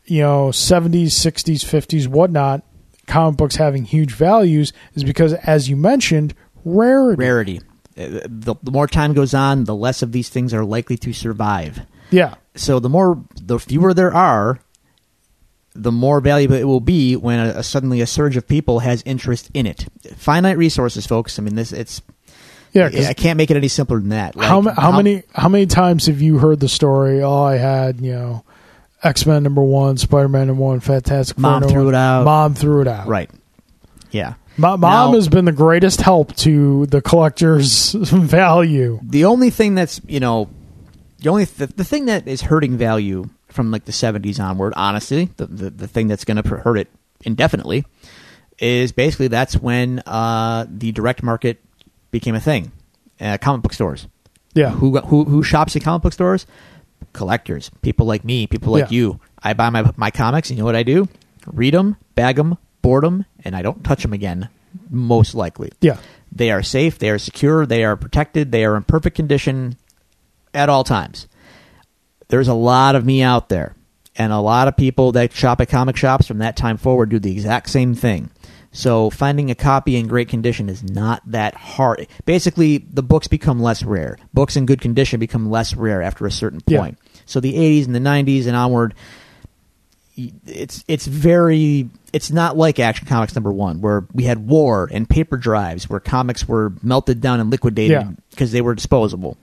[0.06, 2.64] you know, 70s, 60s, 50s, whatnot,
[3.08, 6.34] comic books having huge values is because, as you mentioned,
[6.64, 7.20] rarity.
[7.20, 7.62] Rarity.
[7.98, 11.14] Uh, The, the more time goes on, the less of these things are likely to
[11.14, 11.82] survive.
[12.12, 12.36] Yeah.
[12.56, 14.60] So the more, the fewer there are,
[15.74, 19.02] the more valuable it will be when a, a suddenly a surge of people has
[19.06, 19.88] interest in it.
[20.18, 21.40] Finite resources, folks.
[21.40, 22.02] I mean, this it's.
[22.74, 22.90] Yeah.
[23.10, 24.36] I can't make it any simpler than that.
[24.36, 27.22] how, Like, ma- how many how many times have you heard the story?
[27.24, 28.44] Oh, I had you know
[29.04, 31.94] X Men number one, Spider Man number one, Fantastic Four Mom threw one.
[31.96, 32.24] it out.
[32.26, 33.08] Mom threw it out.
[33.08, 33.30] Right.
[34.12, 34.34] Yeah.
[34.58, 39.00] Ma- Mom Now- has been the greatest help to the collector's value.
[39.04, 40.50] the only thing that's you know
[41.20, 45.30] the only th- the thing that is hurting value from like the 70s onward honestly
[45.38, 46.88] the the, the thing that's going to hurt it
[47.26, 47.84] indefinitely
[48.60, 51.60] is basically that's when uh, the direct market
[52.11, 52.72] became a thing
[53.22, 54.07] uh, comic book stores
[54.53, 54.69] Yeah.
[54.72, 56.45] who who who shops at comic book stores
[57.14, 58.95] collectors people like me people like Yeah.
[58.98, 61.07] you i buy my my comics and you know what i do
[61.45, 64.49] read them bag them board them and i don't touch them again
[64.90, 65.98] most likely Yeah.
[66.31, 69.77] they are safe, they are secure, they are protected, they are in perfect condition
[70.53, 71.27] at all times.
[72.27, 73.73] There's a lot of me out there,
[74.15, 77.18] and a lot of people that shop at comic shops from that time forward do
[77.18, 78.30] the exact same thing.
[78.72, 82.08] So finding a copy in great condition is not that hard.
[82.26, 84.18] Basically, the books become less rare.
[84.34, 86.80] Books in good condition become less rare after a certain Yeah.
[86.82, 86.98] point.
[87.26, 88.94] So the 80s and the 90s and onward,
[90.46, 95.08] it's it's very it's not like Action Comics number one where we had war and
[95.10, 98.12] paper drives where comics were melted down and liquidated Yeah.
[98.32, 99.38] because they were disposable.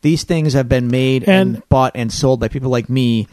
[0.00, 3.28] These things have been made and, And- bought and sold by people like me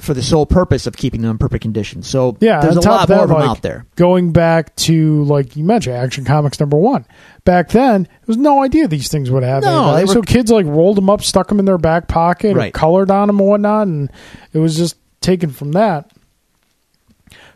[0.00, 2.02] for the sole purpose of keeping them in perfect condition.
[2.02, 3.86] So Yeah, there's a lot of that, more of them like, out there.
[3.96, 7.04] Going back to like you mentioned, Action Comics number one.
[7.44, 10.06] Back then, there was no idea these things would have No, any value.
[10.06, 12.72] were- so kids like rolled them up, stuck them in their back pocket, Right.
[12.74, 14.10] colored on them and whatnot, and
[14.52, 16.10] it was just taken from that.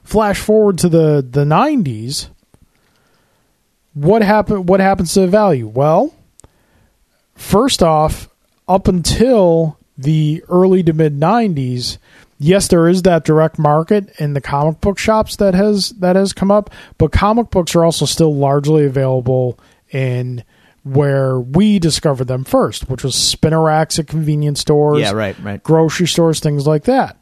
[0.02, 2.28] Flash forward to the the nineties.
[3.94, 4.68] What happened?
[4.68, 5.66] What happens to the value?
[5.66, 6.14] Well,
[7.34, 8.28] first off,
[8.68, 11.98] up until the early to mid '90s,
[12.38, 16.32] yes, there is that direct market in the comic book shops that has that has
[16.32, 19.58] come up, but comic books are also still largely available
[19.90, 20.44] in
[20.84, 25.62] where we discovered them first, which was spinner racks at convenience stores, Yeah, right, right.
[25.62, 27.16] grocery stores, things like that.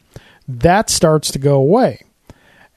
[0.47, 2.01] That starts to go away.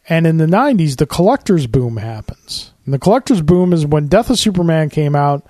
[0.09, 2.73] And in the 90s, the collector's boom happens.
[2.85, 5.45] And the collector's boom is when Death of Superman came out.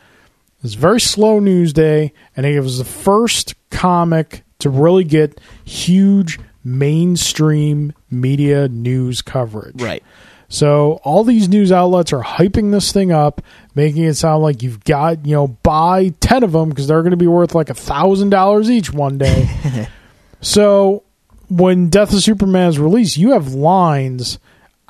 [0.58, 5.04] It was a very slow news day, and it was the first comic to really
[5.04, 9.80] get huge mainstream media news coverage.
[9.80, 10.02] Right.
[10.48, 13.40] So all these news outlets are hyping this thing up,
[13.76, 17.12] making it sound like you've got, you know, buy 10 of them because they're going
[17.12, 19.88] to be worth like a $1,000 each one day.
[20.40, 21.04] so
[21.48, 24.40] when Death of Superman is released, you have lines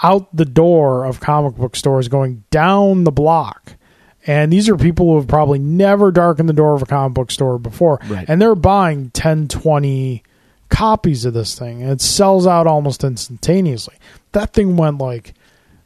[0.03, 3.75] out the door of comic book stores going down the block.
[4.27, 7.31] And these are people who have probably never darkened the door of a comic book
[7.31, 8.01] store before.
[8.07, 8.25] Right.
[8.29, 10.23] And they're buying 10, 20
[10.71, 11.83] copies of this thing.
[11.83, 13.97] And it sells out almost instantaneously.
[14.33, 15.35] That thing went like,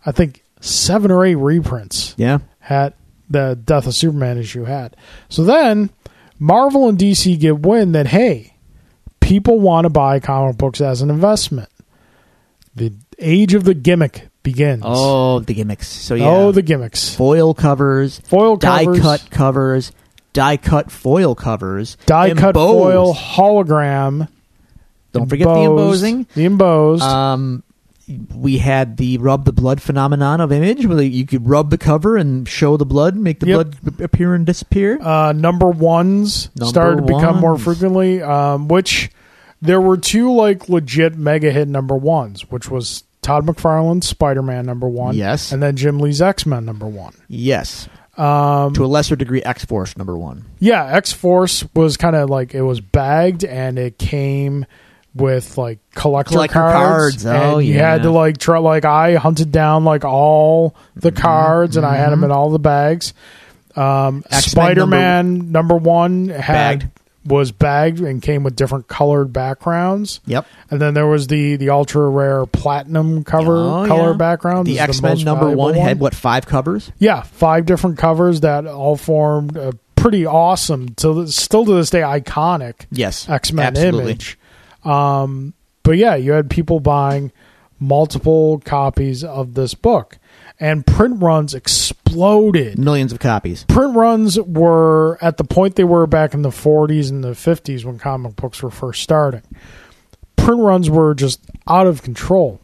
[0.06, 2.38] I think, seven or eight reprints Yeah.
[2.60, 2.94] had
[3.28, 4.96] the Death of Superman issue had.
[5.28, 5.90] So then
[6.38, 8.54] Marvel and DC get wind that hey,
[9.20, 11.68] people want to buy comic books as an investment.
[12.76, 14.82] The age of the gimmick begins.
[14.84, 15.86] Oh, the gimmicks.
[15.88, 16.26] So yeah.
[16.28, 17.14] Oh, the gimmicks.
[17.14, 19.92] foil covers, Foil die cut covers,
[20.32, 24.28] die cut foil covers, Die cut foil hologram.
[25.20, 26.26] Don't forget the embossed- embossing.
[26.34, 27.02] The embossed.
[27.02, 27.62] Um,
[28.34, 32.16] we had the rub the blood phenomenon of image, where you could rub the cover
[32.18, 33.54] and show the blood, make the Yep.
[33.54, 34.98] blood appear and disappear.
[35.00, 39.10] uh, number ones Number started to become more frequently, um, which
[39.62, 44.66] there were two like legit mega hit number ones, which was Todd McFarlane's Spider Man
[44.66, 45.50] number one, Yes.
[45.50, 47.14] and then Jim Lee's X Men number one.
[47.26, 47.88] yes,
[48.18, 50.44] Um, to a lesser degree, X Force number one.
[50.60, 54.66] yeah, X Force was kind of like it was bagged and it came
[55.14, 57.22] with like collector, Collector cards.
[57.22, 57.26] cards.
[57.26, 57.92] Oh, and you yeah.
[57.92, 61.22] had to like try like I hunted down like all the Mm-hmm.
[61.22, 63.14] cards and I had them in all the bags.
[63.76, 66.90] Um, Spider Man number one had Bagged.
[67.26, 70.20] was bagged and came with different colored backgrounds.
[70.26, 70.46] Yep.
[70.70, 74.16] And then there was the the ultra rare platinum cover Oh, color yeah.
[74.16, 74.66] background.
[74.66, 76.92] The X Men number valuable one had what five covers?
[76.98, 82.02] Yeah, five different covers that all formed a pretty awesome, to still to this day
[82.02, 84.38] iconic Yes, X Men image.
[84.84, 87.32] Um, but yeah, you had people buying
[87.78, 90.18] multiple copies of this book,
[90.58, 92.78] and print runs exploded.
[92.78, 93.64] Millions of copies.
[93.64, 97.84] Print runs were at the point they were back in the 40s and the 50s
[97.84, 99.42] when comic books were first starting.
[100.36, 102.60] Print runs were just out of control.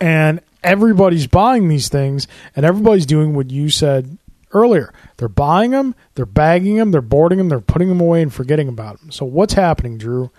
[0.00, 4.18] And everybody's buying these things, and everybody's doing what you said
[4.52, 4.92] earlier.
[5.16, 8.68] They're buying them, they're bagging them, they're boarding them, they're putting them away and forgetting
[8.68, 9.10] about them.
[9.10, 10.30] So what's happening, Drew?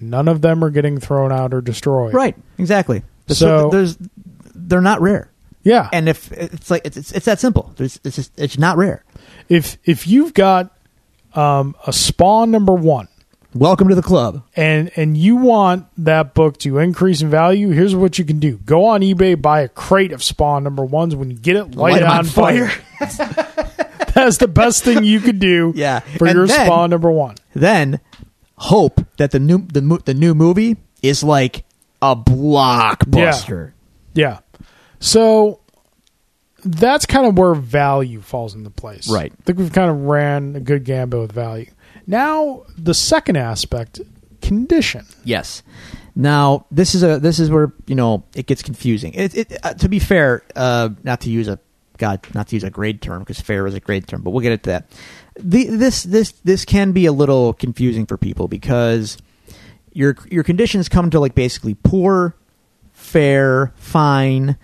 [0.00, 2.14] None of them are getting thrown out or destroyed.
[2.14, 2.36] Right.
[2.58, 3.02] Exactly.
[3.28, 3.96] So- there's
[4.54, 5.30] they're not rare.
[5.62, 5.88] Yeah.
[5.92, 7.72] And if it's like it's it's, it's that simple.
[7.76, 9.02] There's, it's just it's not rare.
[9.48, 10.70] if if you've got
[11.34, 13.08] um, a Spawn number one,
[13.54, 14.42] Welcome to the club.
[14.56, 18.58] and and you want that book to increase in value, here's what you can do:
[18.58, 21.16] go on eBay, buy a crate of Spawn number ones.
[21.16, 22.70] When you get it, light, Light it on, on fire.
[24.14, 25.72] That's the best thing you could do.
[25.74, 26.00] Yeah.
[26.00, 27.36] for And your then- Spawn number one.
[27.54, 28.00] Then
[28.56, 31.64] hope that the new the the new movie is like
[32.00, 33.72] a blockbuster.
[34.14, 34.40] Yeah.
[35.00, 35.60] So
[36.64, 39.10] that's kind of where value falls into place.
[39.10, 39.32] Right.
[39.32, 41.70] I think we've kind of ran a good gambit with value.
[42.06, 44.00] Now the second aspect,
[44.40, 45.06] condition.
[45.24, 45.62] Yes.
[46.14, 49.14] Now this is a this is where you know it gets confusing.
[49.14, 51.58] It, it uh, to be fair, uh, not to use a
[51.96, 54.42] God, not to use a grade term because fair is a grade term, but we'll
[54.42, 54.90] get into that.
[55.36, 59.18] The, this this this can be a little confusing for people because
[59.92, 62.36] your your conditions come to like basically poor,
[62.92, 64.56] fair, fine,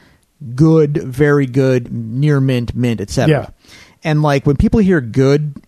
[0.54, 3.28] good, very good, near mint, mint, etc.
[3.28, 3.70] Yeah.
[4.04, 5.60] And like when people hear good,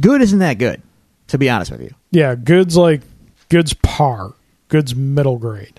[0.00, 0.82] good isn't that good.
[1.28, 1.94] To be honest with you.
[2.10, 3.02] Yeah, goods like
[3.50, 4.32] goods par,
[4.68, 5.78] goods middle grade.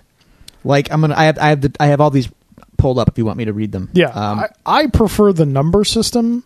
[0.64, 2.30] Like I'm gonna, I have, I have, the, I have all these
[2.78, 3.90] pulled up if you want me to read them.
[3.94, 6.44] Yeah, Um, I, I prefer the number system.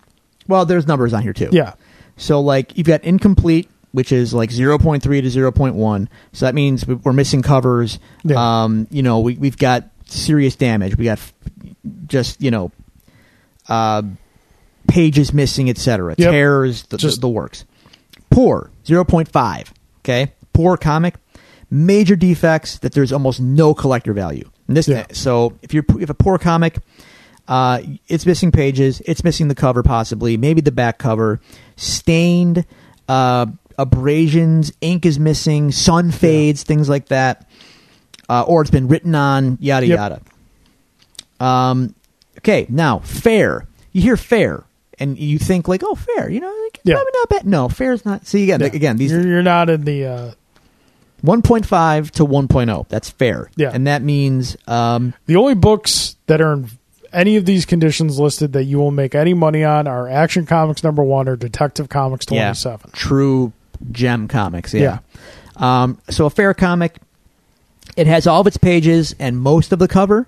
[0.48, 1.50] Well, there's numbers on here too.
[1.52, 1.74] Yeah,
[2.18, 6.08] So like you've got incomplete, which is like 0.3 to 0.1.
[6.32, 8.00] So that means we- we're missing covers.
[8.24, 8.64] Yeah.
[8.64, 10.98] Um, you know, we we've got serious damage.
[10.98, 11.34] We got f-
[12.08, 12.72] just you know,
[13.70, 14.02] uh,
[14.88, 16.16] pages missing, etc.
[16.18, 16.32] Yep.
[16.32, 17.66] Tears, the, Just- the, the works.
[18.30, 19.68] Poor 0.5.
[20.00, 21.16] Okay, poor comic.
[21.70, 24.50] Major defects that there's almost no collector value.
[24.68, 25.06] And this, Yeah.
[25.12, 26.78] so if you're if a poor comic,
[27.48, 29.02] uh, it's missing pages.
[29.06, 31.40] It's missing the cover, possibly, maybe the back cover.
[31.76, 32.66] Stained,
[33.10, 33.48] uh,
[33.78, 37.48] abrasions, ink is missing, sun fades, things like that.
[38.30, 39.98] Uh, or it's been written on, yada Yep.
[39.98, 40.22] yada.
[41.46, 41.94] Um,
[42.40, 43.68] okay, now fair.
[43.92, 44.64] You hear fair,
[44.98, 46.30] and you think like, oh, fair.
[46.30, 46.96] You know, like, Yeah.
[46.96, 47.46] probably not bad.
[47.46, 48.26] No, fair is not.
[48.26, 48.68] See again, Yeah.
[48.68, 50.32] again, these you're, you're not in the uh,
[51.26, 52.88] 1.5 to 1.0.
[52.90, 53.50] That's fair.
[53.56, 53.72] Yeah.
[53.74, 56.70] and that means um, the only books that are in
[57.14, 60.84] any of these conditions listed that you will make any money on are Action Comics
[60.84, 62.90] number one or Detective Comics twenty seven.
[62.92, 63.54] true
[63.92, 64.74] gem comics.
[64.74, 65.00] Yeah.
[65.56, 66.98] Um, so a fair comic,
[67.96, 70.28] it has all of its pages and most of the cover.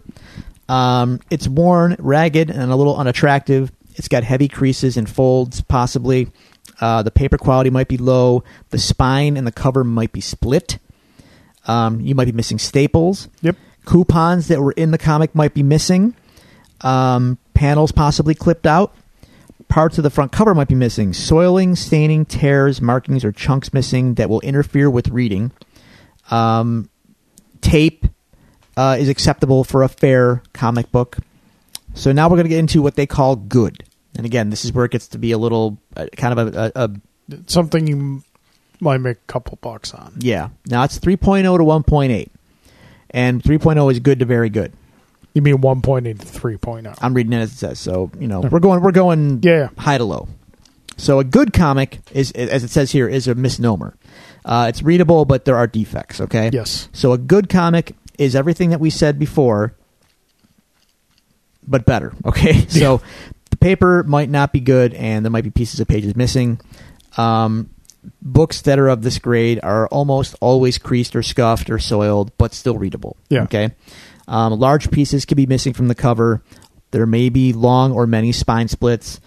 [0.69, 3.71] Um, it's worn, ragged, and a little unattractive.
[3.95, 6.27] It's got heavy creases and folds, possibly.
[6.81, 8.43] Uh, the paper quality might be low.
[8.71, 10.77] The spine and the cover might be split.
[11.67, 13.29] Um, you might be missing staples.
[13.41, 13.55] Yep.
[13.85, 16.15] Coupons that were in the comic might be missing.
[16.81, 18.93] Um, panels possibly clipped out.
[19.67, 21.13] Parts of the front cover might be missing.
[21.13, 25.51] Soiling, staining, tears, markings, or chunks missing that will interfere with reading.
[26.29, 26.89] Um,
[27.61, 28.05] tape
[28.77, 31.17] uh, is acceptable for a fair comic book.
[31.93, 33.83] So now we're going to get into what they call good.
[34.15, 36.71] And again, this is where it gets to be a little uh, kind of a,
[36.75, 36.91] a, a
[37.47, 38.23] Something you
[38.79, 40.13] might make a couple bucks on.
[40.19, 40.49] yeah.
[40.67, 42.29] Now it's 3.0 to 1.8.
[43.09, 44.73] And 3.0 is good to very good.
[45.35, 46.93] You mean one point eight to three oh.
[47.01, 47.79] I'm reading it as it says.
[47.79, 49.69] So you know, we're going we're going Yeah, yeah.
[49.77, 50.27] high to low.
[50.97, 53.97] So a good comic is, as it says here, is a misnomer.
[54.45, 56.21] Uh, it's readable, but there are defects.
[56.21, 56.49] Okay.
[56.53, 56.87] Yes.
[56.93, 59.75] So a good comic is everything that we said before,
[61.67, 62.13] but better.
[62.25, 62.65] Okay.
[62.67, 63.01] So
[63.49, 66.59] the paper might not be good, and there might be pieces of pages missing.
[67.17, 67.69] Um,
[68.21, 72.53] books that are of this grade are almost always creased or scuffed or soiled, but
[72.53, 73.17] still readable.
[73.29, 73.43] Yeah.
[73.43, 73.71] Okay.
[74.27, 76.41] Um, large pieces could be missing from the cover.
[76.91, 79.19] There may be long or many spine splits,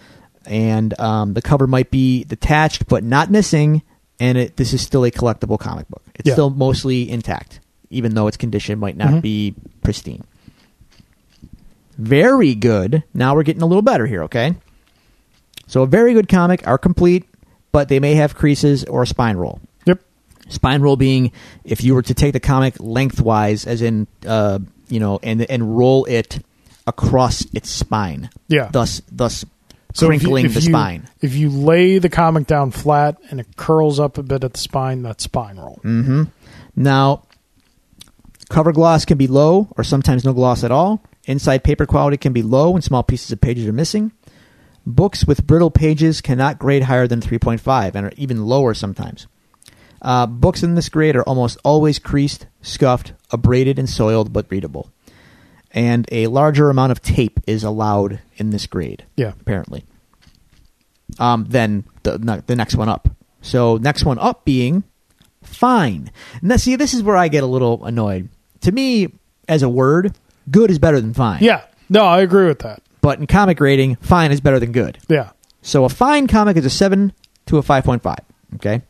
[0.45, 3.81] and um, the cover might be detached but not missing.
[4.19, 6.01] And it, this is still a collectible comic book.
[6.15, 6.33] It's Yeah.
[6.33, 9.21] still mostly intact, even though its condition might not Mhm.
[9.21, 10.23] be pristine.
[11.97, 13.03] Very good.
[13.13, 14.23] Now we're getting a little better here.
[14.23, 14.55] Okay.
[15.67, 17.25] So a very good comic are complete,
[17.71, 19.59] but they may have creases or a spine roll.
[19.85, 20.01] Yep.
[20.49, 21.31] Spine roll being
[21.63, 24.59] if you were to take the comic lengthwise, as in uh,
[24.89, 26.43] you know, and and roll it
[26.87, 28.29] across its spine.
[28.47, 28.69] Yeah.
[28.71, 29.45] Thus, thus
[29.93, 31.07] So if you- crinkling if the you- spine.
[31.21, 34.59] If you lay the comic down flat and it curls up a bit at the
[34.59, 35.79] spine, that's spine roll.
[35.83, 36.23] Mm-hmm.
[36.75, 37.23] Now,
[38.49, 41.01] cover gloss can be low or sometimes no gloss at all.
[41.25, 44.11] Inside paper quality can be low and small pieces of pages are missing.
[44.85, 49.27] Books with brittle pages cannot grade higher than 3.5 and are even lower sometimes.
[50.01, 54.89] Uh, books in this grade are almost always creased, scuffed, abraded, and soiled, but readable.
[55.71, 59.33] And a larger amount of tape is allowed in this grade Yeah.
[59.39, 59.83] apparently.
[61.19, 63.09] Um, then the the next one up.
[63.41, 64.83] So next one up being
[65.43, 66.11] fine.
[66.41, 68.29] Now, see, this is where I get a little annoyed.
[68.61, 69.13] To me,
[69.47, 70.13] as a word,
[70.51, 71.41] good is better than fine.
[71.43, 71.61] Yeah.
[71.89, 72.81] No, I agree with that.
[73.01, 74.99] But in comic rating, fine is better than good.
[75.07, 75.31] Yeah.
[75.61, 77.13] So a fine comic is a seven
[77.47, 78.19] to a five point five.
[78.55, 78.81] Okay.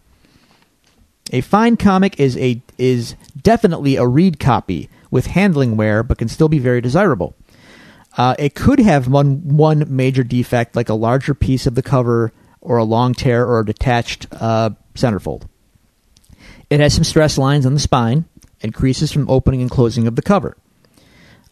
[1.32, 6.28] A fine comic is a is definitely a read copy with handling wear, but can
[6.28, 7.36] still be very desirable.
[8.18, 12.32] Uh, it could have one one major defect, like a larger piece of the cover,
[12.62, 15.44] or a long tear, or a detached uh, centerfold.
[16.70, 18.26] It has some stress lines on the spine
[18.62, 20.58] and creases from opening and closing of the cover.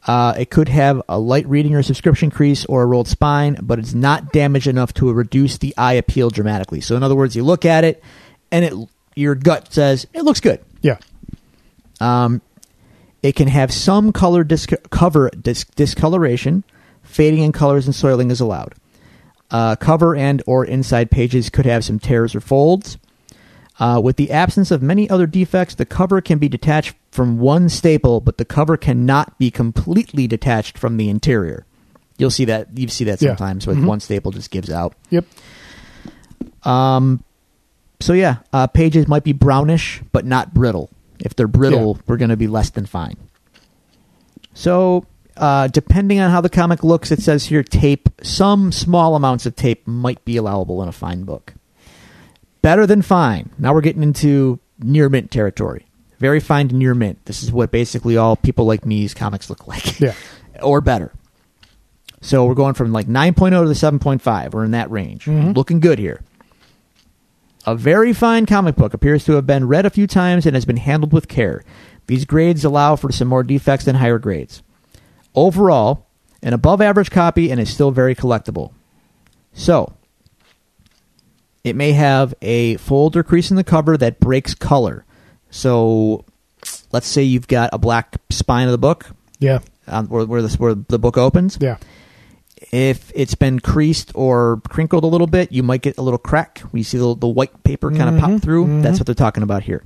[0.05, 3.77] Uh, it could have a light reading or subscription crease or a rolled spine, but
[3.77, 6.79] it's not damaged enough to reduce the eye appeal dramatically.
[6.81, 8.01] So, in other words, you look at it,
[8.51, 8.73] and it
[9.17, 10.59] your gut says it looks good.
[10.81, 10.97] Yeah.
[11.99, 12.41] Um,
[13.23, 16.63] it can have some color disc- cover dis- discoloration,
[17.03, 18.75] fading in colors and soiling is allowed.
[19.49, 22.97] Uh, cover and or inside pages could have some tears or folds.
[23.79, 27.69] Uh, with the absence of many other defects, the cover can be detached from one
[27.69, 31.65] staple, but the cover cannot be completely detached from the interior.
[32.17, 33.29] You'll see that you see that Yeah.
[33.29, 33.85] sometimes with Mhm.
[33.85, 34.93] one staple just gives out.
[35.11, 35.25] Yep.
[36.63, 37.23] Um,
[37.99, 40.89] so yeah, uh, pages might be brownish, but not brittle.
[41.19, 43.15] If they're brittle, we're going to be less than fine.
[44.53, 45.05] So,
[45.35, 48.09] uh, depending on how the comic looks, it says here tape.
[48.21, 51.53] Some small amounts of tape might be allowable in a fine book.
[52.61, 53.51] Better than fine.
[53.57, 55.85] Now we're getting into near mint territory.
[56.19, 57.23] Very fine to near mint.
[57.25, 60.13] This is what basically all people like me's comics look like Yeah.
[60.61, 61.13] or better.
[62.21, 64.51] So we're going from like 9.0 to the 7.5.
[64.53, 65.25] We're in that range.
[65.25, 65.55] Mhm.
[65.55, 66.21] Looking good here.
[67.67, 70.63] A very fine comic book appears to have been read a few times and has
[70.63, 71.63] been handled with care.
[72.07, 74.63] These grades allow for some more defects than higher grades.
[75.35, 76.07] Overall,
[76.41, 78.71] an above average copy and is still very collectible.
[79.51, 79.93] So,
[81.65, 85.03] it may have a fold or crease in the cover that breaks color.
[85.49, 86.23] So,
[86.93, 89.07] let's say you've got a black spine of the book
[89.39, 89.59] Yeah.
[89.87, 91.57] um, where, where, this, where the book opens.
[91.59, 91.77] Yeah.
[92.71, 96.61] If it's been creased or crinkled a little bit, you might get a little crack.
[96.71, 98.65] We see the, the white paper kind of Mhm, pop through.
[98.67, 98.81] mhm.
[98.83, 99.83] That's what they're talking about here.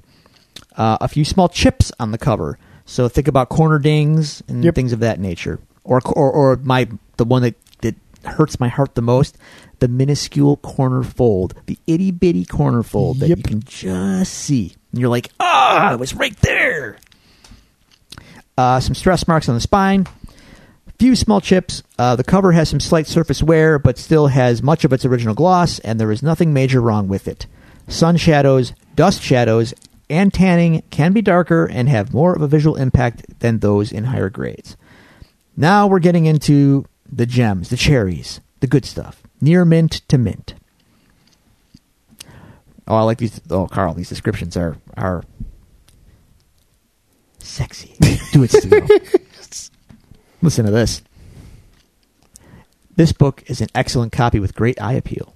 [0.77, 2.57] Uh, a few small chips on the cover.
[2.85, 4.75] So think about corner dings and Yep.
[4.75, 5.59] things of that nature.
[5.83, 6.87] Or, or or my
[7.17, 9.37] the one that, that hurts my heart the most,
[9.79, 13.37] the minuscule corner fold, the itty bitty corner fold that Yep.
[13.39, 14.75] you can just see.
[14.91, 16.97] And you're like, ah, it was right there.
[18.57, 20.05] Uh, some stress marks on the spine.
[21.01, 21.81] Few small chips.
[21.97, 25.33] Uh, the cover has some slight surface wear, but still has much of its original
[25.33, 27.47] gloss, and there is nothing major wrong with it.
[27.87, 29.73] Sun shadows, dust shadows,
[30.11, 34.03] and tanning can be darker and have more of a visual impact than those in
[34.03, 34.77] higher grades.
[35.57, 39.23] Now we're getting into the gems, the cherries, the good stuff.
[39.41, 40.53] Near mint to mint.
[42.87, 43.41] Oh, I like these.
[43.49, 45.23] Oh, Carl, these descriptions are are
[47.39, 47.95] sexy.
[48.33, 49.17] Do it, Stu.
[50.41, 51.01] Listen to this.
[52.95, 55.33] This book is an excellent copy with great eye appeal,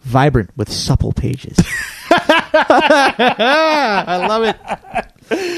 [0.00, 1.58] vibrant with supple pages.
[2.10, 4.56] I love it.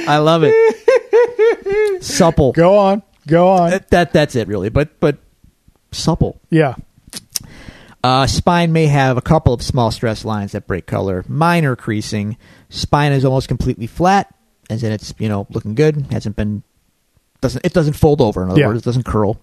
[0.09, 2.03] I love it.
[2.03, 2.53] Supple.
[2.53, 3.03] Go on.
[3.27, 3.71] Go on.
[3.71, 5.19] That, that that's it really, but but
[5.93, 6.41] supple.
[6.51, 6.75] yeah.
[8.03, 11.25] Uh, spine may have a couple of small stress lines that break color.
[11.29, 12.37] Minor creasing.
[12.69, 14.33] Spine is almost completely flat,
[14.71, 16.07] as in it's you know looking good.
[16.11, 16.63] Hasn't been
[17.41, 18.43] doesn't it doesn't fold over.
[18.43, 18.67] In other Yeah.
[18.69, 19.39] words, it doesn't curl.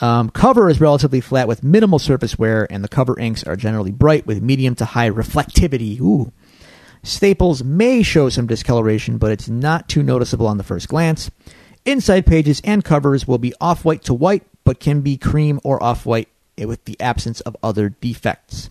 [0.00, 3.90] Um, cover is relatively flat with minimal surface wear, and the cover inks are generally
[3.90, 6.00] bright with medium to high reflectivity.
[6.00, 6.32] Ooh.
[7.02, 11.30] Staples may show some discoloration, but it's not too noticeable on the first glance.
[11.84, 15.82] Inside pages and covers will be off white to white, but can be cream or
[15.82, 16.28] off white
[16.58, 18.68] with the absence of other defects.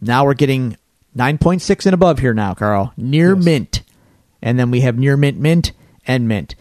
[0.00, 0.76] Now we're getting
[1.16, 2.92] 9.6 and above here now, Carl.
[2.96, 3.44] Near Yes.
[3.44, 3.82] mint.
[4.42, 5.72] And then we have near mint, mint,
[6.06, 6.54] and mint.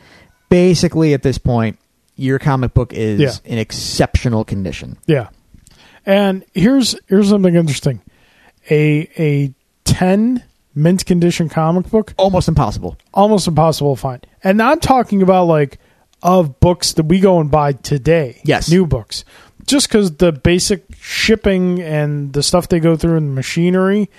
[0.49, 1.77] Basically, at this point,
[2.15, 3.31] your comic book is Yeah.
[3.45, 4.97] in exceptional condition.
[5.07, 5.30] Yeah.
[6.05, 8.01] And here's here's something interesting.
[8.69, 9.53] A a
[9.85, 10.43] ten
[10.76, 12.97] mint condition comic book Almost impossible.
[13.13, 14.26] almost impossible to find.
[14.43, 15.77] And I'm talking about like
[16.23, 18.41] of books that we go and buy today.
[18.43, 18.69] Yes.
[18.69, 19.23] New books.
[19.65, 24.09] Just because the basic shipping and the stuff they go through in the machinery,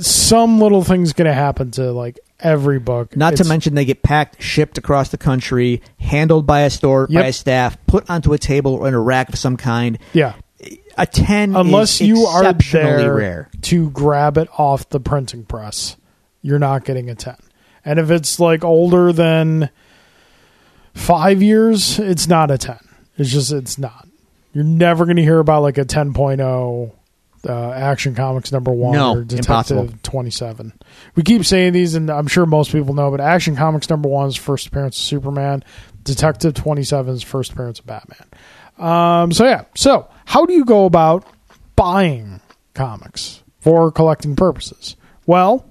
[0.00, 3.16] some little thing's going to happen to like every book.
[3.16, 7.26] Not to mention they get packed, shipped across the country, handled by a store, by
[7.26, 9.98] a staff, put onto a table or in a rack of some kind.
[10.12, 10.34] Yeah.
[10.98, 13.50] A 10 Unless is you are there rare.
[13.62, 15.96] to grab it off the printing press,
[16.42, 17.36] you're not getting a 10.
[17.84, 19.70] And if it's like older than
[20.94, 22.78] five years, it's not a 10.
[23.16, 24.06] It's just, it's not.
[24.52, 26.92] You're never going to hear about like a 10.0
[27.48, 29.98] uh, Action Comics number one No, or Detective impossible.
[30.02, 30.72] 27.
[31.14, 34.28] We keep saying these, and I'm sure most people know, but Action Comics number one
[34.28, 35.64] is first appearance of Superman.
[36.04, 38.28] Detective 27 is first appearance of Batman.
[38.78, 41.26] Um, so yeah, so how do you go about
[41.76, 42.40] buying
[42.74, 44.96] comics for collecting purposes?
[45.26, 45.64] Well,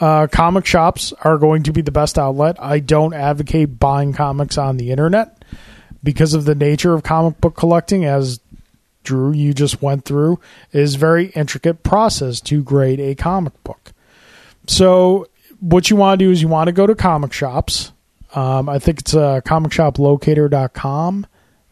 [0.00, 2.56] uh, comic shops are going to be the best outlet.
[2.58, 5.44] I don't advocate buying comics on the internet
[6.02, 8.40] because of the nature of comic book collecting, as
[9.04, 10.40] Drew you just went through,
[10.72, 13.92] is very intricate process to grade a comic book.
[14.66, 15.28] So
[15.60, 17.92] what you want to do is you want to go to comic shops.
[18.34, 21.26] Um, I think it's uh, comicshoplocator.com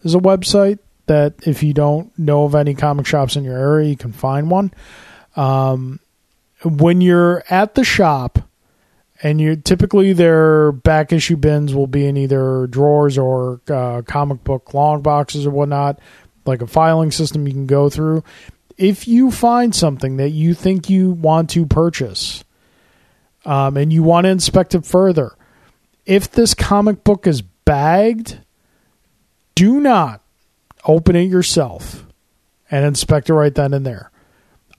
[0.05, 3.89] is a website that if you don't know of any comic shops in your area,
[3.89, 4.73] you can find one.
[5.35, 5.99] Um,
[6.65, 8.39] when you're at the shop,
[9.23, 14.43] and you typically their back issue bins will be in either drawers or uh, comic
[14.43, 16.01] book long boxes or whatnot,
[16.45, 18.25] like a filing system you can go through.
[18.77, 22.45] If you find something that you think you want to purchase,
[23.45, 25.37] um, and you want to inspect it further,
[26.07, 28.39] if this comic book is bagged,
[29.55, 30.23] do not
[30.85, 32.05] open it yourself
[32.71, 34.11] and inspect it right then and there.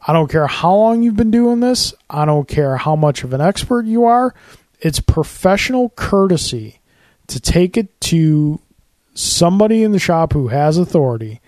[0.05, 1.93] I don't care how long you've been doing this.
[2.09, 4.33] I don't care how much of an expert you are.
[4.81, 6.81] It's professional courtesy
[7.27, 8.59] to take it to
[9.13, 11.39] somebody in the shop who has authority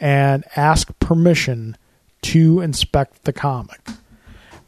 [0.00, 1.76] and ask permission
[2.22, 3.80] to inspect the comic.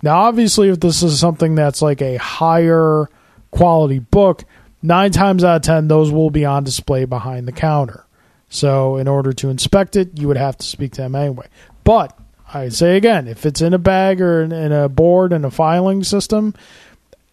[0.03, 3.09] Now, obviously, if this is something that's like a higher
[3.51, 4.45] quality book,
[4.83, 8.05] nine times out of ten, those will be on display behind the counter.
[8.49, 11.47] So, in order to inspect it, you would have to speak to them anyway.
[11.85, 12.19] But
[12.53, 15.51] I say again, if it's in a bag or in, in a board and a
[15.51, 16.55] filing system,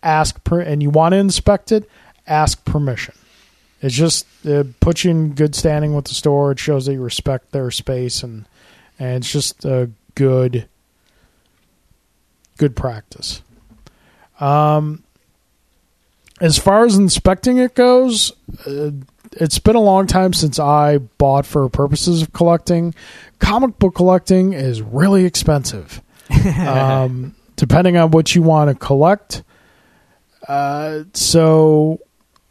[0.01, 1.89] ask per, and you want to inspect it,
[2.27, 3.15] ask permission.
[3.81, 6.51] It's just it puts you in good standing with the store.
[6.51, 8.45] It shows that you respect their space, and
[8.97, 10.67] and it's just a good
[12.57, 13.41] good practice.
[14.39, 15.03] Um,
[16.39, 18.31] as far as inspecting it goes,
[18.65, 18.91] uh,
[19.33, 22.93] it's been a long time since I bought for purposes of collecting.
[23.39, 26.01] Comic book collecting is really expensive,
[26.59, 29.43] um, depending on what you want to collect.
[30.47, 31.99] Uh, so,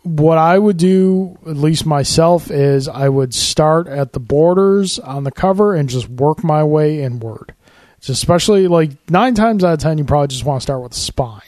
[0.02, 5.24] what I would do, at least myself, is I would start at the borders on
[5.24, 7.54] the cover and just work my way inward.
[7.98, 10.92] It's especially like nine times out of ten, you probably just want to start with
[10.92, 11.40] the spine.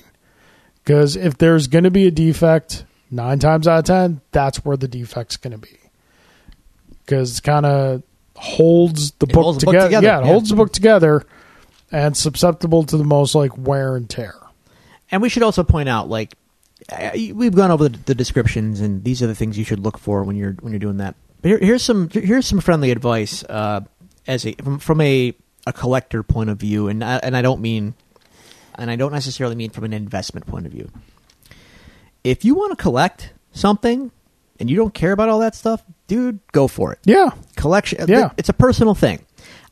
[0.82, 4.76] Because if there's going to be a defect, nine times out of ten, that's where
[4.76, 5.78] the defect's going to be.
[7.04, 8.02] Because it kind of
[8.34, 9.88] holds the book, holds the book together.
[9.88, 10.26] together, Yeah, it yeah.
[10.32, 11.24] holds the book together
[11.92, 14.34] and susceptible to the most like wear and tear.
[15.12, 16.34] And we should also point out, like,
[16.92, 19.98] uh, we've gone over the, the descriptions, and these are the things you should look
[19.98, 21.14] for when you're when you're doing that.
[21.42, 23.80] But here, here's some here's some friendly advice uh,
[24.26, 25.34] as a from, from a
[25.66, 27.94] a collector point of view, and I, and I don't mean,
[28.76, 30.90] and I don't necessarily mean from an investment point of view.
[32.24, 34.10] If you want to collect something
[34.58, 37.30] and you don't care about all that stuff, dude, go for it Yeah.
[37.56, 38.04] collection.
[38.08, 38.30] Yeah.
[38.36, 39.24] it's a personal thing.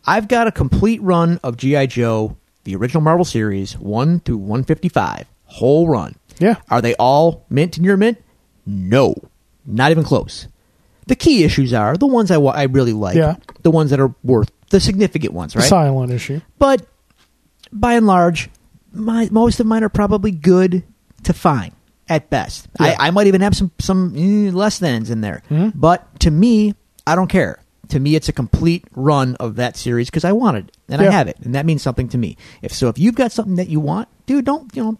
[0.06, 4.64] I've got a complete run of GI Joe, the original Marvel series, one through one
[4.64, 6.14] fifty five, whole run.
[6.40, 6.56] Yeah.
[6.70, 8.18] Are they all mint in your mint?
[8.66, 9.14] No,
[9.66, 10.46] not even close.
[11.06, 13.36] The key issues are the ones I, wa- I really like, Yeah.
[13.62, 15.68] the ones that are worth the significant ones, The right?
[15.68, 16.40] silent issue.
[16.58, 16.86] But
[17.72, 18.50] by and large,
[18.92, 20.82] my, most of mine are probably good
[21.24, 21.72] to fine
[22.08, 22.68] at best.
[22.80, 22.96] Yeah.
[22.98, 25.72] I, I might even have some some eh, less than's in there, Mhm.
[25.74, 26.74] but to me,
[27.06, 27.58] I don't care.
[27.88, 31.10] To me, it's a complete run of that series because I wanted it and I
[31.10, 32.36] have it, and that means something to me.
[32.60, 34.98] If so, if you've got something that you want, dude, don't you know?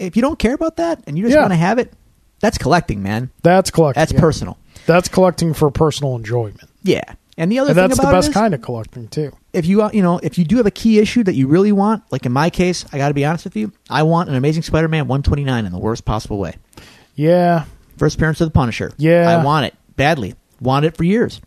[0.00, 1.40] If you don't care about that and you just Yeah.
[1.42, 1.92] want to have it,
[2.40, 3.30] that's collecting, man.
[3.42, 4.00] That's collecting.
[4.00, 4.20] That's yeah.
[4.20, 4.58] personal.
[4.86, 6.62] That's collecting for personal enjoyment.
[6.82, 7.02] Yeah.
[7.36, 9.32] And the other And thing that's the about it best is- kind of collecting too.
[9.52, 11.70] if you uh, you know if you do have a key issue that you really
[11.72, 14.34] want, like in my case, I got to be honest with you, I want an
[14.34, 16.56] Amazing Spider-Man 129 in the worst possible way.
[17.14, 17.64] Yeah.
[17.96, 18.92] First appearance of the Punisher.
[18.96, 19.28] Yeah.
[19.28, 20.34] I want it badly.
[20.60, 21.40] Want it for years.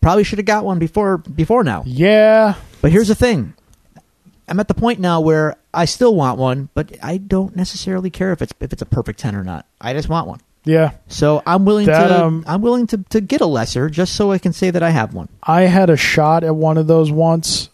[0.00, 1.82] Probably should have got one before before now.
[1.86, 3.54] Yeah, But here's the thing.
[4.52, 8.32] I'm at the point now where I still want one, but I don't necessarily care
[8.32, 9.64] if it's if it's a perfect ten or not.
[9.80, 10.40] I just want one.
[10.64, 10.90] yeah.
[11.08, 14.30] So I'm willing That, to um, I'm willing to, to get a lesser just so
[14.30, 15.30] I can say that I have one.
[15.42, 17.70] I had a shot at one of those once,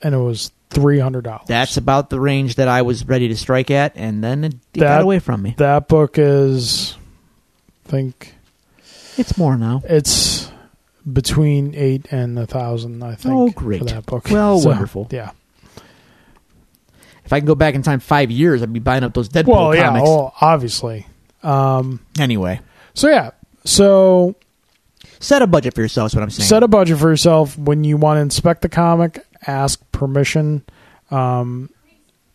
[0.00, 1.44] and it was three hundred dollars.
[1.48, 4.80] That's about the range that I was ready to strike at, and then it, it
[4.80, 5.54] That- got away from me.
[5.58, 6.96] That book is,
[7.86, 8.34] I think
[9.18, 9.82] It's more now.
[9.84, 10.50] it's
[11.12, 13.02] between eight and a thousand.
[13.02, 13.34] I think.
[13.34, 13.80] Oh, great.
[13.80, 14.30] for that book.
[14.30, 15.08] Well, wonderful.
[15.10, 15.32] Yeah.
[17.32, 19.46] If I can go back in time five years, I'd be buying up those Deadpool
[19.46, 19.86] Well, yeah.
[19.86, 20.06] comics.
[20.06, 21.06] Well, obviously.
[21.42, 22.60] Um, Anyway,
[22.92, 23.30] so yeah.
[23.64, 24.34] So
[25.18, 26.08] set a budget for yourself.
[26.10, 26.46] Is what I'm saying.
[26.46, 29.24] set a budget for yourself when you want to inspect the comic.
[29.46, 30.62] Ask permission.
[31.10, 31.70] Um,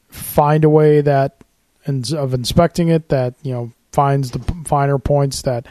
[0.09, 1.43] find a way that
[1.87, 5.67] ins- of inspecting it that you know finds the p- finer points that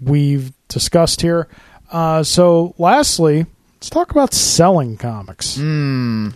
[0.00, 1.46] we've discussed here.
[1.92, 3.46] Uh, so, lastly,
[3.76, 5.58] let's talk about selling comics.
[5.58, 6.34] Mm,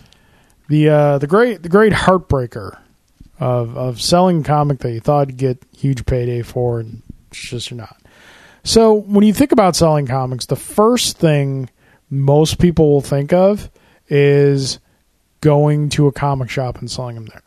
[0.69, 2.77] The uh, the great the great heartbreaker
[3.39, 7.39] of of selling a comic that you thought you'd get huge payday for, and it's
[7.39, 7.97] just you're not.
[8.63, 11.69] So when you think about selling comics, the first thing
[12.09, 13.69] most people will think of
[14.09, 14.79] is
[15.41, 17.41] going to a comic shop and selling them there,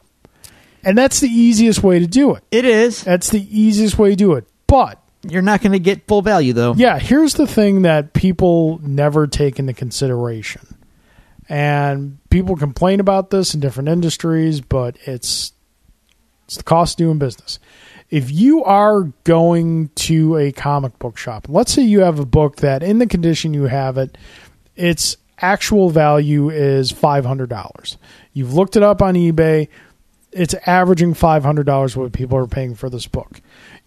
[0.83, 2.43] and that's the easiest way to do it.
[2.51, 3.05] it is.
[3.05, 4.47] That's the easiest way to do it.
[4.67, 6.75] But You're not going to get full value though.
[6.75, 10.67] yeah, here's the thing that people never take into consideration.
[11.49, 15.53] And people complain about this in different industries, but it's
[16.47, 17.59] it's the cost of doing business.
[18.11, 22.57] If you are going to a comic book shop, let's say you have a book
[22.57, 24.19] that in the condition you have it,
[24.77, 27.97] its actual value is $500.
[28.33, 29.69] You've looked it up on eBay,
[30.31, 33.41] it's averaging $500 what people are paying for this book.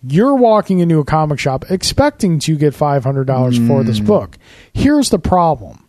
[0.07, 4.05] You're walking into a comic shop expecting to get $500 for this mm.
[4.05, 4.38] book.
[4.73, 5.85] Here's the problem.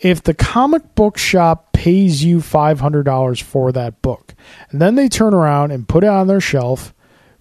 [0.00, 4.34] If the comic book shop pays you $500 for that book,
[4.70, 6.92] and then they turn around and put it on their shelf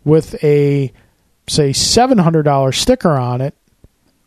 [0.03, 0.93] with a,
[1.47, 3.55] say, $700 sticker on it,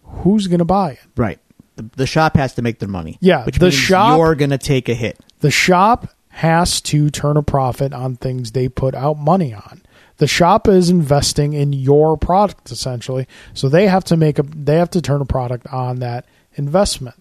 [0.02, 1.00] who's going to buy it?
[1.16, 1.38] Right.
[1.76, 3.18] The, the shop has to make their money.
[3.20, 5.18] Yeah, Which the shop- you're going to take a hit.
[5.40, 9.82] The shop has to turn a profit on things they put out money on.
[10.18, 14.76] The shop is investing in your product essentially, so they have to make a they
[14.76, 17.14] have to turn a product on that investment.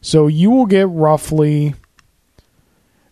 [0.00, 1.74] So you will get roughly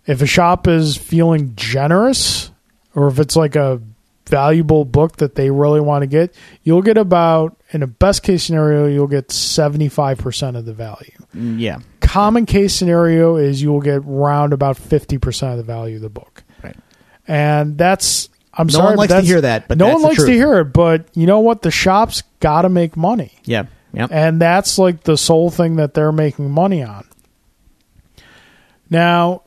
[0.06, 2.50] if a shop is feeling generous
[2.94, 3.80] or if it's like a
[4.26, 8.42] valuable book that they really want to get, you'll get about in a best case
[8.44, 11.78] scenario you'll get 75% of the value Mm, Yeah.
[12.00, 16.08] common case scenario is you will get round about 50% of the value of the
[16.08, 16.44] book.
[16.62, 16.76] Right.
[17.28, 20.14] And that's I'm No sorry one but likes to hear that, but no one likes
[20.16, 20.28] truth.
[20.28, 23.32] to hear it, but you know what the shops got to make money.
[23.44, 23.64] Yeah.
[23.96, 24.10] Yep.
[24.12, 27.04] And that's like the sole thing that they're making money on.
[28.88, 29.42] Now,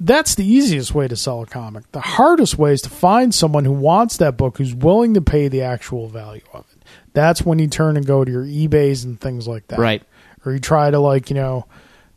[0.00, 1.90] that's the easiest way to sell a comic.
[1.92, 5.48] The hardest way is to find someone who wants that book who's willing to pay
[5.48, 6.84] the actual value of it.
[7.12, 10.02] That's when you turn and go to your eBays and things like that Right.
[10.44, 11.66] or you try to like you know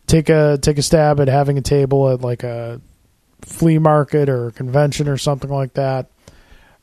[0.08, 2.80] take a take a stab at having a table at like a
[3.42, 6.08] flea market or a convention or something like that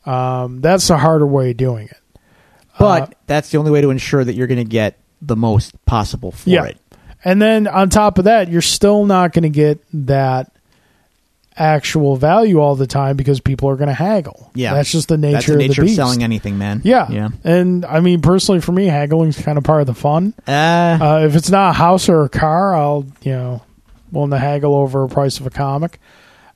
[0.07, 1.97] um, that's the harder way of doing it
[2.81, 5.73] But Uh, that's the only way to ensure that you're going to get the most
[5.87, 6.65] possible for Yeah.
[6.65, 6.79] it.
[7.25, 10.51] and then on top of that you're still not going to get that
[11.57, 14.73] actual value all the time because people are going to haggle Yeah.
[14.73, 16.81] that's just the nature, That's the of the of selling anything, man.
[16.85, 17.29] yeah Yeah.
[17.45, 20.51] and i mean personally for me haggling's kind of part of the fun Uh,
[21.01, 23.63] Uh, if it's not a house or a car, I'll you know
[24.13, 26.01] willing to haggle over a price of a comic.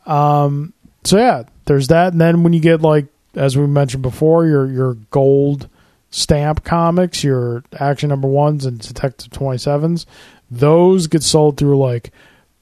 [0.07, 0.73] Um,
[1.05, 3.07] so yeah, there's that, and then when you get like
[3.37, 5.69] as we mentioned before, your your gold
[6.15, 10.07] stamp comics, your action number ones and detective twenty sevens,
[10.51, 12.13] those get sold through like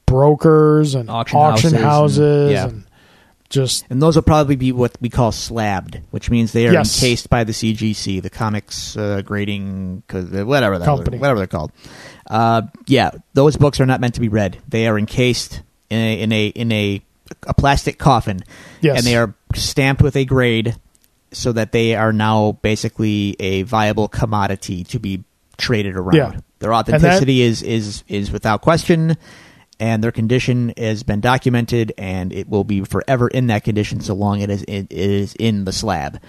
[0.06, 2.64] brokers and Auction auction, houses and- yeah.
[2.68, 2.84] and
[3.48, 6.96] just and those will probably be what we call slabbed, which means they are Yes.
[6.96, 11.18] encased by the CGC, the Comics uh, Grading, 'cause, uh, whatever the Company.
[11.18, 11.70] whatever they're called.
[12.30, 14.56] Uh, yeah, those books are not meant to be read.
[14.70, 15.60] They are encased
[15.90, 17.02] in a in a in a,
[17.46, 18.40] a plastic coffin,
[18.80, 20.74] yes, and they are stamped with a grade,
[21.32, 25.24] so that they are now basically a viable commodity to be
[25.58, 26.14] traded around.
[26.14, 26.40] Yeah.
[26.58, 29.16] Their authenticity is is is without question,
[29.80, 34.14] and their condition has been documented, and it will be forever in that condition so
[34.14, 36.20] long it is it is in the slab.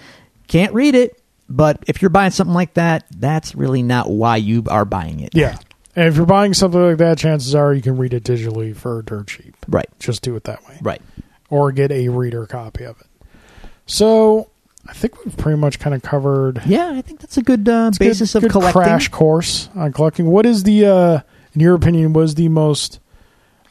[0.48, 4.64] Can't read it, but if you're buying something like that, that's really not why you
[4.68, 5.34] are buying it.
[5.34, 5.56] yeah.
[5.96, 9.00] And if you're buying something like that, chances are you can read it digitally for
[9.02, 9.54] dirt cheap.
[9.68, 9.86] Right.
[10.00, 10.76] Just do it that way.
[10.82, 11.00] Right.
[11.50, 13.06] or get a reader copy of it.
[13.86, 14.50] So,
[14.86, 17.86] I think we've pretty much kind of covered Yeah, I think that's a good uh,
[17.88, 18.82] It's a basis good, of good collecting.
[18.82, 20.26] crash course on collecting.
[20.26, 21.20] What is the, uh,
[21.54, 23.00] in your opinion, was the most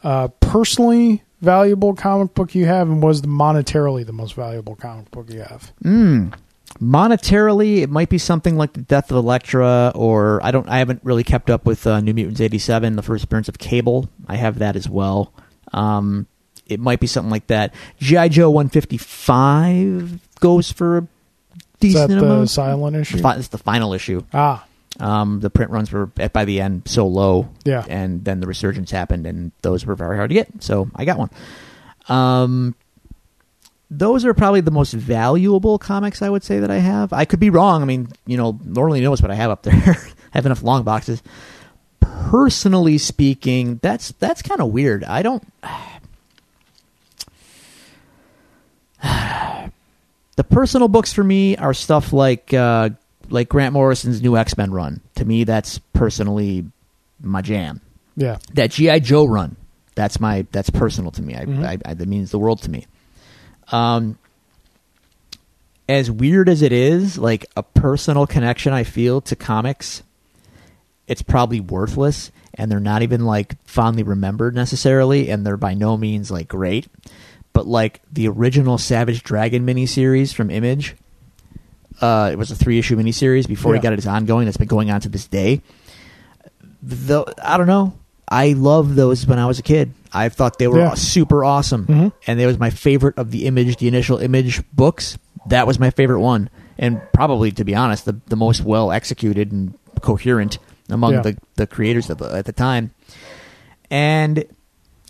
[0.02, 5.10] uh, personally valuable comic book you have, and was the monetarily the most valuable comic
[5.10, 5.72] book you have?
[5.84, 6.34] Mm.
[6.80, 10.68] Monetarily, it might be something like the Death of Elektra, or I don't.
[10.68, 14.08] I haven't really kept up with uh, New Mutants '87, the first appearance of Cable.
[14.26, 15.32] I have that as well.
[15.72, 16.26] Um,
[16.66, 17.74] it might be something like that.
[18.00, 21.08] GI Joe 155 goes for a Is
[21.80, 22.50] decent that the amount.
[22.50, 23.18] silent issue?
[23.18, 24.20] Fi- It's the final issue.
[24.32, 24.64] Ah,
[25.00, 27.82] Um, the print runs were at, by the end so low, yeah.
[27.88, 30.48] and then the resurgence happened, and those were very hard to get.
[30.62, 31.30] So I got one.
[32.08, 32.74] Um,
[33.90, 37.12] those are probably the most valuable comics I would say that I have.
[37.12, 37.80] I could be wrong.
[37.82, 39.74] I mean, you know, normally knows what I have up there.
[40.34, 41.22] I have enough long boxes.
[42.00, 45.04] Personally speaking, that's that's kind of weird.
[45.04, 45.42] I don't.
[50.36, 52.90] the personal books for me are stuff like uh,
[53.28, 55.00] like Grant Morrison's new X Men run.
[55.16, 56.64] To me, that's personally
[57.20, 57.80] my jam.
[58.16, 58.38] Yeah.
[58.54, 59.56] That GI Joe run,
[59.94, 61.34] that's my that's personal to me.
[61.36, 61.64] I, Mhm.
[61.64, 62.86] I, I that means the world to me.
[63.72, 64.18] Um,
[65.88, 70.02] as weird as it is, like a personal connection I feel to comics,
[71.06, 75.96] it's probably worthless, and they're not even like fondly remembered necessarily, and they're by no
[75.96, 76.86] means like great.
[77.54, 80.94] But like the original Savage Dragon miniseries from Image,
[82.02, 83.80] uh, it was a three issue miniseries before Yeah.
[83.80, 84.44] he got his ongoing.
[84.44, 85.62] That's been going on to this day.
[86.82, 87.94] Though I don't know,
[88.28, 89.92] I loved those when I was a kid.
[90.12, 90.94] I thought they were Yeah.
[90.94, 92.12] super awesome, Mhm.
[92.26, 95.16] and it was my favorite of the Image, the initial Image books.
[95.48, 99.52] That was my favorite one, and probably, to be honest, the the most well executed
[99.52, 100.58] and coherent
[100.90, 101.22] among Yeah.
[101.22, 102.90] the the creators of the, at the time.
[103.90, 104.44] And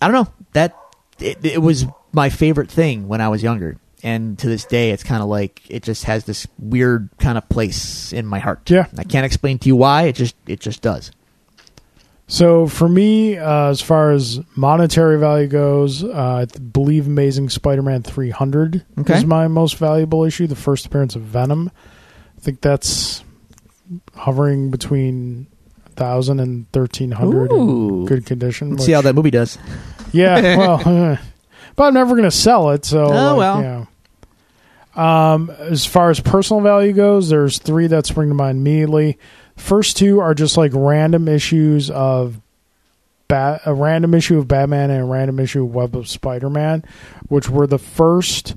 [0.02, 0.76] I don't know that
[1.18, 5.02] it, it was my favorite thing when I was younger, and to this day, it's
[5.02, 8.70] kind of like it just has this weird kind of place in my heart.
[8.70, 8.86] Yeah.
[8.96, 10.04] I can't explain to you why.
[10.04, 11.10] It just it just does.
[12.26, 16.08] So for me, uh, as far as monetary value goes, uh,
[16.50, 19.18] I believe Amazing Spider-Man 300 Okay.
[19.18, 20.46] is my most valuable issue.
[20.46, 21.70] The first appearance of Venom.
[22.38, 23.22] I think that's
[24.14, 25.46] hovering between
[25.96, 27.48] thousand and thirteen hundred
[28.08, 28.70] good condition.
[28.70, 29.58] Let's see how that movie does.
[30.12, 31.18] Yeah, well,
[31.76, 32.84] but I'm never going to sell it.
[32.84, 33.62] So, Oh, like, well.
[33.62, 33.86] know.
[35.02, 39.18] Um, as far as personal value goes, there's three that spring to mind immediately.
[39.56, 42.40] First two are just like random issues of
[43.26, 46.84] Bat, a random issue of Batman and a random issue of Web of Spider-Man,
[47.28, 48.54] which were the first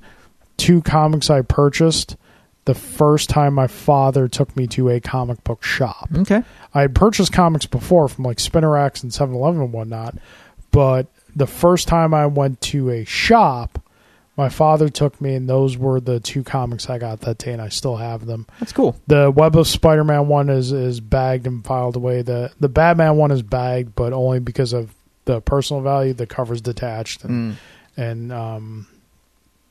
[0.57, 2.17] two comics I purchased.
[2.65, 6.09] The first time my father took me to a comic book shop.
[6.13, 6.43] Okay.
[6.73, 10.15] I had purchased comics before from like spinner racks and 7-Eleven and whatnot,
[10.71, 11.07] but
[11.37, 13.81] the first time I went to a shop,
[14.35, 17.61] my father took me, and those were the two comics I got that day, and
[17.61, 18.45] I still have them.
[18.59, 18.95] That's cool.
[19.07, 22.21] The Web of Spider-Man one is is bagged and filed away.
[22.21, 24.93] The the Batman one is bagged, but only because of
[25.25, 26.13] the personal value.
[26.13, 27.57] The cover's detached, and Mm.
[27.97, 28.87] and um,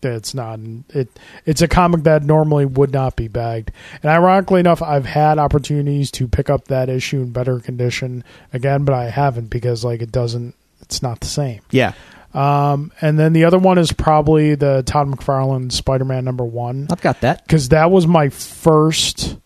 [0.02, 0.58] it's not
[0.90, 1.08] it.
[1.46, 3.70] It's a comic that normally would not be bagged.
[4.02, 8.22] And ironically enough, I've had opportunities to pick up that issue in better condition
[8.52, 10.54] again, but I haven't because like it doesn't.
[10.86, 11.60] It's not the same.
[11.70, 11.92] Yeah.
[12.34, 17.00] Um, and then the other one is probably the Todd McFarlane Spider-Man number one I've
[17.00, 17.42] got that.
[17.46, 19.38] because that was my first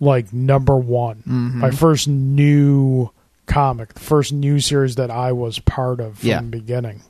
[0.00, 1.54] like number one Mhm.
[1.54, 3.10] my first new
[3.46, 6.40] comic the first new series that i was part of from Yeah.
[6.40, 7.00] the beginning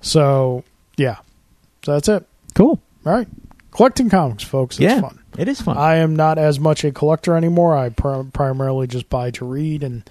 [0.00, 0.62] so
[0.96, 1.16] yeah
[1.84, 2.80] so that's it Cool.
[3.04, 3.28] all right
[3.70, 5.00] collecting comics folks it's yeah.
[5.00, 5.76] fun It is fun.
[5.76, 9.82] i am not as much a collector anymore i pr- primarily just buy to read
[9.82, 10.08] and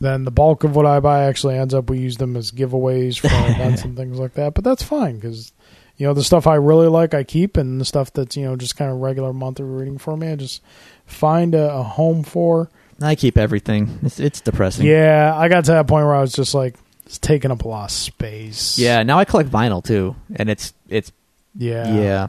[0.00, 3.18] then the bulk of what i buy actually ends up we use them as giveaways
[3.18, 5.52] for events and things like that but that's fine because
[5.96, 8.56] you know the stuff i really like i keep and the stuff that's you know
[8.56, 10.62] just kind of regular monthly reading for me i just
[11.06, 12.68] find a, a home for
[13.02, 13.98] I keep everything.
[14.02, 14.86] It's, it's depressing.
[14.86, 17.68] yeah i got to that point where i was just like it's taking up a
[17.68, 19.02] lot of space Yeah.
[19.04, 21.12] Now I collect vinyl too, and it's it's
[21.56, 22.28] yeah yeah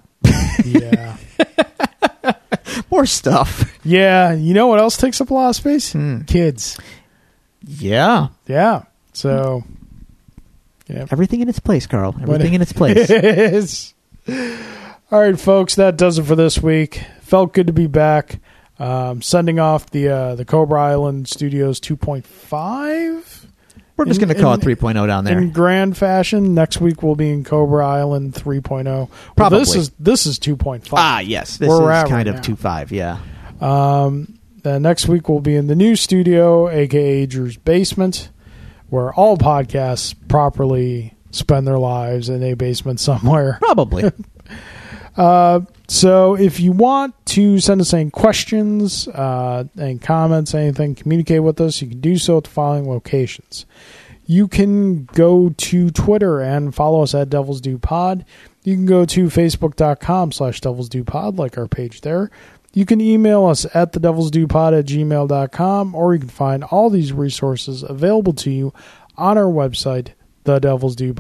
[0.66, 1.18] yeah
[2.92, 3.78] more stuff.
[3.84, 6.22] yeah you know what else takes up a lot of space Hmm.
[6.22, 6.78] kids
[7.68, 8.28] Yeah.
[8.48, 8.84] yeah
[9.14, 9.64] so
[10.88, 12.14] yeah Everything in its place, Carl.
[12.14, 13.10] When- Everything in its place.
[13.10, 13.94] is.
[15.10, 17.02] All right, folks, that does it for this week.
[17.22, 18.40] Felt good to be back.
[18.80, 23.46] Um, sending off the uh, the Cobra Island Studios 2.5
[23.98, 25.38] We're just going to call in- it 3.0 down there.
[25.40, 26.54] in grand fashion.
[26.54, 28.86] Next week we'll be in Cobra Island 3.0.
[28.86, 29.60] Well, Probably.
[29.60, 30.90] this is this is 2.5.
[30.94, 31.58] ah, yes.
[31.58, 32.42] This Where we're is kind right of now.
[32.42, 33.18] 2.5, yeah.
[33.60, 34.37] Um,
[34.68, 38.30] then next week we'll be in the new studio, aka Drew's basement,
[38.90, 43.58] where all podcasts properly spend their lives in a basement somewhere.
[43.62, 44.12] Probably.
[45.18, 51.42] Uh, so if you want to send us any questions, uh, any comments, anything, communicate
[51.42, 53.66] with us, you can do so at the following locations.
[54.28, 58.26] You can go to Twitter and follow us at Devils Do Pod.
[58.64, 62.30] You can go to facebook.com slash Devils Do Pod, like our page there.
[62.78, 66.64] You can email us at the Devils Do Pod at gmail.com, or you can find
[66.64, 68.72] all these resources available to you
[69.18, 70.10] on our website,
[70.44, 71.16] the Devils Do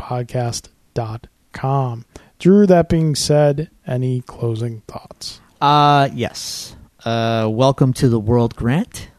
[2.37, 5.41] Drew, that being said, any closing thoughts?
[5.59, 6.75] Uh, yes.
[7.03, 9.09] Uh, welcome to the world, Grant.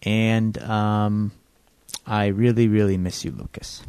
[0.00, 1.32] And um,
[2.06, 3.82] I really, really miss you, Lucas.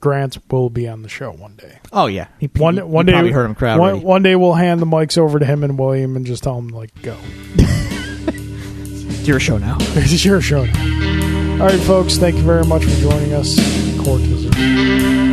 [0.00, 1.78] Grant will be on the show one day.
[1.92, 3.78] Oh yeah, he, One he- one you day, probably heard him crowd.
[3.78, 4.04] one, already.
[4.06, 6.68] one day we'll hand the mics over to him and William and just tell him
[6.68, 7.16] like, "Go,
[7.56, 9.76] It's your show now.
[9.80, 11.62] it's your show." Now.
[11.64, 12.16] All right, folks.
[12.16, 13.56] Thank you very much for joining us.
[14.02, 15.29] Court is.